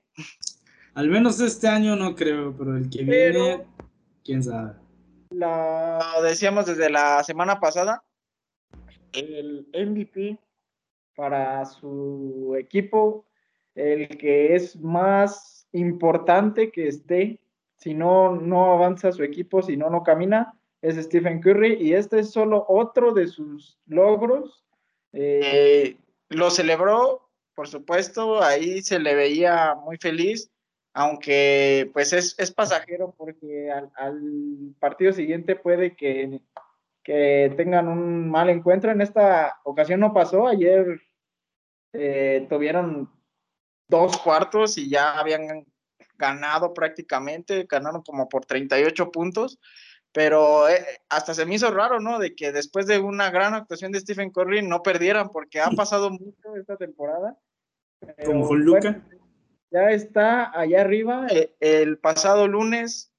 Al 1.00 1.08
menos 1.08 1.39
este 1.39 1.70
año 1.70 1.95
no 1.95 2.14
creo, 2.14 2.54
pero 2.58 2.76
el 2.76 2.89
que 2.89 3.06
viene, 3.06 3.66
quién 4.22 4.43
sabe. 4.43 4.74
Lo 5.30 6.22
decíamos 6.22 6.66
desde 6.66 6.89
la 6.89 7.24
semana 7.24 7.62
pasada, 7.62 8.04
el 9.14 9.66
MVP 9.74 10.38
para 11.16 11.64
su 11.64 12.54
equipo, 12.60 13.24
el 13.76 14.10
que 14.18 14.56
es 14.56 14.76
más 14.76 15.70
importante 15.72 16.70
que 16.70 16.89
esté, 16.89 17.39
si 17.78 17.93
no, 17.93 18.36
no 18.36 18.74
avanza 18.74 19.14
su 19.14 19.24
equipo, 19.24 19.62
si 19.62 19.78
no, 19.78 19.89
no 19.89 20.04
camina, 20.04 20.60
es 20.82 20.97
Stephen 20.97 21.39
Curry 21.39 21.78
y 21.80 21.93
este 21.93 22.20
es 22.20 22.32
solo 22.32 22.66
otro 22.68 23.14
de 23.14 23.28
sus 23.30 23.80
logros. 23.86 24.66
Eh, 25.14 25.95
lo 26.28 26.50
celebró, 26.50 27.30
por 27.56 27.70
supuesto, 27.70 28.43
ahí 28.43 28.82
se 28.82 29.00
le 29.00 29.16
veía 29.16 29.76
muy 29.76 29.95
feliz 29.95 30.52
aunque 30.94 31.90
pues 31.94 32.14
es, 32.14 32.52
pasajero 32.52 33.14
porque 33.18 33.72
al, 33.72 34.76
partido 34.80 35.14
siguiente 35.14 35.56
puede 35.56 35.96
que, 35.96 36.42
que, 37.04 37.54
tengan 37.56 37.88
un 37.88 38.30
mal 38.30 38.50
encuentro. 38.50 38.92
En 38.92 39.02
esta 39.02 39.60
ocasión 39.64 40.00
no 40.00 40.14
pasó, 40.14 40.48
ayer 40.48 41.02
eh, 41.94 42.46
tuvieron 42.50 43.10
dos 43.88 44.18
cuartos 44.18 44.78
y 44.78 44.90
ya 44.90 45.18
habían 45.18 45.66
ganado 46.18 46.74
prácticamente, 46.74 47.66
ganaron 47.70 48.02
como 48.04 48.28
por 48.28 48.46
38 48.46 49.12
puntos, 49.12 49.60
pero 50.12 50.68
eh, 50.68 50.86
hasta 51.08 51.34
se 51.34 51.46
me 51.46 51.56
hizo 51.56 51.72
raro, 51.72 52.00
¿no? 52.00 52.20
De 52.20 52.36
que 52.36 52.52
después 52.52 52.88
de 52.88 53.00
una 53.00 53.32
gran 53.32 53.54
actuación 53.54 53.92
de 53.92 54.00
Stephen 54.00 54.32
Curry 54.32 54.62
no 54.62 54.84
perdieran, 54.84 55.30
porque 55.30 55.62
ha 55.62 55.70
pasado 55.72 56.10
mucho 56.10 56.56
esta 56.60 56.78
temporada. 56.78 57.38
Como 58.26 58.48
con 58.48 58.60
Luca 58.62 59.02
ya 59.72 59.91
está 59.91 60.57
allá 60.57 60.82
arriba. 60.82 61.28
Eh, 61.30 61.55
el 61.59 61.97
pasado 61.97 62.47
lunes 62.47 63.11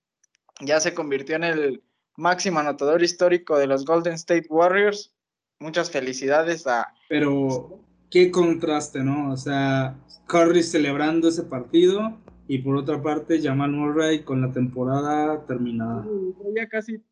ya 0.61 0.81
se 0.81 0.95
convirtió 0.95 1.37
en 1.37 1.45
el 1.45 1.83
máximo 2.17 2.59
anotador 2.59 3.03
histórico 3.03 3.59
de 3.59 3.67
los 3.67 3.85
Golden 3.85 4.15
State 4.15 4.47
Warriors. 4.49 5.15
Muchas 5.59 5.91
felicidades 5.91 6.67
a... 6.67 6.89
Pero 7.09 7.81
qué 8.11 8.31
contraste, 8.31 9.01
¿no? 9.01 9.33
O 9.33 9.37
sea, 9.37 9.97
Curry 10.27 10.63
celebrando 10.63 11.29
ese 11.29 11.45
partido 11.45 12.19
y 12.49 12.59
por 12.59 12.77
otra 12.77 13.03
parte 13.03 13.41
Jamal 13.41 13.71
Murray 13.71 14.23
con 14.25 14.41
la 14.41 14.53
temporada 14.53 15.45
terminada. 15.47 16.05
Ya 16.55 16.69
casi, 16.69 17.03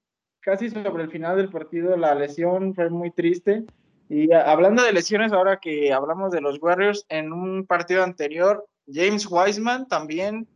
casi 0.40 0.70
sobre 0.70 1.04
el 1.04 1.10
final 1.10 1.36
del 1.36 1.48
partido 1.48 1.96
la 1.96 2.14
lesión 2.14 2.74
fue 2.74 2.90
muy 2.90 3.10
triste. 3.10 3.64
Y 4.08 4.32
hablando 4.32 4.82
de 4.82 4.92
lesiones, 4.92 5.32
ahora 5.32 5.60
que 5.60 5.92
hablamos 5.92 6.32
de 6.32 6.40
los 6.40 6.60
Warriors, 6.62 7.04
en 7.10 7.32
un 7.32 7.66
partido 7.66 8.02
anterior 8.02 8.66
James 8.90 9.26
Wiseman 9.30 9.86
también 9.88 10.48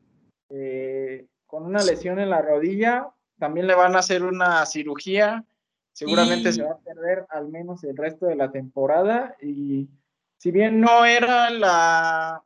eh, 0.48 1.26
con 1.46 1.64
una 1.64 1.82
lesión 1.82 2.18
en 2.18 2.30
la 2.30 2.42
rodilla, 2.42 3.08
también 3.38 3.66
le 3.66 3.74
van 3.74 3.94
a 3.94 4.00
hacer 4.00 4.22
una 4.22 4.64
cirugía, 4.66 5.44
seguramente 5.92 6.52
se 6.52 6.62
va 6.62 6.72
a 6.72 6.78
perder 6.78 7.26
al 7.28 7.48
menos 7.48 7.84
el 7.84 7.96
resto 7.96 8.26
de 8.26 8.36
la 8.36 8.50
temporada. 8.50 9.36
Y 9.40 9.88
si 10.38 10.50
bien 10.50 10.80
no 10.80 11.04
era 11.04 11.50
la 11.50 12.42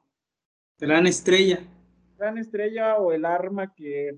gran 0.78 1.06
estrella, 1.06 1.60
gran 2.18 2.38
estrella 2.38 2.96
o 2.96 3.12
el 3.12 3.24
arma 3.24 3.74
que, 3.74 4.16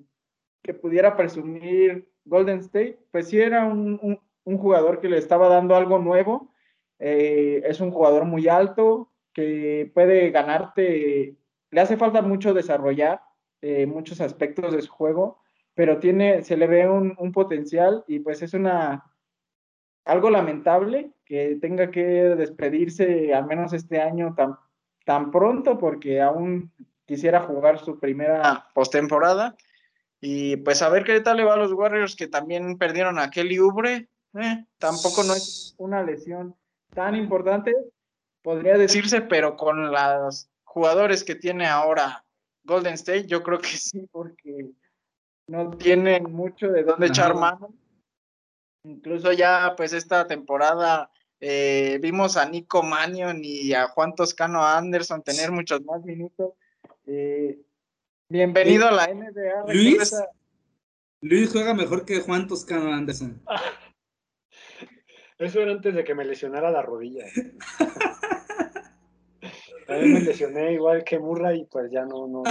que 0.63 0.75
pudiera 0.75 1.17
presumir 1.17 2.09
Golden 2.25 2.59
State, 2.61 2.99
pues 3.11 3.29
sí 3.29 3.41
era 3.41 3.65
un, 3.65 4.21
jugador 4.45 5.01
que 5.01 5.09
le 5.09 5.19
estaba 5.19 5.49
dando 5.49 5.77
algo 5.77 5.99
nuevo. 5.99 6.53
Eh, 6.99 7.63
es 7.65 7.81
un 7.81 7.91
jugador 7.91 8.25
muy 8.25 8.49
alto 8.49 9.11
que 9.33 9.91
puede 9.95 10.31
ganarte, 10.31 11.37
le 11.71 11.81
hace 11.81 11.97
falta 11.97 12.23
mucho 12.23 12.55
desarrollar 12.55 13.21
eh, 13.61 13.87
muchos 13.87 14.21
aspectos 14.21 14.73
de 14.73 14.83
su 14.83 14.93
juego, 14.93 15.41
pero 15.75 15.99
tiene, 15.99 16.43
se 16.43 16.57
le 16.57 16.67
ve 16.67 16.89
un, 16.89 17.15
un 17.19 17.33
potencial 17.33 18.05
y 18.07 18.21
pues 18.21 18.43
es 18.43 18.55
una, 18.55 19.05
algo 20.05 20.31
lamentable 20.31 21.13
que 21.25 21.59
tenga 21.61 21.91
que 21.91 22.05
despedirse 22.05 23.35
al 23.35 23.47
menos 23.47 23.73
este 23.73 24.01
año 24.01 24.35
tan, 24.37 24.57
tan 25.05 25.31
pronto 25.31 25.79
porque 25.79 26.21
aún 26.21 26.73
quisiera 27.05 27.41
jugar 27.41 27.79
su 27.79 27.99
primera 27.99 28.69
postemporada. 28.75 29.57
Y 30.21 30.57
pues 30.59 30.83
a 30.83 30.89
ver 30.89 31.05
qué 31.05 31.21
tal 31.21 31.37
le 31.37 31.45
va 31.45 31.55
a 31.55 31.59
los 31.59 31.73
Warriors 31.73 32.17
que 32.17 32.27
también 32.27 32.79
perdieron 32.79 33.19
a 33.19 33.31
Kelly 33.31 33.61
Ubre. 33.61 34.09
Eh, 34.35 34.65
tampoco 34.79 35.23
no 35.25 35.35
es 35.35 35.75
una 35.79 36.03
lesión 36.03 36.55
tan 36.95 37.15
importante, 37.15 37.75
podría 38.43 38.77
decirse, 38.79 39.21
pero 39.21 39.57
con 39.57 39.91
los 39.91 40.49
jugadores 40.79 41.25
que 41.25 41.35
tiene 41.35 41.67
ahora 41.67 42.25
Golden 42.63 42.95
State, 42.95 43.27
yo 43.27 43.43
creo 43.43 43.59
que 43.59 43.69
sí, 43.77 44.09
porque 44.13 44.71
no 45.49 45.71
tienen 45.71 46.33
mucho 46.33 46.69
de 46.69 46.85
dónde 46.85 47.09
echar 47.09 47.35
mano. 47.35 47.75
Incluso 48.85 49.33
ya, 49.33 49.75
pues 49.77 49.93
esta 49.93 50.27
temporada 50.29 51.11
eh, 51.41 51.99
vimos 52.01 52.37
a 52.37 52.49
Nico 52.49 52.85
Manion 52.85 53.41
y 53.43 53.73
a 53.75 53.89
Juan 53.89 54.15
Toscano 54.15 54.65
Anderson 54.65 55.23
tener 55.23 55.51
muchos 55.51 55.85
más 55.85 56.05
minutos. 56.05 56.53
Eh, 57.07 57.59
bienvenido 58.29 58.87
a 58.87 58.93
la 58.93 59.09
NBA. 59.09 59.73
Luis, 59.73 60.15
Luis 61.23 61.51
juega 61.51 61.75
mejor 61.75 62.05
que 62.05 62.21
Juan 62.21 62.47
Toscano 62.47 62.93
Anderson. 62.93 63.43
Eso 65.39 65.61
era 65.61 65.73
antes 65.73 65.95
de 65.95 66.05
que 66.05 66.15
me 66.15 66.25
lesionara 66.25 66.71
la 66.71 66.83
rodilla. 66.83 67.25
También 69.89 70.13
me 70.13 70.21
lesioné 70.21 70.75
igual 70.75 71.03
que 71.03 71.19
Murray 71.19 71.63
y 71.63 71.65
pues 71.65 71.91
ya 71.91 72.05
no. 72.05 72.29
No, 72.29 72.43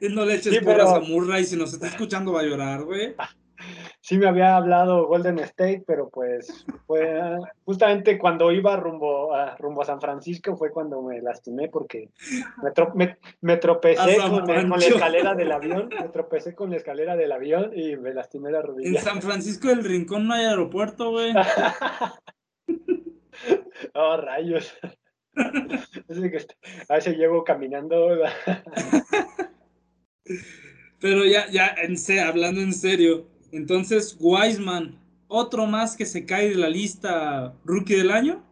no 0.00 0.24
le 0.26 0.34
eches 0.34 0.62
porras 0.62 0.92
a 0.92 1.00
Murray, 1.00 1.44
si 1.44 1.56
nos 1.56 1.72
está 1.72 1.86
escuchando 1.88 2.34
va 2.34 2.40
a 2.40 2.44
llorar, 2.44 2.84
güey. 2.84 3.14
sí 4.02 4.18
me 4.18 4.28
había 4.28 4.54
hablado 4.56 5.06
Golden 5.06 5.38
State, 5.38 5.84
pero 5.86 6.10
pues 6.10 6.66
fue 6.86 7.38
justamente 7.64 8.18
cuando 8.18 8.52
iba 8.52 8.76
rumbo 8.76 9.34
a, 9.34 9.56
rumbo 9.56 9.80
a 9.80 9.86
San 9.86 9.98
Francisco 10.00 10.56
fue 10.58 10.70
cuando 10.70 11.02
me 11.02 11.22
lastimé 11.22 11.68
porque 11.68 12.10
me, 13.40 13.56
tropecé 13.56 14.18
con, 14.18 14.46
la 14.46 14.76
escalera 14.76 15.34
del 15.34 15.52
avión, 15.52 15.88
me 15.88 16.08
tropecé 16.10 16.54
con 16.54 16.70
la 16.70 16.76
escalera 16.76 17.16
del 17.16 17.32
avión 17.32 17.70
y 17.74 17.96
me 17.96 18.12
lastimé 18.12 18.50
la 18.50 18.60
rodilla. 18.60 18.98
En 18.98 19.04
San 19.04 19.22
Francisco 19.22 19.68
del 19.68 19.84
Rincón 19.84 20.28
no 20.28 20.34
hay 20.34 20.44
aeropuerto, 20.44 21.12
güey. 21.12 21.32
oh, 23.94 24.16
rayos. 24.18 24.74
A 26.88 26.94
veces 26.94 27.16
llevo 27.16 27.44
caminando. 27.44 28.18
Pero 31.00 31.24
ya, 31.24 31.48
ya, 31.50 31.74
en, 31.82 31.96
hablando 32.20 32.60
en 32.60 32.72
serio, 32.72 33.26
entonces, 33.52 34.16
Wiseman, 34.20 34.98
otro 35.28 35.66
más 35.66 35.96
que 35.96 36.06
se 36.06 36.26
cae 36.26 36.50
de 36.50 36.56
la 36.56 36.68
lista 36.68 37.54
rookie 37.64 37.96
del 37.96 38.10
año. 38.10 38.44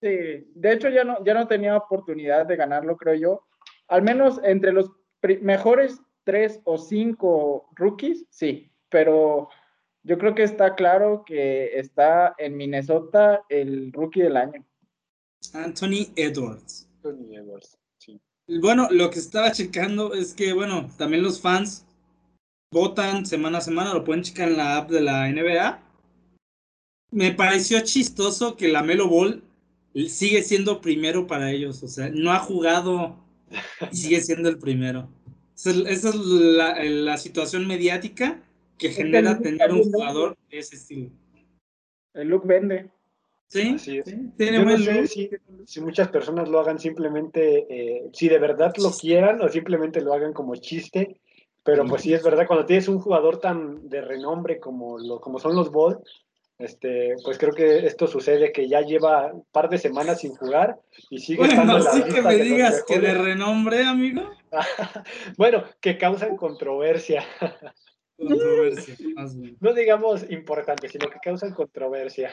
Sí, 0.00 0.46
de 0.54 0.72
hecho 0.72 0.88
ya 0.88 1.04
no, 1.04 1.24
ya 1.24 1.34
no 1.34 1.46
tenía 1.46 1.76
oportunidad 1.76 2.46
de 2.46 2.56
ganarlo, 2.56 2.96
creo 2.96 3.14
yo. 3.14 3.46
Al 3.88 4.02
menos 4.02 4.40
entre 4.44 4.72
los 4.72 4.90
mejores 5.40 6.00
tres 6.24 6.60
o 6.64 6.78
cinco 6.78 7.68
rookies, 7.76 8.26
sí, 8.30 8.70
pero 8.88 9.48
yo 10.02 10.18
creo 10.18 10.34
que 10.34 10.42
está 10.42 10.74
claro 10.74 11.24
que 11.26 11.78
está 11.78 12.34
en 12.38 12.56
Minnesota 12.56 13.44
el 13.48 13.92
rookie 13.92 14.22
del 14.22 14.36
año. 14.36 14.64
Anthony 15.52 16.12
Edwards. 16.16 16.88
Anthony 17.04 17.36
Edwards, 17.36 17.78
sí. 17.98 18.20
Bueno, 18.46 18.88
lo 18.90 19.10
que 19.10 19.18
estaba 19.18 19.52
checando 19.52 20.14
es 20.14 20.34
que, 20.34 20.52
bueno, 20.52 20.90
también 20.96 21.22
los 21.22 21.40
fans 21.40 21.84
votan 22.72 23.24
semana 23.24 23.58
a 23.58 23.60
semana, 23.60 23.94
lo 23.94 24.04
pueden 24.04 24.22
checar 24.22 24.48
en 24.48 24.56
la 24.56 24.76
app 24.76 24.90
de 24.90 25.00
la 25.00 25.28
NBA. 25.30 25.80
Me 27.12 27.32
pareció 27.32 27.80
chistoso 27.80 28.56
que 28.56 28.68
la 28.68 28.82
Melo 28.82 29.08
Ball 29.08 29.42
sigue 30.08 30.42
siendo 30.42 30.80
primero 30.80 31.26
para 31.26 31.52
ellos, 31.52 31.82
o 31.82 31.88
sea, 31.88 32.10
no 32.10 32.32
ha 32.32 32.40
jugado 32.40 33.16
y 33.92 33.96
sigue 33.96 34.20
siendo 34.20 34.48
el 34.48 34.58
primero. 34.58 35.08
Esa 35.54 36.08
es 36.08 36.14
la, 36.16 37.16
situación 37.16 37.66
mediática 37.66 38.42
que 38.76 38.90
genera 38.90 39.38
tener 39.38 39.72
un 39.72 39.84
jugador 39.84 40.36
de 40.50 40.58
ese 40.58 40.74
estilo. 40.74 41.10
El 42.12 42.28
look 42.28 42.44
vende. 42.44 42.90
Sí, 43.48 43.78
si, 43.78 45.80
muchas 45.80 46.08
personas 46.08 46.48
lo 46.48 46.58
hagan 46.58 46.78
simplemente, 46.78 47.66
eh, 47.68 48.10
si 48.12 48.28
de 48.28 48.38
verdad 48.38 48.74
lo 48.78 48.90
quieran 48.90 49.40
o 49.42 49.48
simplemente 49.48 50.00
lo 50.00 50.12
hagan 50.12 50.32
como 50.32 50.56
chiste, 50.56 51.20
pero 51.62 51.86
pues 51.86 52.02
sí 52.02 52.12
es 52.12 52.22
verdad, 52.22 52.46
cuando 52.46 52.66
tienes 52.66 52.88
un 52.88 52.98
jugador 52.98 53.38
tan 53.38 53.88
de 53.88 54.02
renombre 54.02 54.60
como, 54.60 54.98
lo, 54.98 55.20
como 55.20 55.38
son 55.38 55.54
los 55.54 55.70
Bulls, 55.70 55.98
este, 56.58 57.16
pues 57.24 57.36
creo 57.36 57.52
que 57.52 57.86
esto 57.86 58.06
sucede 58.06 58.52
que 58.52 58.68
ya 58.68 58.80
lleva 58.80 59.32
un 59.32 59.44
par 59.50 59.68
de 59.68 59.78
semanas 59.78 60.20
sin 60.20 60.34
jugar 60.34 60.78
y 61.10 61.18
sigue 61.18 61.38
bueno, 61.38 61.52
estando 61.52 61.78
en 61.78 61.84
la 61.84 61.90
sí 61.90 62.02
que 62.04 62.22
me 62.22 62.36
digas 62.36 62.84
que 62.86 63.00
de 63.00 63.14
renombre, 63.14 63.84
amigo. 63.84 64.30
bueno, 65.36 65.64
que 65.80 65.98
causan 65.98 66.36
controversia. 66.36 67.24
controversia, 68.16 68.96
No 69.60 69.72
digamos 69.72 70.30
importante, 70.30 70.88
sino 70.88 71.08
que 71.08 71.18
causan 71.18 71.52
controversia. 71.52 72.30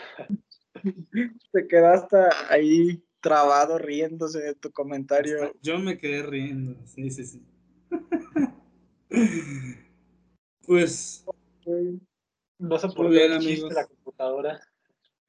Te 1.51 1.67
quedaste 1.67 2.17
ahí 2.49 3.03
trabado 3.19 3.77
riéndose 3.77 4.39
de 4.39 4.55
tu 4.55 4.71
comentario. 4.71 5.53
Yo 5.61 5.79
me 5.79 5.97
quedé 5.97 6.23
riendo, 6.23 6.75
sí, 6.85 7.09
sí, 7.09 7.25
sí. 7.25 7.45
Pues. 10.65 11.25
No 12.59 12.77
se 12.77 12.87
puede 12.89 13.25
el 13.25 13.39
chiste 13.39 13.67
de 13.67 13.73
la 13.73 13.85
computadora. 13.85 14.61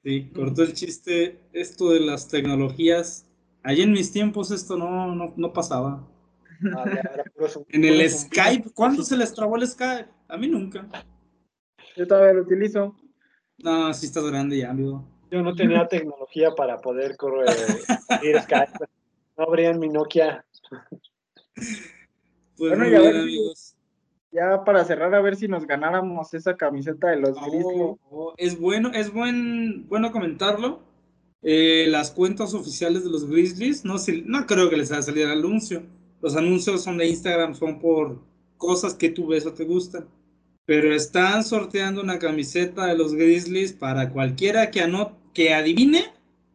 Sí, 0.04 0.30
cortó 0.34 0.62
el 0.62 0.74
chiste. 0.74 1.40
Esto 1.52 1.90
de 1.90 2.00
las 2.00 2.28
tecnologías. 2.28 3.26
Allí 3.62 3.82
en 3.82 3.92
mis 3.92 4.12
tiempos 4.12 4.50
esto 4.50 4.76
no, 4.76 5.34
no, 5.36 5.52
pasaba. 5.52 6.08
Ah, 6.76 6.84
en 7.68 7.84
el 7.84 8.08
Skype, 8.08 8.70
¿cuándo 8.72 9.02
se 9.02 9.16
les 9.16 9.32
trabó 9.32 9.56
el 9.56 9.66
Skype? 9.66 10.08
A 10.28 10.36
mí 10.36 10.48
nunca. 10.48 10.88
Yo 11.96 12.06
todavía 12.06 12.34
lo 12.34 12.42
utilizo. 12.42 12.94
No, 13.58 13.92
si 13.94 14.06
estás 14.06 14.24
grande 14.24 14.58
ya, 14.58 14.70
amigo. 14.70 15.11
Yo 15.32 15.42
no 15.42 15.54
tenía 15.54 15.88
tecnología 15.88 16.54
para 16.54 16.80
poder 16.80 17.16
correr 17.16 17.48
Skype. 18.42 18.86
No 19.38 19.44
abrían 19.44 19.80
mi 19.80 19.88
Nokia. 19.88 20.44
Pues 22.58 22.78
bueno, 22.78 22.86
ya, 22.86 23.20
amigos. 23.20 23.74
ya 24.30 24.62
para 24.62 24.84
cerrar, 24.84 25.14
a 25.14 25.22
ver 25.22 25.36
si 25.36 25.48
nos 25.48 25.66
ganáramos 25.66 26.34
esa 26.34 26.54
camiseta 26.56 27.08
de 27.08 27.16
los 27.16 27.40
Grizzlies. 27.40 27.96
Oh, 28.10 28.34
es 28.36 28.60
bueno, 28.60 28.90
es 28.92 29.10
buen, 29.10 29.88
bueno 29.88 30.12
comentarlo. 30.12 30.80
Eh, 31.40 31.86
las 31.88 32.10
cuentas 32.10 32.52
oficiales 32.52 33.02
de 33.02 33.10
los 33.10 33.26
Grizzlies, 33.26 33.86
no, 33.86 33.96
no 34.26 34.46
creo 34.46 34.68
que 34.68 34.76
les 34.76 34.92
haya 34.92 35.02
salido 35.02 35.32
el 35.32 35.38
anuncio. 35.38 35.82
Los 36.20 36.36
anuncios 36.36 36.82
son 36.84 36.98
de 36.98 37.08
Instagram, 37.08 37.54
son 37.54 37.80
por 37.80 38.20
cosas 38.58 38.92
que 38.92 39.08
tú 39.08 39.28
ves 39.28 39.46
o 39.46 39.54
te 39.54 39.64
gustan. 39.64 40.06
Pero 40.66 40.94
están 40.94 41.42
sorteando 41.42 42.02
una 42.02 42.18
camiseta 42.18 42.86
de 42.86 42.96
los 42.96 43.14
Grizzlies 43.14 43.72
para 43.72 44.10
cualquiera 44.10 44.70
que, 44.70 44.82
que 45.32 45.54
adivine 45.54 46.12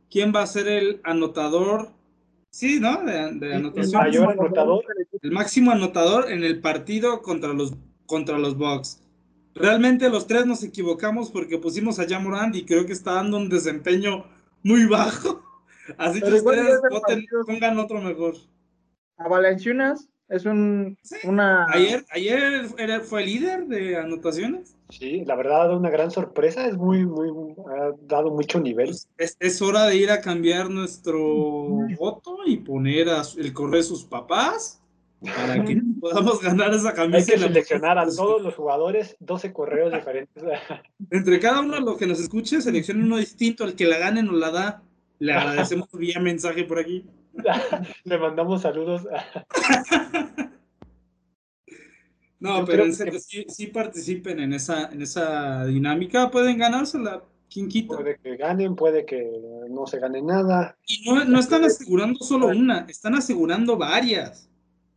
quién 0.09 0.33
va 0.35 0.43
a 0.43 0.47
ser 0.47 0.67
el 0.67 1.01
anotador 1.03 1.89
Sí, 2.57 2.79
¿no? 2.79 3.03
De, 3.03 3.53
anotación. 3.53 3.85
El 3.85 3.91
mayor 3.91 4.31
anotador. 4.31 4.83
El 5.21 5.31
máximo 5.31 5.69
anotador 5.69 6.31
en 6.31 6.43
el 6.43 6.59
partido 6.59 7.21
contra 7.21 7.53
los, 7.53 7.73
contra 8.07 8.39
los 8.39 8.57
Bucks. 8.57 8.99
Realmente 9.53 10.09
los 10.09 10.25
tres 10.25 10.47
nos 10.47 10.63
equivocamos 10.63 11.29
porque 11.29 11.59
pusimos 11.59 11.99
a 11.99 12.07
Jamorand 12.07 12.55
y 12.55 12.65
creo 12.65 12.87
que 12.87 12.93
está 12.93 13.13
dando 13.13 13.37
un 13.37 13.49
desempeño 13.49 14.25
muy 14.63 14.87
bajo. 14.87 15.43
Así 15.99 16.19
que 16.19 16.33
ustedes 16.33 16.79
pongan 17.45 17.77
otro 17.77 18.01
mejor. 18.01 18.33
A 19.17 19.27
Valenciunas 19.27 20.09
es 20.29 20.45
un, 20.45 20.97
una... 21.23 21.65
Ayer, 21.71 22.05
ayer 22.11 23.01
fue 23.01 23.25
líder 23.25 23.67
de 23.67 23.97
anotaciones. 23.97 24.75
Sí, 24.89 25.25
la 25.25 25.35
verdad 25.35 25.61
ha 25.61 25.63
dado 25.65 25.77
una 25.77 25.89
gran 25.89 26.11
sorpresa, 26.11 26.65
es 26.65 26.77
muy, 26.77 27.05
muy, 27.05 27.29
ha 27.69 27.91
dado 28.07 28.31
mucho 28.31 28.59
nivel. 28.59 28.95
Pues, 29.17 29.35
es, 29.39 29.61
hora 29.61 29.85
de 29.85 29.97
ir 29.97 30.11
a 30.11 30.21
cambiar 30.21 30.69
nuestro 30.69 31.17
voto 31.97 32.37
y 32.45 32.57
poner 32.57 33.09
a, 33.09 33.21
el 33.37 33.53
correo 33.53 33.81
de 33.81 33.83
sus 33.83 34.05
papás 34.05 34.81
para 35.21 35.63
que 35.63 35.81
podamos 35.99 36.41
ganar 36.41 36.73
esa 36.73 36.93
camisa. 36.93 37.17
Hay 37.17 37.25
que 37.25 37.37
seleccionar 37.37 37.97
a 37.97 38.07
todos 38.07 38.41
los 38.41 38.55
jugadores 38.55 39.17
12 39.19 39.51
correos 39.51 39.91
diferentes. 39.93 40.43
Entre 41.11 41.39
cada 41.39 41.61
uno 41.61 41.79
los 41.79 41.97
que 41.97 42.07
nos 42.07 42.19
escuche, 42.19 42.61
seleccione 42.61 43.03
uno 43.03 43.17
distinto, 43.17 43.65
el 43.65 43.75
que 43.75 43.85
la 43.85 43.97
gane 43.97 44.23
nos 44.23 44.35
la 44.35 44.51
da. 44.51 44.83
Le 45.19 45.33
agradecemos 45.33 45.89
vía 45.93 46.19
mensaje 46.19 46.63
por 46.63 46.79
aquí. 46.79 47.03
Le 48.03 48.17
mandamos 48.17 48.61
saludos. 48.61 49.07
No, 52.39 52.59
Yo 52.59 52.65
pero 52.65 52.83
en 52.83 52.89
que- 52.91 52.95
serio, 52.95 53.19
sí, 53.19 53.45
sí 53.49 53.67
participen 53.67 54.39
en 54.39 54.53
esa, 54.53 54.91
en 54.91 55.01
esa 55.01 55.65
dinámica, 55.65 56.29
pueden 56.29 56.59
ganársela. 56.59 57.23
¿Quién 57.51 57.67
quita? 57.67 57.95
Puede 57.95 58.19
que 58.19 58.35
ganen, 58.37 58.75
puede 58.75 59.05
que 59.05 59.65
no 59.69 59.87
se 59.87 59.99
gane 59.99 60.21
nada. 60.21 60.77
Y 60.85 61.09
no, 61.09 61.23
no 61.25 61.39
están 61.39 61.63
asegurando 61.63 62.19
solo 62.19 62.47
una, 62.47 62.85
están 62.89 63.15
asegurando 63.15 63.77
varias. 63.77 64.49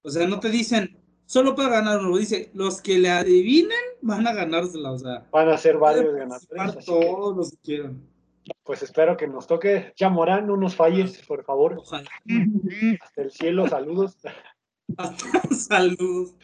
O 0.03 0.11
sea, 0.11 0.26
no 0.26 0.38
te 0.38 0.51
dicen 0.51 0.99
solo 1.24 1.55
para 1.55 1.68
ganar 1.70 2.01
uno, 2.01 2.16
dice 2.18 2.51
los 2.53 2.82
que 2.82 2.99
le 2.99 3.09
adivinen 3.09 3.78
van 4.03 4.26
a 4.26 4.34
ganársela. 4.34 4.91
O 4.93 4.99
sea, 4.99 5.26
Van 5.30 5.49
a 5.49 5.57
ser 5.57 5.78
varios 5.78 6.12
ganadores. 6.14 6.76
que, 6.76 6.84
todos 6.84 7.36
los 7.36 7.51
que 7.53 7.57
quieran. 7.62 8.03
Pues 8.64 8.82
espero 8.82 9.16
que 9.16 9.26
nos 9.26 9.47
toque. 9.47 9.93
Ya 9.97 10.09
Morán, 10.09 10.47
no 10.47 10.57
nos 10.57 10.74
falles, 10.76 11.24
por 11.26 11.45
favor. 11.45 11.76
Ojalá. 11.78 12.11
Hasta 13.01 13.22
el 13.22 13.30
cielo, 13.30 13.68
saludos. 13.68 14.18
Saludos. 15.51 16.34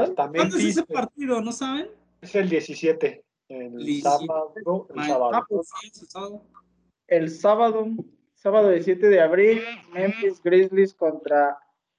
Hasta 0.00 0.28
¿Cuándo 0.28 0.56
es 0.56 0.64
ese 0.64 0.84
partido? 0.84 1.40
¿No 1.40 1.52
saben? 1.52 1.88
Es 2.20 2.34
el 2.34 2.48
17. 2.48 3.24
El 3.48 3.76
17. 3.76 4.02
sábado. 4.02 4.88
El 4.94 5.04
sábado. 5.04 5.30
Ah, 5.34 5.44
pues, 5.48 5.68
Sí, 5.80 5.88
es 5.88 6.02
el 6.02 6.08
sábado. 6.08 6.42
El 7.06 7.30
sábado, 7.30 7.86
sábado 8.34 8.70
17 8.70 9.08
de 9.08 9.20
abril, 9.20 9.62
Memphis 9.92 10.42
Grizzlies 10.42 10.94
contra 10.94 11.58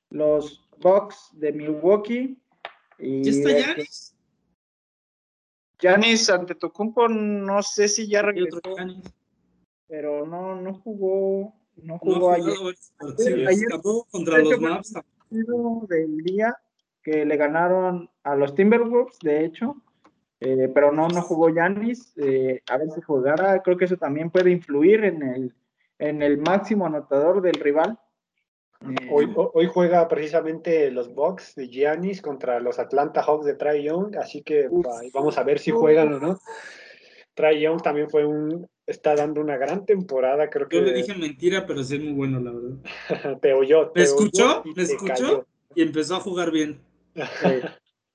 los 0.10 0.68
Bucks 0.80 1.30
de 1.34 1.52
Milwaukee. 1.52 2.38
Y 2.98 3.24
¿Ya 3.24 3.32
está 3.32 3.50
eh, 3.52 3.64
Giannis? 3.64 4.16
Giannis 5.80 6.30
Antetokounmpo, 6.30 7.08
no 7.08 7.62
sé 7.62 7.88
si 7.88 8.08
ya 8.08 8.22
regresó. 8.22 8.60
Pero 9.88 10.26
no, 10.26 10.56
no 10.62 10.74
jugó, 10.76 11.54
no 11.78 11.94
No 11.94 12.00
jugó 12.00 12.16
jugado 12.16 12.34
ayer. 12.34 13.48
Ayer- 13.48 13.68
Tampoco 13.70 14.08
contra 14.12 14.38
ayer 14.38 14.52
los 14.52 14.60
Maps. 14.62 14.94
partido 14.94 15.86
del 15.90 16.18
día 16.18 16.56
que 17.04 17.26
le 17.26 17.38
ganaron 17.38 18.10
a 18.24 18.36
los 18.36 18.56
Timberwolves, 18.56 19.20
de 19.22 19.46
hecho, 19.46 19.76
eh, 20.40 20.70
pero 20.74 20.92
no, 20.92 21.08
no 21.08 21.22
jugó 21.22 21.50
Giannis. 21.50 22.14
eh, 22.18 22.62
a 22.70 22.78
ver 22.78 22.90
si 22.92 23.02
jugara, 23.02 23.62
creo 23.62 23.78
que 23.78 23.86
eso 23.86 23.98
también 23.98 24.32
puede 24.32 24.52
influir 24.52 25.04
en 25.06 25.22
el, 25.22 25.54
en 26.00 26.22
el 26.24 26.38
máximo 26.40 26.86
anotador 26.88 27.42
del 27.42 27.56
rival. 27.56 28.00
Eh, 28.82 29.08
Hoy, 29.12 29.32
ho- 29.36 29.52
hoy 29.54 29.68
juega 29.68 30.08
precisamente 30.08 30.92
los 30.92 31.14
Bucks 31.14 31.56
de 31.56 31.68
Giannis 31.70 32.22
contra 32.22 32.60
los 32.60 32.78
Atlanta 32.80 33.22
Hawks 33.24 33.46
de 33.46 33.54
Trae 33.56 33.82
Young, 33.84 34.16
así 34.18 34.42
que 34.44 34.68
Uf. 34.70 34.86
vamos 35.14 35.38
a 35.38 35.44
ver 35.44 35.60
si 35.60 35.72
juegan 35.72 36.14
o 36.14 36.20
no. 36.20 36.40
Trae 37.34 37.60
Young 37.62 37.82
también 37.82 38.10
fue 38.10 38.26
un, 38.26 38.68
está 38.88 39.16
dando 39.16 39.42
una 39.42 39.58
gran 39.58 39.86
temporada, 39.86 40.50
creo 40.50 40.68
que 40.68 40.78
Yo 40.78 40.84
le 40.84 40.94
dije 40.94 41.14
mentira, 41.16 41.66
pero 41.66 41.84
sí 41.84 41.96
es 41.96 42.02
muy 42.04 42.14
bueno, 42.14 42.40
la 42.40 42.52
verdad. 42.52 43.40
te 43.42 43.54
oyó. 43.54 43.90
te 43.90 44.00
¿Me 44.02 44.06
escuchó? 44.06 44.64
¿Me 44.76 44.84
escuchó? 44.84 45.14
cayó. 45.14 45.48
Y 45.76 45.82
empezó 45.82 46.16
a 46.16 46.20
jugar 46.20 46.52
bien. 46.52 46.80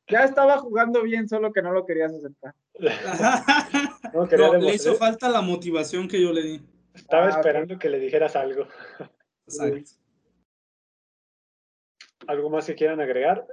ya 0.09 0.25
estaba 0.25 0.59
jugando 0.59 1.03
bien, 1.03 1.29
solo 1.29 1.53
que 1.53 1.63
no 1.63 1.73
lo 1.73 1.85
querías 1.87 2.13
aceptar. 2.13 2.55
No, 4.13 4.27
quería 4.27 4.49
No, 4.49 4.55
le 4.59 4.75
hizo 4.75 4.97
falta 4.97 5.29
la 5.29 5.41
motivación 5.41 6.09
que 6.09 6.21
yo 6.21 6.33
le 6.33 6.43
di. 6.43 6.61
Estaba 6.95 7.27
Ah, 7.27 7.31
esperando 7.31 7.79
que 7.79 7.89
le 7.89 8.01
dijeras 8.01 8.35
algo. 8.35 8.67
Exacto. 9.47 9.91
¿Algo 12.27 12.51
más 12.51 12.67
que 12.67 12.75
quieran 12.75 13.01
agregar? 13.01 13.47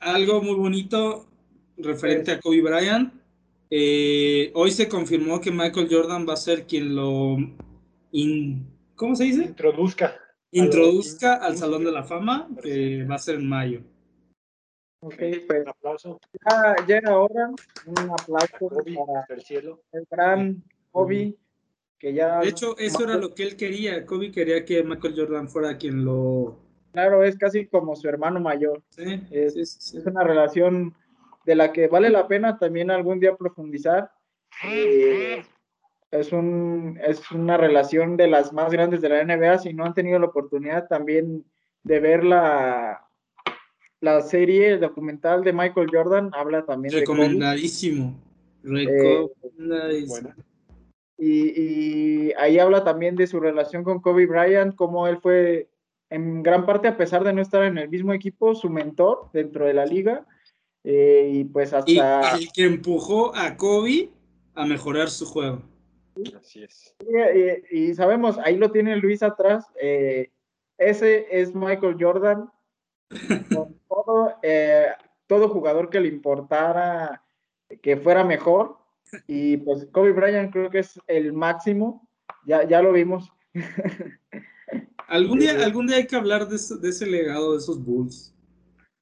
Algo 0.00 0.42
muy 0.42 0.54
bonito 0.56 1.26
referente 1.76 2.32
a 2.32 2.40
Kobe 2.40 2.60
Bryant. 2.60 3.12
Eh, 3.70 4.50
hoy 4.54 4.70
se 4.72 4.88
confirmó 4.88 5.40
que 5.40 5.50
Michael 5.52 5.88
Jordan 5.90 6.26
va 6.28 6.32
a 6.32 6.36
ser 6.36 6.66
quien 6.66 6.94
lo 6.96 7.36
in- 8.10 8.66
¿cómo 8.96 9.14
se 9.14 9.24
dice? 9.24 9.44
Introduzca. 9.44 10.16
Introduzca 10.50 11.34
al 11.36 11.56
Salón 11.56 11.84
de 11.84 11.92
la 11.92 12.02
Fama, 12.02 12.48
que 12.60 13.04
va 13.04 13.14
a 13.14 13.18
ser 13.18 13.36
en 13.36 13.48
mayo. 13.48 13.80
Ok, 15.02 15.14
pues 15.46 15.62
Un 15.62 15.68
aplauso. 15.68 16.20
ya, 16.50 16.76
ya 16.86 16.96
era 16.98 17.16
hora. 17.18 17.50
Un 17.86 18.10
aplauso 18.10 18.56
Kobe 18.58 18.94
para 18.94 19.24
del 19.28 19.42
cielo. 19.42 19.80
el 19.92 20.06
gran 20.10 20.62
Kobe, 20.90 21.36
que 21.98 22.12
ya. 22.12 22.40
De 22.40 22.48
hecho, 22.48 22.76
eso 22.76 23.04
era 23.04 23.16
lo 23.16 23.32
que 23.32 23.44
él 23.44 23.56
quería. 23.56 24.04
Kobe 24.04 24.32
quería 24.32 24.64
que 24.64 24.82
Michael 24.82 25.14
Jordan 25.16 25.48
fuera 25.48 25.78
quien 25.78 26.04
lo... 26.04 26.58
Claro, 26.92 27.22
es 27.22 27.38
casi 27.38 27.66
como 27.66 27.94
su 27.94 28.08
hermano 28.08 28.40
mayor. 28.40 28.82
Sí, 28.90 29.22
Es- 29.30 29.54
sí, 29.54 29.64
sí, 29.64 29.76
sí. 29.80 29.98
es 29.98 30.06
una 30.06 30.24
relación 30.24 30.92
de 31.50 31.56
la 31.56 31.72
que 31.72 31.88
vale 31.88 32.10
la 32.10 32.28
pena 32.28 32.58
también 32.60 32.92
algún 32.92 33.18
día 33.18 33.34
profundizar. 33.34 34.12
Eh, 34.64 35.42
es, 36.12 36.32
un, 36.32 36.96
es 37.04 37.28
una 37.32 37.56
relación 37.56 38.16
de 38.16 38.28
las 38.28 38.52
más 38.52 38.70
grandes 38.70 39.00
de 39.00 39.08
la 39.08 39.24
NBA. 39.24 39.58
Si 39.58 39.74
no 39.74 39.84
han 39.84 39.94
tenido 39.94 40.20
la 40.20 40.26
oportunidad 40.26 40.86
también 40.86 41.44
de 41.82 41.98
ver 41.98 42.22
la, 42.22 43.04
la 44.00 44.20
serie 44.20 44.74
el 44.74 44.80
documental 44.80 45.42
de 45.42 45.52
Michael 45.52 45.90
Jordan, 45.92 46.30
habla 46.32 46.64
también 46.64 46.94
de 46.94 47.02
Kobe. 47.02 47.18
Recomendadísimo. 47.18 48.16
Eh, 48.64 49.26
Recomendadísimo. 49.42 50.06
Buena. 50.06 50.36
Y, 51.18 51.60
y 51.60 52.32
ahí 52.38 52.60
habla 52.60 52.84
también 52.84 53.16
de 53.16 53.26
su 53.26 53.40
relación 53.40 53.82
con 53.82 54.00
Kobe 54.00 54.26
Bryant, 54.26 54.76
cómo 54.76 55.08
él 55.08 55.18
fue, 55.20 55.68
en 56.10 56.44
gran 56.44 56.64
parte, 56.64 56.86
a 56.86 56.96
pesar 56.96 57.24
de 57.24 57.32
no 57.32 57.42
estar 57.42 57.64
en 57.64 57.76
el 57.76 57.88
mismo 57.88 58.12
equipo, 58.12 58.54
su 58.54 58.70
mentor 58.70 59.30
dentro 59.32 59.66
de 59.66 59.74
la 59.74 59.84
liga. 59.84 60.24
Eh, 60.84 61.30
y 61.32 61.44
pues 61.44 61.72
Y 61.86 61.98
hasta... 61.98 62.36
el 62.36 62.50
que 62.52 62.64
empujó 62.64 63.34
a 63.36 63.56
Kobe 63.56 64.10
a 64.54 64.64
mejorar 64.66 65.10
su 65.10 65.26
juego. 65.26 65.62
Así 66.38 66.62
es. 66.62 66.94
Y, 67.72 67.76
y 67.90 67.94
sabemos, 67.94 68.38
ahí 68.38 68.56
lo 68.56 68.70
tiene 68.70 68.96
Luis 68.96 69.22
atrás. 69.22 69.66
eh, 69.80 70.30
ese 70.78 71.26
es 71.30 71.54
Michael 71.54 71.96
Jordan. 72.00 72.50
Con 73.54 73.76
todo, 73.88 74.34
eh, 74.42 74.86
todo 75.26 75.48
jugador 75.48 75.90
que 75.90 76.00
le 76.00 76.08
importara 76.08 77.22
que 77.82 77.96
fuera 77.96 78.24
mejor. 78.24 78.78
Y 79.26 79.56
pues 79.58 79.86
Kobe 79.92 80.12
Bryant 80.12 80.52
creo 80.52 80.70
que 80.70 80.78
es 80.80 80.98
el 81.06 81.32
máximo. 81.32 82.08
Ya, 82.46 82.66
ya 82.66 82.80
lo 82.80 82.92
vimos. 82.92 83.30
Algún 85.08 85.40
día, 85.40 85.64
algún 85.64 85.88
día 85.88 85.96
hay 85.96 86.06
que 86.06 86.14
hablar 86.14 86.48
de, 86.48 86.54
ese- 86.54 86.76
de 86.76 86.88
ese 86.90 87.04
legado 87.04 87.52
de 87.52 87.58
esos 87.58 87.84
Bulls. 87.84 88.32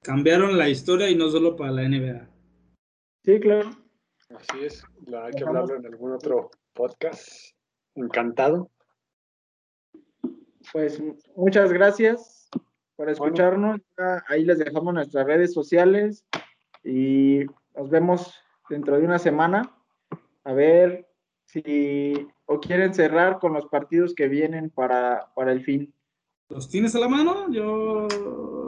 Cambiaron 0.08 0.56
la 0.56 0.70
historia 0.70 1.10
y 1.10 1.14
no 1.14 1.28
solo 1.28 1.54
para 1.54 1.70
la 1.70 1.82
NBA. 1.82 2.26
Sí, 3.26 3.38
claro. 3.40 3.68
Así 4.30 4.64
es. 4.64 4.82
La- 5.06 5.26
hay 5.26 5.32
que 5.32 5.40
Dejamos- 5.40 5.64
hablarlo 5.70 5.76
en 5.76 5.92
algún 5.92 6.12
otro 6.12 6.50
podcast. 6.72 7.28
Encantado. 7.94 8.70
Pues 10.72 11.02
muchas 11.36 11.72
gracias 11.74 12.48
por 12.96 13.10
escucharnos. 13.10 13.80
Ahí 14.28 14.46
les 14.46 14.58
dejamos 14.58 14.94
nuestras 14.94 15.26
redes 15.26 15.52
sociales 15.52 16.24
y 16.82 17.40
nos 17.76 17.90
vemos 17.90 18.34
dentro 18.70 18.98
de 18.98 19.04
una 19.04 19.18
semana. 19.18 19.70
A 20.44 20.52
ver 20.54 21.06
si 21.44 22.14
o 22.46 22.60
quieren 22.60 22.94
cerrar 22.94 23.38
con 23.40 23.52
los 23.52 23.66
partidos 23.66 24.14
que 24.14 24.26
vienen 24.28 24.70
para, 24.70 25.32
para 25.34 25.52
el 25.52 25.62
fin. 25.64 25.92
¿Los 26.48 26.70
tienes 26.70 26.94
a 26.94 26.98
la 27.00 27.08
mano? 27.08 27.50
Yo 27.52 28.08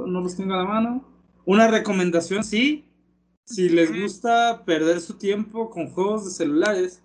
no 0.06 0.20
los 0.20 0.36
tengo 0.36 0.52
a 0.52 0.58
la 0.58 0.64
mano. 0.66 1.09
Una 1.50 1.66
recomendación, 1.66 2.44
sí. 2.44 2.84
Si 3.44 3.68
les 3.68 3.92
gusta 3.92 4.62
perder 4.64 5.00
su 5.00 5.14
tiempo 5.14 5.68
con 5.68 5.90
juegos 5.90 6.24
de 6.24 6.30
celulares, 6.30 7.02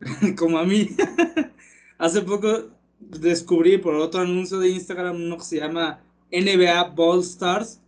como 0.36 0.58
a 0.58 0.64
mí, 0.64 0.88
hace 1.98 2.22
poco 2.22 2.48
descubrí 2.98 3.78
por 3.78 3.94
otro 3.94 4.22
anuncio 4.22 4.58
de 4.58 4.70
Instagram 4.70 5.14
uno 5.14 5.36
que 5.36 5.44
se 5.44 5.60
llama 5.60 6.00
NBA 6.32 6.82
Ball 6.96 7.20
Stars, 7.20 7.80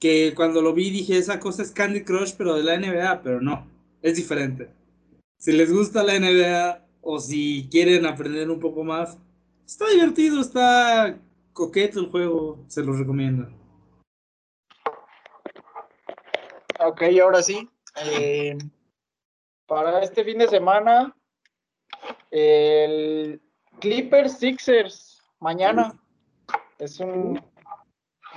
que 0.00 0.32
cuando 0.34 0.62
lo 0.62 0.72
vi 0.72 0.88
dije, 0.88 1.18
esa 1.18 1.38
cosa 1.38 1.60
es 1.60 1.70
Candy 1.70 2.02
Crush, 2.02 2.32
pero 2.38 2.54
de 2.54 2.62
la 2.62 2.78
NBA, 2.78 3.20
pero 3.22 3.42
no, 3.42 3.66
es 4.00 4.16
diferente. 4.16 4.70
Si 5.36 5.52
les 5.52 5.70
gusta 5.70 6.02
la 6.02 6.18
NBA 6.18 6.82
o 7.02 7.20
si 7.20 7.68
quieren 7.70 8.06
aprender 8.06 8.50
un 8.50 8.58
poco 8.58 8.84
más, 8.84 9.18
está 9.66 9.86
divertido, 9.90 10.40
está 10.40 11.18
coqueto 11.52 12.00
el 12.00 12.06
juego, 12.06 12.64
se 12.68 12.82
los 12.82 12.98
recomiendo. 12.98 13.61
Ok, 16.84 17.02
ahora 17.22 17.42
sí. 17.42 17.68
eh, 18.04 18.56
para 19.66 20.02
este 20.02 20.24
fin 20.24 20.38
de 20.38 20.48
semana, 20.48 21.14
el 22.30 23.40
Clippers 23.80 24.38
Sixers 24.38 25.22
mañana 25.40 25.92
es 26.78 26.98
un, 27.00 27.40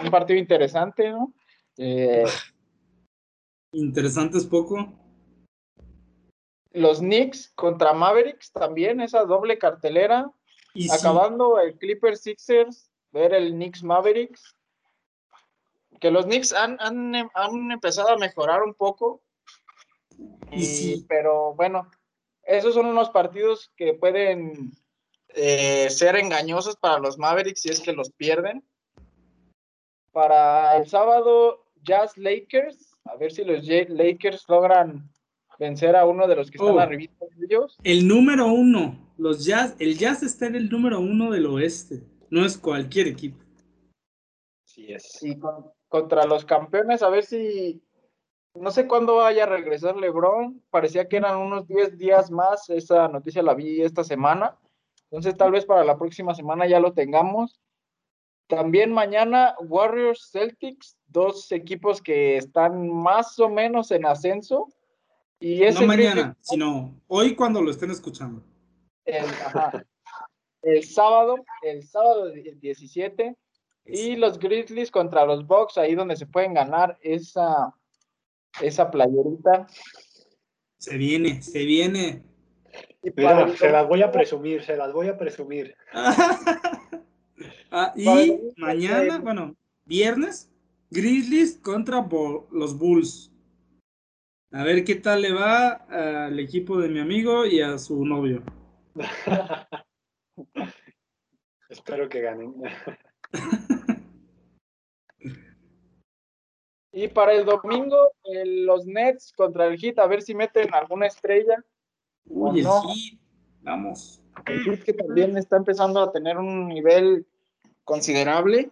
un 0.02 0.12
partido 0.12 0.40
interesante, 0.40 1.10
¿no? 1.10 1.34
Eh, 1.78 2.26
Interesante 3.72 4.38
es 4.38 4.46
poco. 4.46 4.94
los 6.72 7.00
Knicks 7.00 7.52
contra 7.56 7.94
Mavericks 7.94 8.52
también, 8.52 9.02
esa 9.02 9.26
doble 9.26 9.58
cartelera. 9.58 10.32
Y 10.74 10.84
sí, 10.90 10.96
Acabando 10.98 11.60
el 11.60 11.78
Clippers 11.78 12.22
Sixers, 12.22 12.90
ver 13.12 13.34
el 13.34 13.52
Knicks 13.52 13.84
Mavericks. 13.84 14.56
Que 16.00 16.12
los 16.12 16.26
Knicks 16.26 16.54
han, 16.54 16.78
han, 16.80 17.16
han 17.34 17.72
empezado 17.72 18.10
a 18.10 18.18
mejorar 18.18 18.64
un 18.64 18.74
poco. 18.74 19.22
Y 20.52 20.64
sí. 20.66 21.06
Pero 21.08 21.54
bueno, 21.56 21.90
esos 22.44 22.74
son 22.74 22.86
unos 22.86 23.10
partidos 23.10 23.72
que 23.76 23.94
pueden 23.94 24.72
eh, 25.30 25.90
ser 25.90 26.16
engañosos 26.16 26.76
para 26.78 27.00
los 27.00 27.18
Mavericks 27.18 27.62
si 27.62 27.70
es 27.70 27.80
que 27.82 27.94
los 27.94 28.12
pierden. 28.12 28.64
Para 30.12 30.78
el 30.78 30.88
sábado, 30.88 31.66
Jazz 31.84 32.18
Lakers. 32.18 32.94
A 33.06 33.16
ver 33.18 33.32
si 33.32 33.44
los 33.44 33.66
Lakers 33.66 34.46
logran 34.48 35.10
vencer 35.60 35.96
a 35.96 36.06
uno 36.06 36.28
de 36.28 36.36
los 36.36 36.50
que 36.50 36.58
están 36.58 36.76
Oh. 36.76 36.80
arribita 36.80 37.26
de 37.38 37.46
ellos. 37.46 37.78
El 37.84 38.08
número 38.08 38.48
uno. 38.48 38.98
Los 39.18 39.46
Jazz, 39.46 39.76
el 39.80 39.98
Jazz 39.98 40.24
está 40.24 40.48
en 40.48 40.56
el 40.56 40.70
número 40.70 41.00
uno 41.00 41.32
del 41.32 41.46
oeste. 41.46 42.04
No 42.30 42.46
es 42.46 42.58
cualquier 42.58 43.08
equipo. 43.08 43.38
Sí 44.66 44.92
es. 44.92 45.22
Y 45.24 45.38
con- 45.38 45.72
contra 45.96 46.26
los 46.26 46.44
campeones, 46.44 47.02
a 47.02 47.10
ver 47.10 47.24
si. 47.24 47.82
No 48.54 48.70
sé 48.72 48.88
cuándo 48.88 49.16
vaya 49.16 49.44
a 49.44 49.48
regresar 49.48 49.96
LeBron. 49.96 50.62
Parecía 50.70 51.08
que 51.08 51.18
eran 51.18 51.38
unos 51.38 51.68
10 51.68 51.98
días 51.98 52.32
más. 52.32 52.70
Esa 52.70 53.08
noticia 53.08 53.42
la 53.44 53.54
vi 53.54 53.82
esta 53.82 54.04
semana. 54.04 54.58
Entonces, 55.10 55.36
tal 55.38 55.52
vez 55.52 55.66
para 55.66 55.84
la 55.84 55.98
próxima 55.98 56.34
semana 56.34 56.66
ya 56.68 56.80
lo 56.80 56.94
tengamos. 56.94 57.60
También 58.48 58.94
mañana, 58.94 59.56
Warriors 59.60 60.30
Celtics, 60.32 60.98
dos 61.08 61.52
equipos 61.52 62.02
que 62.02 62.38
están 62.38 62.90
más 62.90 63.40
o 63.40 63.50
menos 63.50 63.92
en 63.92 64.06
ascenso. 64.06 64.68
Y 65.40 65.64
ese 65.64 65.82
no 65.82 65.88
mañana, 65.88 66.38
sino 66.42 66.94
hoy 67.08 67.36
cuando 67.36 67.62
lo 67.62 67.72
estén 67.72 67.92
escuchando. 67.92 68.42
el, 69.06 69.26
ajá, 69.26 69.86
el 70.62 70.84
sábado, 70.84 71.36
el 71.62 71.84
sábado 71.84 72.30
die- 72.30 72.56
17, 72.56 73.36
y 73.86 74.16
los 74.16 74.40
Grizzlies 74.40 74.90
contra 74.92 75.26
los 75.26 75.46
Bucks, 75.46 75.78
ahí 75.78 75.96
donde 75.96 76.16
se 76.16 76.26
pueden 76.26 76.54
ganar 76.54 76.98
esa, 77.02 77.74
esa 78.62 78.90
playerita. 78.90 79.68
Se 80.78 80.98
viene, 80.98 81.42
se 81.42 81.64
viene. 81.66 82.24
Y 83.04 83.12
para 83.12 83.36
Mira, 83.36 83.48
el 83.52 83.58
se 83.58 83.70
las 83.72 83.88
voy 83.88 84.02
a 84.02 84.12
presumir, 84.12 84.64
se 84.64 84.76
las 84.76 84.92
voy 84.92 85.08
a 85.08 85.18
presumir. 85.18 85.76
Ah, 87.72 87.92
y 87.98 88.32
mañana, 88.56 89.18
bueno, 89.18 89.54
viernes, 89.84 90.50
Grizzlies 90.90 91.58
contra 91.58 92.00
Bo- 92.00 92.48
los 92.52 92.78
Bulls. 92.78 93.30
A 94.52 94.64
ver 94.64 94.86
qué 94.86 94.96
tal 94.96 95.24
le 95.24 95.34
va 95.34 95.72
al 95.90 96.40
equipo 96.40 96.78
de 96.80 96.88
mi 96.88 97.00
amigo 97.00 97.46
y 97.46 97.60
a 97.60 97.78
su 97.78 98.06
novio. 98.06 98.42
Espero 101.70 102.08
que 102.08 102.22
ganen. 102.22 102.54
Y 106.98 107.10
para 107.10 107.34
el 107.34 107.44
domingo, 107.44 108.14
los 108.24 108.86
Nets 108.86 109.34
contra 109.34 109.68
el 109.68 109.78
Heat, 109.78 110.00
a 110.00 110.08
ver 110.08 110.22
si 110.22 110.34
meten 110.34 110.74
alguna 110.74 111.08
estrella. 111.08 111.62
Uy, 112.26 112.60
el 112.60 112.66
no. 112.66 112.84
Heat, 112.84 113.20
vamos. 113.64 114.22
El 114.46 114.64
Heat 114.64 114.84
que 114.84 114.94
también 114.94 115.38
está 115.38 115.58
empezando 115.58 116.00
a 116.00 116.14
tener 116.14 116.38
un 116.38 116.70
nivel 116.70 117.28
considerable, 117.84 118.72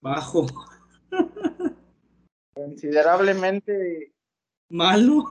Bajo. 0.00 0.48
considerablemente 2.54 4.14
Malo. 4.68 5.30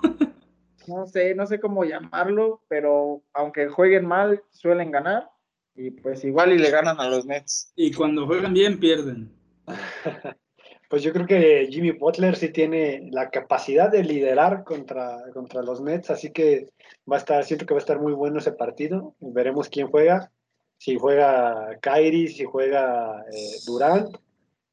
no 0.88 1.08
sé, 1.08 1.36
no 1.36 1.46
sé 1.46 1.60
cómo 1.60 1.84
llamarlo, 1.84 2.64
pero 2.70 3.22
aunque 3.34 3.68
jueguen 3.68 4.06
mal, 4.06 4.42
suelen 4.52 4.92
ganar. 4.92 5.30
Y 5.76 5.92
pues 5.92 6.24
igual 6.24 6.54
y 6.54 6.58
le 6.58 6.72
ganan 6.72 7.02
a 7.02 7.10
los 7.10 7.26
Nets. 7.26 7.74
Y 7.76 7.92
cuando 7.92 8.26
juegan 8.26 8.54
bien, 8.54 8.80
pierden. 8.80 9.30
Pues 10.90 11.04
yo 11.04 11.14
creo 11.14 11.28
que 11.28 11.68
Jimmy 11.70 11.92
Butler 11.92 12.36
sí 12.36 12.50
tiene 12.50 13.08
la 13.12 13.30
capacidad 13.30 13.92
de 13.92 14.04
liderar 14.04 14.64
contra, 14.64 15.20
contra 15.34 15.62
los 15.62 15.82
Nets, 15.82 16.10
así 16.10 16.32
que 16.32 16.72
va 17.10 17.18
a 17.18 17.20
estar, 17.20 17.44
siento 17.44 17.68
que 17.68 17.76
va 17.76 17.78
a 17.78 17.86
estar 17.86 18.00
muy 18.00 18.14
bueno 18.14 18.40
ese 18.40 18.54
partido. 18.54 19.14
Veremos 19.20 19.70
quién 19.70 19.88
juega. 19.88 20.32
Si 20.78 20.98
juega 20.98 21.78
Kyrie, 21.80 22.30
si 22.30 22.44
juega 22.44 23.22
eh, 23.32 23.60
Durant, 23.68 24.18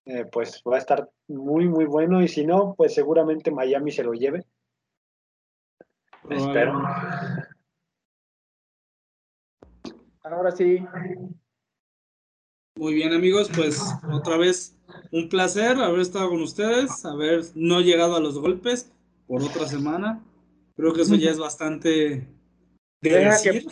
eh, 0.06 0.24
pues 0.32 0.62
va 0.66 0.76
a 0.76 0.78
estar 0.78 1.10
muy, 1.28 1.68
muy 1.68 1.84
bueno. 1.84 2.22
Y 2.22 2.28
si 2.28 2.46
no, 2.46 2.74
pues 2.74 2.94
seguramente 2.94 3.50
Miami 3.50 3.92
se 3.92 4.02
lo 4.02 4.14
lleve. 4.14 4.46
Espero. 6.30 6.82
Ahora 10.22 10.50
sí, 10.50 10.82
Muy 12.76 12.94
bien, 12.94 13.12
amigos, 13.12 13.50
pues 13.54 13.80
otra 14.12 14.36
vez 14.36 14.74
un 15.12 15.28
placer 15.28 15.78
haber 15.78 16.00
estado 16.00 16.28
con 16.30 16.42
ustedes, 16.42 17.04
haber 17.04 17.42
no 17.54 17.80
llegado 17.80 18.16
a 18.16 18.20
los 18.20 18.38
golpes 18.38 18.90
por 19.26 19.42
otra 19.42 19.66
semana. 19.66 20.22
Creo 20.76 20.92
que 20.92 21.02
eso 21.02 21.14
ya 21.14 21.30
es 21.30 21.38
bastante 21.38 22.28
de 23.00 23.10
Deja 23.10 23.42
que- 23.42 23.52
decir. 23.52 23.68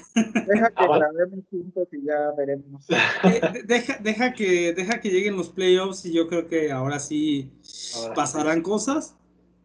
deja 0.46 0.68
que 0.68 0.74
Ah, 0.76 0.98
grabemos 1.12 1.44
juntos 1.50 1.88
y 1.92 2.06
ya 2.06 2.30
veremos. 2.36 2.86
De- 3.22 3.62
deja, 3.64 3.98
deja 4.02 4.32
que, 4.32 4.72
deja 4.72 5.00
que 5.00 5.10
lleguen 5.10 5.36
los 5.36 5.50
playoffs 5.50 6.06
y 6.06 6.12
yo 6.12 6.26
creo 6.28 6.48
que 6.48 6.72
ahora 6.72 6.98
sí 6.98 7.50
Ahora 7.96 8.08
sí. 8.08 8.12
pasarán 8.16 8.62
cosas. 8.62 9.16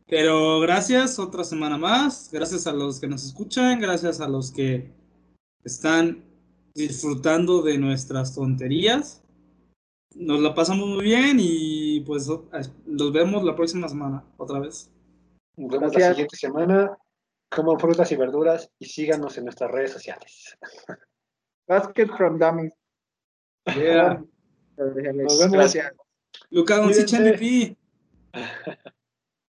Pero 0.08 0.60
gracias, 0.60 1.18
otra 1.20 1.44
semana 1.46 1.78
más. 1.78 2.30
Gracias 2.34 2.68
a 2.68 2.74
los 2.74 3.00
que 3.00 3.08
nos 3.08 3.24
escuchan, 3.24 3.80
gracias 3.80 4.20
a 4.20 4.28
los 4.28 4.52
que 4.52 4.92
están 5.64 6.24
disfrutando 6.74 7.62
de 7.62 7.78
nuestras 7.78 8.34
tonterías. 8.36 9.24
Nos 10.16 10.39
la 10.39 10.53
pasamos 10.53 10.88
muy 10.88 11.03
bien 11.03 11.38
y 11.39 12.01
pues 12.01 12.28
los 12.86 13.14
vemos 13.14 13.43
la 13.43 13.55
próxima 13.55 13.88
semana 13.88 14.24
otra 14.38 14.60
vez. 14.60 14.91
Nos 15.55 15.72
vemos 15.72 15.93
la 15.93 16.10
siguiente 16.10 16.36
semana. 16.36 16.97
Coman 17.49 17.80
frutas 17.80 18.12
y 18.12 18.16
verduras 18.16 18.70
y 18.80 18.86
síganos 18.86 19.38
en 19.38 19.45
nuestras 19.45 19.72
redes 19.72 19.91
sociales. 19.91 20.57
Basket 21.68 22.07
from 22.18 22.39
Dummies. 22.39 22.74
Yeah. 23.76 24.24
Nos 24.78 24.95
vemos. 24.95 25.51
Gracias. 25.51 25.93
Luca 26.49 26.78
Doncic 26.78 27.10
Cuídense. 27.10 27.34
MVP. 27.34 27.78